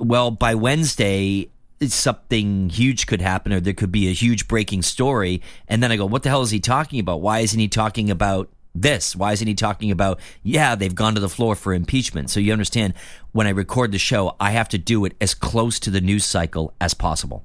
[0.01, 1.51] Well, by Wednesday,
[1.83, 5.97] something huge could happen, or there could be a huge breaking story, and then I
[5.97, 7.21] go, "What the hell is he talking about?
[7.21, 9.17] Why isn't he talking about this?
[9.17, 12.31] Why isn't he talking about, yeah, they've gone to the floor for impeachment?
[12.31, 12.95] So you understand,
[13.33, 16.25] when I record the show, I have to do it as close to the news
[16.25, 17.45] cycle as possible.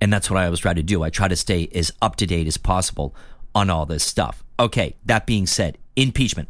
[0.00, 1.02] And that's what I always try to do.
[1.02, 3.14] I try to stay as up to date as possible
[3.54, 4.44] on all this stuff.
[4.58, 6.48] Okay, that being said, impeachment.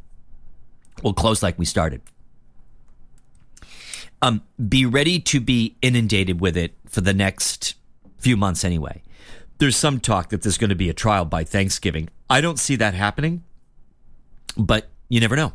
[1.03, 2.01] We'll close like we started.
[4.23, 7.75] Um, be ready to be inundated with it for the next
[8.17, 9.03] few months anyway.
[9.59, 12.09] There's some talk that there's going to be a trial by Thanksgiving.
[12.31, 13.45] I don't see that happening,
[14.57, 15.53] but you never know.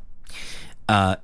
[0.88, 1.16] Uh,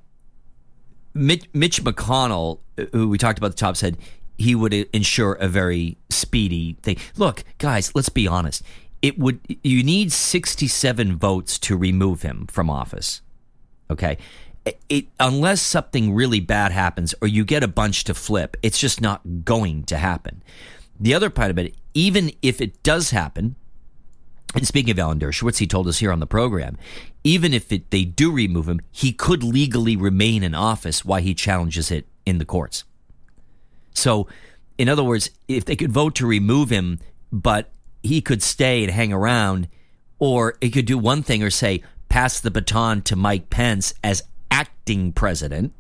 [1.13, 2.59] Mitch, Mitch McConnell,
[2.91, 3.97] who we talked about the top, said
[4.37, 6.97] he would ensure a very speedy thing.
[7.15, 8.63] Look, guys, let's be honest.
[9.01, 13.21] It would you need 67 votes to remove him from office.
[13.89, 14.17] Okay?
[14.89, 18.99] It, unless something really bad happens or you get a bunch to flip, it's just
[18.99, 20.41] not going to happen.
[20.99, 23.55] The other part of it, even if it does happen,
[24.55, 26.77] and speaking of Alan Dershowitz, he told us here on the program,
[27.23, 31.33] even if it, they do remove him, he could legally remain in office while he
[31.33, 32.85] challenges it in the courts.
[33.95, 34.27] So,
[34.77, 36.99] in other words, if they could vote to remove him,
[37.31, 37.72] but
[38.03, 39.67] he could stay and hang around,
[40.19, 44.23] or it could do one thing or say, pass the baton to Mike Pence as
[44.51, 45.73] acting president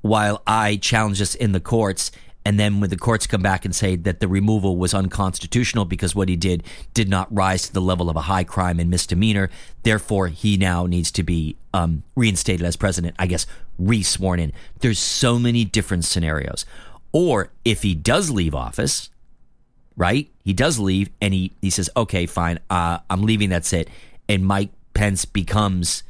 [0.00, 2.10] while I challenge this in the courts.
[2.44, 6.14] And then when the courts come back and say that the removal was unconstitutional because
[6.14, 6.62] what he did
[6.94, 9.50] did not rise to the level of a high crime and misdemeanor,
[9.82, 13.46] therefore he now needs to be um, reinstated as president, I guess,
[13.78, 14.52] re sworn in.
[14.78, 16.64] There's so many different scenarios.
[17.12, 19.10] Or if he does leave office,
[19.96, 20.30] right?
[20.44, 23.88] He does leave and he, he says, okay, fine, uh, I'm leaving, that's it.
[24.28, 26.02] And Mike Pence becomes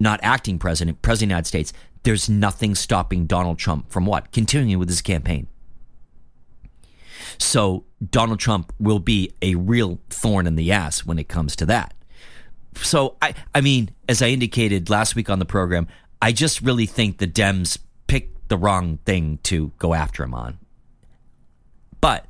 [0.00, 1.72] not acting president, president of the United States.
[2.02, 4.32] There's nothing stopping Donald Trump from what?
[4.32, 5.46] Continuing with his campaign.
[7.38, 11.66] So Donald Trump will be a real thorn in the ass when it comes to
[11.66, 11.94] that.
[12.76, 15.86] So I I mean, as I indicated last week on the program,
[16.20, 17.78] I just really think the Dems
[18.54, 20.58] the wrong thing to go after him on.
[22.00, 22.24] But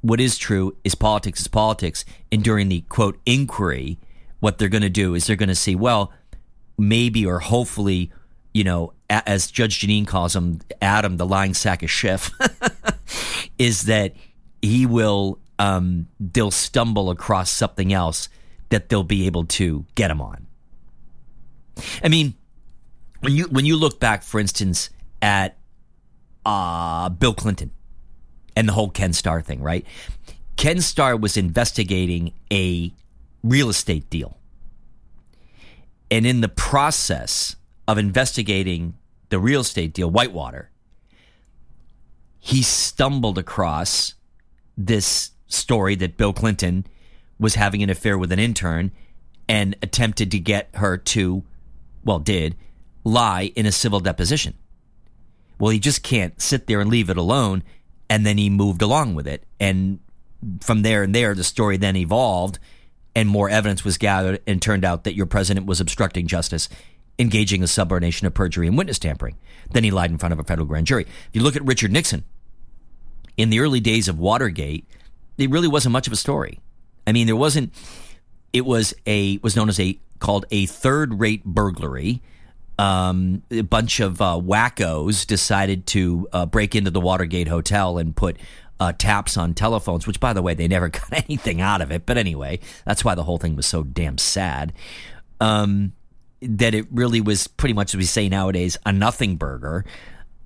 [0.00, 2.04] what is true is politics is politics.
[2.32, 3.96] And during the quote inquiry,
[4.40, 6.12] what they're going to do is they're going to see, well,
[6.76, 8.10] maybe or hopefully,
[8.52, 12.32] you know, as Judge Jeanine calls him, Adam, the lying sack of Schiff,
[13.58, 14.14] is that
[14.60, 18.28] he will, um, they'll stumble across something else
[18.70, 20.48] that they'll be able to get him on.
[22.02, 22.34] I mean,
[23.20, 24.90] when you when you look back, for instance,
[25.22, 25.57] at
[26.48, 27.70] uh, Bill Clinton
[28.56, 29.84] and the whole Ken Starr thing, right?
[30.56, 32.90] Ken Starr was investigating a
[33.44, 34.38] real estate deal.
[36.10, 37.54] And in the process
[37.86, 38.94] of investigating
[39.28, 40.70] the real estate deal, Whitewater,
[42.38, 44.14] he stumbled across
[44.76, 46.86] this story that Bill Clinton
[47.38, 48.90] was having an affair with an intern
[49.50, 51.44] and attempted to get her to,
[52.04, 52.56] well, did
[53.04, 54.54] lie in a civil deposition.
[55.58, 57.62] Well, he just can't sit there and leave it alone.
[58.10, 59.44] And then he moved along with it.
[59.60, 59.98] And
[60.60, 62.58] from there and there, the story then evolved
[63.14, 66.68] and more evidence was gathered and turned out that your president was obstructing justice,
[67.18, 69.36] engaging in subordination of perjury and witness tampering.
[69.72, 71.02] Then he lied in front of a federal grand jury.
[71.02, 72.22] If you look at Richard Nixon,
[73.36, 74.86] in the early days of Watergate,
[75.36, 76.60] it really wasn't much of a story.
[77.06, 77.74] I mean, there wasn't.
[78.52, 82.22] It was a was known as a called a third rate burglary.
[82.78, 88.14] Um, a bunch of uh, wackos decided to uh, break into the Watergate Hotel and
[88.14, 88.36] put
[88.80, 92.06] uh, taps on telephones, which, by the way, they never got anything out of it.
[92.06, 94.72] But anyway, that's why the whole thing was so damn sad.
[95.40, 95.92] Um,
[96.40, 99.84] that it really was pretty much, as we say nowadays, a nothing burger.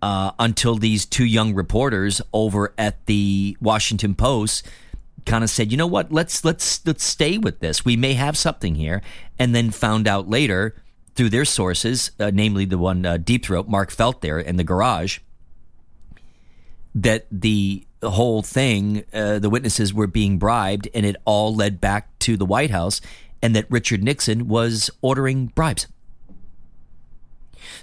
[0.00, 4.66] Uh, until these two young reporters over at the Washington Post
[5.26, 6.10] kind of said, "You know what?
[6.10, 7.84] Let's let's let's stay with this.
[7.84, 9.00] We may have something here."
[9.38, 10.74] And then found out later
[11.14, 14.64] through their sources, uh, namely the one uh, Deep Throat, Mark Felt there in the
[14.64, 15.18] garage,
[16.94, 22.18] that the whole thing, uh, the witnesses were being bribed, and it all led back
[22.20, 23.00] to the White House,
[23.42, 25.86] and that Richard Nixon was ordering bribes.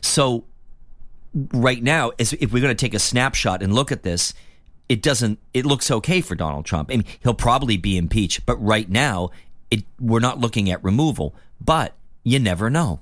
[0.01, 0.45] So,
[1.33, 4.33] right now, as if we're going to take a snapshot and look at this,
[4.87, 5.39] it doesn't.
[5.53, 6.89] It looks okay for Donald Trump.
[6.91, 9.29] I mean, he'll probably be impeached, but right now,
[9.69, 11.35] it we're not looking at removal.
[11.61, 11.93] But
[12.23, 13.01] you never know.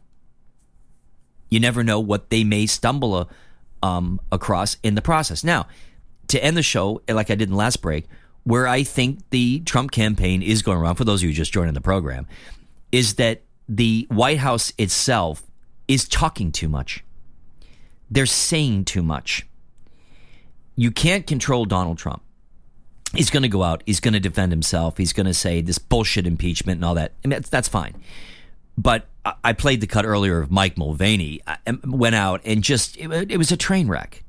[1.50, 3.26] You never know what they may stumble uh,
[3.86, 5.44] um, across in the process.
[5.44, 5.68] Now,
[6.28, 8.06] to end the show, like I did in the last break,
[8.44, 11.74] where I think the Trump campaign is going wrong, for those of you just joining
[11.74, 12.28] the program,
[12.92, 15.44] is that the White House itself
[15.88, 17.04] is talking too much.
[18.10, 19.46] They're saying too much.
[20.76, 22.22] You can't control Donald Trump.
[23.14, 23.84] He's going to go out.
[23.86, 24.98] He's going to defend himself.
[24.98, 27.14] He's going to say this bullshit impeachment and all that.
[27.24, 27.96] Mean, that's, that's fine.
[28.78, 29.08] But
[29.44, 31.42] I played the cut earlier of Mike Mulvaney.
[31.48, 34.24] Uh, I went out and just it, it was a train wreck.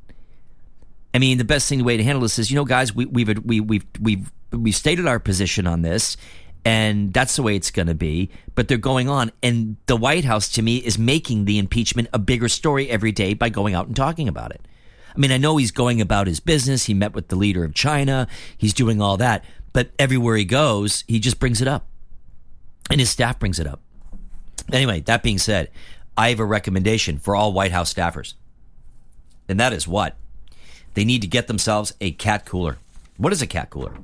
[1.14, 3.06] I mean, the best thing, the way to handle this is, you know, guys, we,
[3.06, 6.16] we've we, we've we've we've stated our position on this,
[6.64, 8.30] and that's the way it's going to be.
[8.54, 12.18] But they're going on, and the White House, to me, is making the impeachment a
[12.18, 14.60] bigger story every day by going out and talking about it.
[15.14, 16.84] I mean, I know he's going about his business.
[16.84, 18.28] He met with the leader of China.
[18.56, 21.86] He's doing all that, but everywhere he goes, he just brings it up,
[22.90, 23.80] and his staff brings it up.
[24.73, 25.70] Anyway, that being said,
[26.16, 28.35] I have a recommendation for all White House staffers,
[29.49, 30.16] and that is what
[30.95, 32.78] they need to get themselves a cat cooler.
[33.16, 33.95] What is a cat cooler?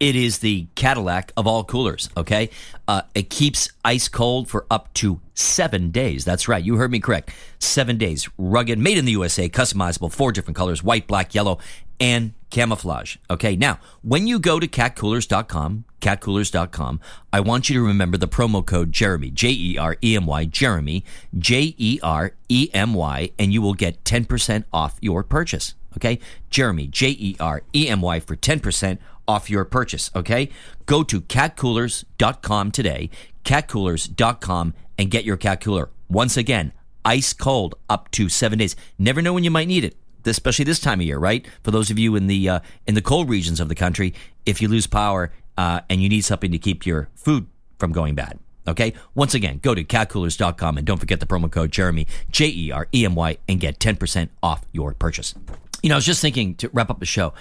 [0.00, 2.50] It is the Cadillac of all coolers, okay?
[2.88, 6.24] Uh, it keeps ice cold for up to seven days.
[6.24, 6.64] That's right.
[6.64, 7.30] You heard me correct.
[7.60, 8.28] Seven days.
[8.36, 11.58] Rugged, made in the USA, customizable, four different colors white, black, yellow,
[12.00, 13.16] and camouflage.
[13.28, 13.56] Okay.
[13.56, 17.00] Now, when you go to catcoolers.com, catcoolers.com,
[17.32, 20.44] I want you to remember the promo code Jeremy, J E R E M Y,
[20.44, 21.04] Jeremy,
[21.36, 25.74] J E R E M Y, and you will get 10% off your purchase.
[25.96, 26.20] Okay.
[26.50, 30.10] Jeremy, J E R E M Y for 10% off your purchase.
[30.14, 30.50] Okay.
[30.86, 33.10] Go to catcoolers.com today,
[33.44, 35.90] catcoolers.com, and get your cat cooler.
[36.08, 36.72] Once again,
[37.04, 38.76] ice cold up to seven days.
[38.98, 39.96] Never know when you might need it.
[40.24, 41.46] Especially this time of year, right?
[41.62, 44.14] For those of you in the uh, in the cold regions of the country,
[44.46, 47.46] if you lose power uh, and you need something to keep your food
[47.78, 48.92] from going bad, Okay.
[49.14, 52.88] Once again, go to catcoolers.com and don't forget the promo code Jeremy, J E R
[52.94, 55.34] E M Y, and get 10% off your purchase.
[55.82, 57.34] You know, I was just thinking to wrap up the show.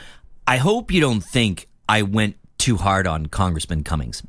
[0.48, 4.24] I hope you don't think I went too hard on Congressman Cummings.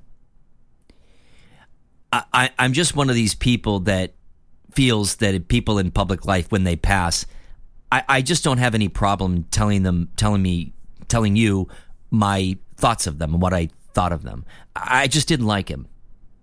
[2.12, 4.12] I, I, I'm just one of these people that
[4.72, 7.24] feels that people in public life, when they pass,
[7.92, 10.72] I, I just don't have any problem telling them, telling me,
[11.08, 11.68] telling you
[12.10, 14.46] my thoughts of them and what I thought of them.
[14.74, 15.86] I just didn't like him.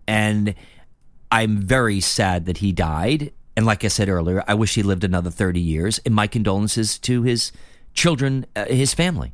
[0.07, 0.53] And
[1.31, 3.33] I'm very sad that he died.
[3.57, 5.99] And like I said earlier, I wish he lived another 30 years.
[6.05, 7.51] And my condolences to his
[7.95, 9.33] children, uh, his family.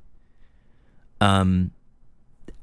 [1.19, 1.71] Um,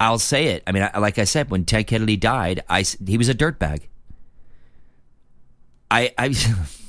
[0.01, 0.63] I'll say it.
[0.67, 3.83] I mean, I, like I said, when Ted Kennedy died, I he was a dirtbag.
[5.91, 6.29] I, I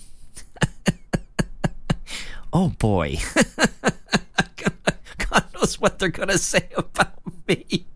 [2.53, 3.17] oh boy,
[5.17, 7.88] God knows what they're gonna say about me.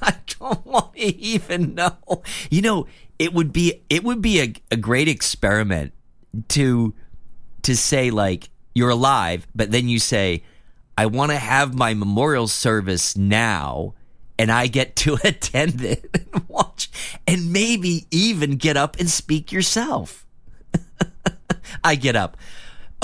[0.00, 2.22] I don't want to even know.
[2.50, 2.86] You know,
[3.18, 5.92] it would be it would be a, a great experiment
[6.48, 6.94] to
[7.62, 10.42] to say like you're alive, but then you say,
[10.96, 13.94] I want to have my memorial service now,
[14.38, 16.90] and I get to attend it and watch,
[17.26, 20.26] and maybe even get up and speak yourself.
[21.84, 22.36] I get up.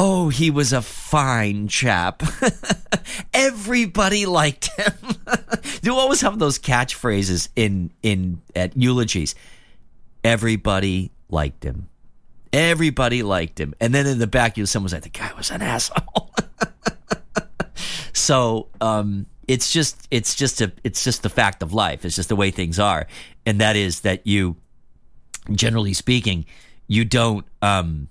[0.03, 2.23] Oh, he was a fine chap.
[3.35, 4.95] Everybody liked him.
[5.83, 9.35] you always have those catchphrases in in at eulogies.
[10.25, 11.91] Everybody liked him.
[12.51, 13.75] Everybody liked him.
[13.79, 16.35] And then in the back, you know, someone's like, the guy was an asshole.
[18.15, 22.07] so, um, it's just it's just a it's just the fact of life.
[22.07, 23.07] It's just the way things are,
[23.45, 24.57] and that is that you,
[25.53, 26.47] generally speaking,
[26.89, 27.45] you don't.
[27.61, 28.09] Um,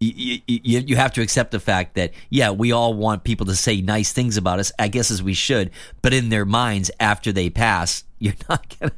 [0.00, 3.54] you, you, you have to accept the fact that yeah we all want people to
[3.54, 5.70] say nice things about us i guess as we should
[6.00, 8.92] but in their minds after they pass you're not gonna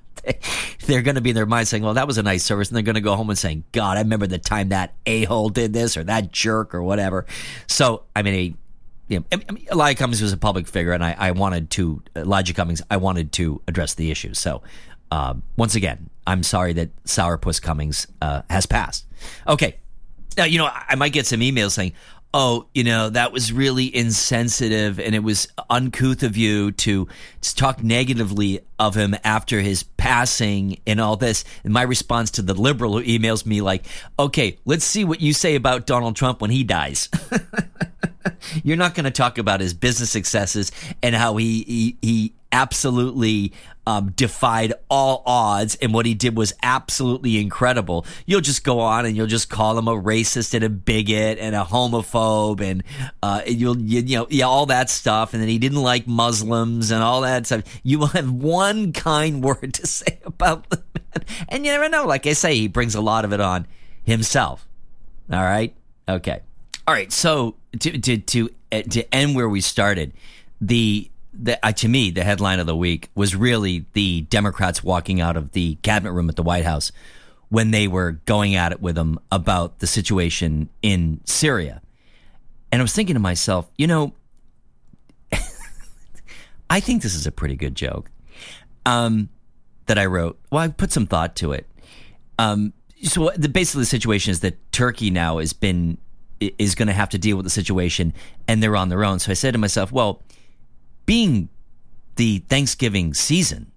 [0.87, 2.85] they're gonna be in their minds saying well that was a nice service and they're
[2.85, 6.05] gonna go home and saying god i remember the time that a-hole did this or
[6.05, 7.27] that jerk or whatever
[7.66, 8.57] so i mean
[9.09, 12.03] you know, I mean, Elijah Cummings was a public figure, and I, I, wanted to
[12.16, 12.81] Elijah Cummings.
[12.91, 14.33] I wanted to address the issue.
[14.33, 14.62] So,
[15.11, 19.07] uh, once again, I'm sorry that Sourpuss Cummings uh, has passed.
[19.47, 19.77] Okay,
[20.37, 21.93] now, you know, I might get some emails saying,
[22.35, 27.07] oh, you know, that was really insensitive and it was uncouth of you to,
[27.43, 31.45] to talk negatively of him after his passing and all this.
[31.63, 33.85] And my response to the liberal who emails me like,
[34.19, 37.11] okay, let's see what you say about Donald Trump when he dies.
[38.65, 40.73] You're not going to talk about his business successes
[41.03, 43.53] and how he, he, he absolutely
[43.87, 48.07] um, defied all odds, and what he did was absolutely incredible.
[48.27, 51.57] You'll just go on and you'll just call him a racist and a bigot and
[51.57, 52.85] a homophobe, and
[53.23, 56.91] uh, you'll you, you know yeah all that stuff, and then he didn't like Muslims
[56.93, 57.65] and all that stuff.
[57.83, 62.07] You will have one kind word to say about the man, and you never know.
[62.07, 63.66] Like I say, he brings a lot of it on
[64.05, 64.69] himself.
[65.33, 65.74] All right,
[66.09, 66.41] okay,
[66.87, 67.11] all right.
[67.11, 70.12] So to to to to end where we started,
[70.61, 75.21] the the, uh, to me, the headline of the week was really the Democrats walking
[75.21, 76.93] out of the cabinet room at the White House
[77.49, 81.83] when they were going at it with them about the situation in Syria.
[82.71, 84.15] And I was thinking to myself, you know,
[86.71, 88.11] I think this is a pretty good joke
[88.87, 89.29] um,
[89.87, 90.39] that I wrote.
[90.51, 91.67] Well, I put some thought to it.
[92.39, 92.73] Um,
[93.03, 95.99] so the basically the situation is that Turkey now has been
[96.41, 98.15] is going to have to deal with the situation,
[98.49, 99.19] and they're on their own.
[99.19, 100.23] So I said to myself, well
[101.12, 101.51] being
[102.16, 103.70] the Thanksgiving season,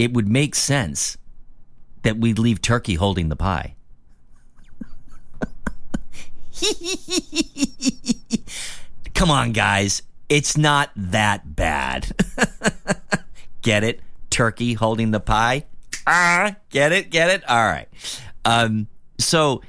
[0.00, 1.16] it would make sense
[2.02, 3.76] that we'd leave Turkey holding the pie.
[9.14, 10.02] Come on, guys.
[10.28, 12.10] It's not that bad.
[13.62, 14.00] get it?
[14.28, 15.66] Turkey holding the pie?
[16.04, 17.10] Ah, get it?
[17.10, 17.48] Get it?
[17.48, 17.86] All right.
[18.44, 18.88] Um,
[19.20, 19.62] so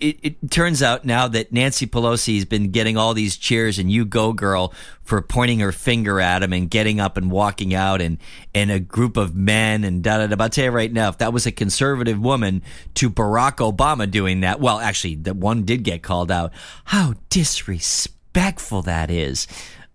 [0.00, 3.90] it, it, turns out now that Nancy Pelosi has been getting all these cheers and
[3.90, 8.00] you go girl for pointing her finger at him and getting up and walking out
[8.00, 8.18] and,
[8.54, 10.42] and a group of men and da da da.
[10.42, 12.62] I'll tell you right now, if that was a conservative woman
[12.94, 16.52] to Barack Obama doing that, well, actually, that one did get called out.
[16.84, 19.46] How disrespectful that is.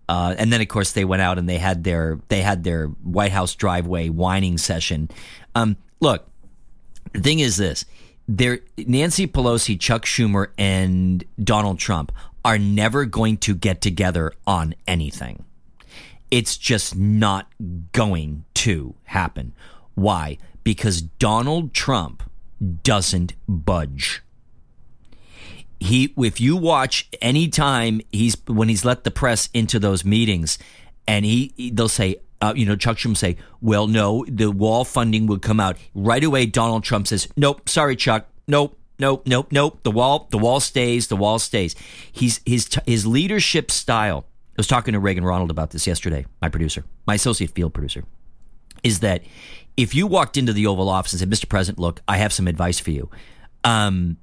[0.08, 2.86] Uh, and then, of course, they went out and they had their they had their
[2.86, 5.08] White House driveway whining session.
[5.54, 6.28] Um, look,
[7.14, 7.84] the thing is this
[8.26, 12.12] there Nancy Pelosi, Chuck Schumer, and Donald Trump
[12.44, 15.44] are never going to get together on anything.
[16.30, 17.48] It's just not
[17.92, 19.54] going to happen.
[19.94, 20.38] Why?
[20.62, 22.22] Because Donald Trump
[22.82, 24.22] doesn't budge.
[25.80, 30.58] He if you watch any time he's when he's let the press into those meetings
[31.06, 35.26] and he they'll say uh, you know, Chuck Schumer say, well, no, the wall funding
[35.26, 36.46] would come out right away.
[36.46, 38.78] Donald Trump says, nope, sorry, Chuck, nope.
[38.96, 39.82] Nope, nope, nope.
[39.82, 41.08] The wall, the wall stays.
[41.08, 41.74] The wall stays.
[42.12, 44.24] He's his his leadership style.
[44.50, 46.26] I was talking to Reagan Ronald about this yesterday.
[46.40, 48.04] My producer, my associate field producer,
[48.84, 49.22] is that
[49.76, 51.48] if you walked into the Oval Office and said, "Mr.
[51.48, 53.10] President, look, I have some advice for you,"
[53.64, 54.16] um,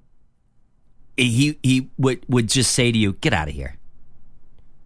[1.18, 3.78] he he would would just say to you, "Get out of here."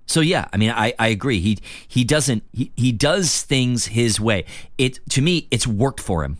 [0.05, 1.39] So yeah, I mean, I, I agree.
[1.39, 1.57] He
[1.87, 4.45] he doesn't he, he does things his way.
[4.77, 6.37] It to me, it's worked for him.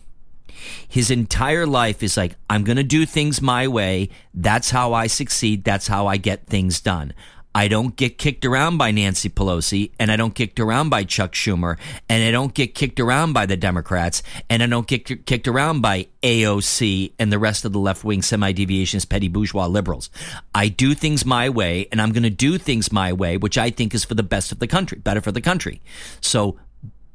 [0.88, 4.08] His entire life is like, I'm to do things my way.
[4.34, 5.64] That's how I succeed.
[5.64, 7.12] That's how I get things done.
[7.56, 11.04] I don't get kicked around by Nancy Pelosi, and I don't get kicked around by
[11.04, 15.24] Chuck Schumer, and I don't get kicked around by the Democrats, and I don't get
[15.24, 19.68] kicked around by AOC and the rest of the left wing semi deviationist petty bourgeois
[19.68, 20.10] liberals.
[20.54, 23.70] I do things my way, and I'm going to do things my way, which I
[23.70, 25.80] think is for the best of the country, better for the country.
[26.20, 26.58] So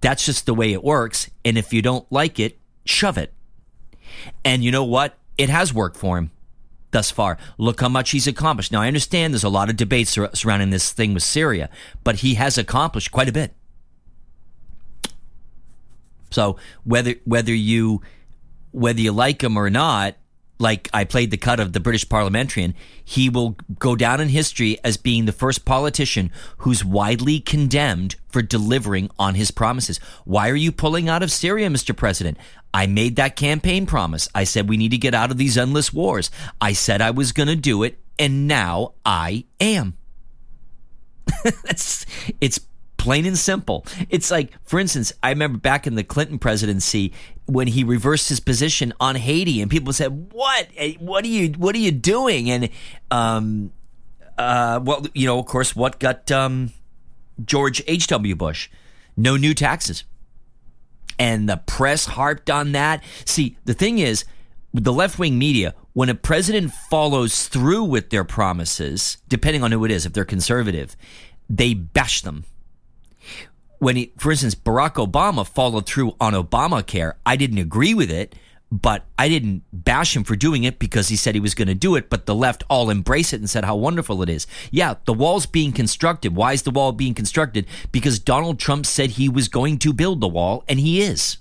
[0.02, 1.30] that's just the way it works.
[1.46, 3.32] And if you don't like it, shove it.
[4.44, 5.20] And you know what?
[5.38, 6.32] It has worked for him
[6.92, 7.38] thus far.
[7.58, 8.72] Look how much he's accomplished.
[8.72, 11.70] Now, I understand there's a lot of debate surrounding this thing with Syria,
[12.04, 13.54] but he has accomplished quite a bit.
[16.30, 18.02] So whether whether you
[18.72, 20.16] whether you like him or not,
[20.62, 24.78] like I played the cut of the British parliamentarian, he will go down in history
[24.84, 29.98] as being the first politician who's widely condemned for delivering on his promises.
[30.24, 31.96] Why are you pulling out of Syria, Mr.
[31.96, 32.38] President?
[32.74, 34.30] I made that campaign promise.
[34.34, 36.32] I said we need to get out of these endless wars.
[36.62, 39.98] I said I was going to do it, and now I am.
[41.46, 42.06] it's
[42.40, 42.60] it's
[43.02, 43.84] Plain and simple.
[44.12, 47.14] It's like, for instance, I remember back in the Clinton presidency
[47.48, 50.68] when he reversed his position on Haiti, and people said, "What?
[50.78, 51.50] Eh, what are you?
[51.58, 52.70] What are you doing?" And
[53.10, 53.72] um,
[54.38, 56.74] uh, well, you know, of course, what got um,
[57.44, 58.06] George H.
[58.06, 58.36] W.
[58.36, 58.70] Bush?
[59.18, 60.04] No new taxes,
[61.18, 63.04] and the press harped on that.
[63.26, 64.26] See, the thing is,
[64.76, 69.86] the left wing media, when a president follows through with their promises, depending on who
[69.86, 70.96] it is, if they're conservative,
[71.50, 72.46] they bash them
[73.82, 78.36] when he, for instance, Barack Obama followed through on Obamacare, I didn't agree with it,
[78.72, 81.74] but I didn't bash him for doing it because he said he was going to
[81.74, 82.08] do it.
[82.08, 84.46] But the left all embrace it and said how wonderful it is.
[84.70, 86.36] Yeah, the wall's being constructed.
[86.36, 87.66] Why is the wall being constructed?
[87.92, 91.38] Because Donald Trump said he was going to build the wall, and he is.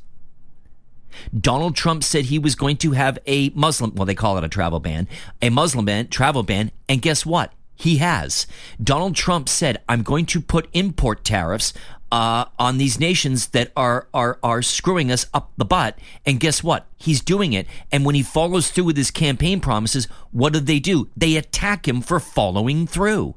[1.38, 4.48] Donald Trump said he was going to have a Muslim, well, they call it a
[4.48, 5.08] travel ban,
[5.42, 7.52] a Muslim ban, travel ban, and guess what?
[7.74, 8.46] He has.
[8.82, 11.72] Donald Trump said, I'm going to put import tariffs
[12.12, 15.99] uh, on these nations that are are are screwing us up the butt.
[16.27, 16.87] And guess what?
[16.97, 17.66] He's doing it.
[17.93, 21.09] And when he follows through with his campaign promises, what do they do?
[21.16, 23.37] They attack him for following through.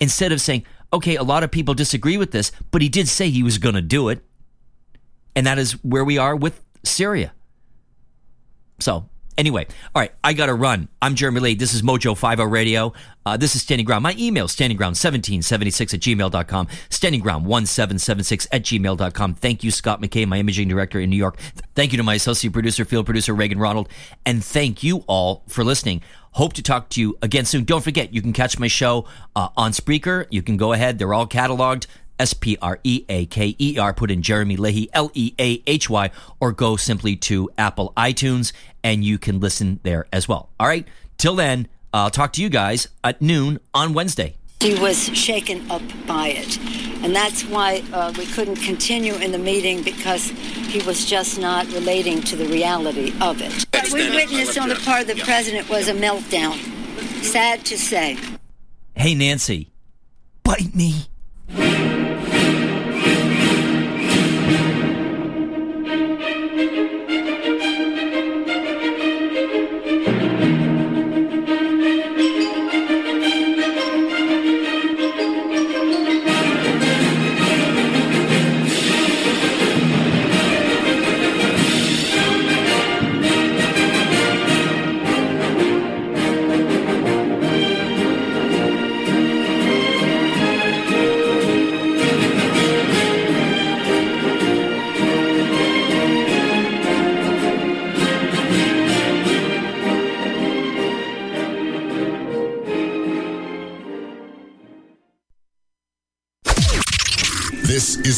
[0.00, 3.30] Instead of saying, okay, a lot of people disagree with this, but he did say
[3.30, 4.24] he was going to do it.
[5.36, 7.32] And that is where we are with Syria.
[8.80, 10.88] So Anyway, all right, I got to run.
[11.02, 11.54] I'm Jeremy Leahy.
[11.56, 12.92] This is Mojo 50 Radio.
[13.26, 14.04] Uh, this is Standing Ground.
[14.04, 19.34] My email, standingground1776 at gmail.com, standingground1776 at gmail.com.
[19.34, 21.38] Thank you, Scott McKay, my imaging director in New York.
[21.74, 23.88] Thank you to my associate producer, field producer, Reagan Ronald.
[24.24, 26.02] And thank you all for listening.
[26.32, 27.64] Hope to talk to you again soon.
[27.64, 30.26] Don't forget, you can catch my show uh, on Spreaker.
[30.30, 30.98] You can go ahead.
[30.98, 31.86] They're all cataloged.
[32.18, 33.92] S P R E A K E R.
[33.92, 38.52] Put in Jeremy Leahy, L E A H Y, or go simply to Apple iTunes
[38.84, 40.50] and you can listen there as well.
[40.60, 40.86] All right.
[41.18, 44.36] Till then, I'll talk to you guys at noon on Wednesday.
[44.60, 46.58] He was shaken up by it.
[47.02, 51.66] And that's why uh, we couldn't continue in the meeting because he was just not
[51.72, 53.66] relating to the reality of it.
[53.72, 56.54] What we witnessed on the part of the president was a meltdown.
[57.22, 58.16] Sad to say.
[58.94, 59.70] Hey, Nancy,
[60.42, 61.06] bite me.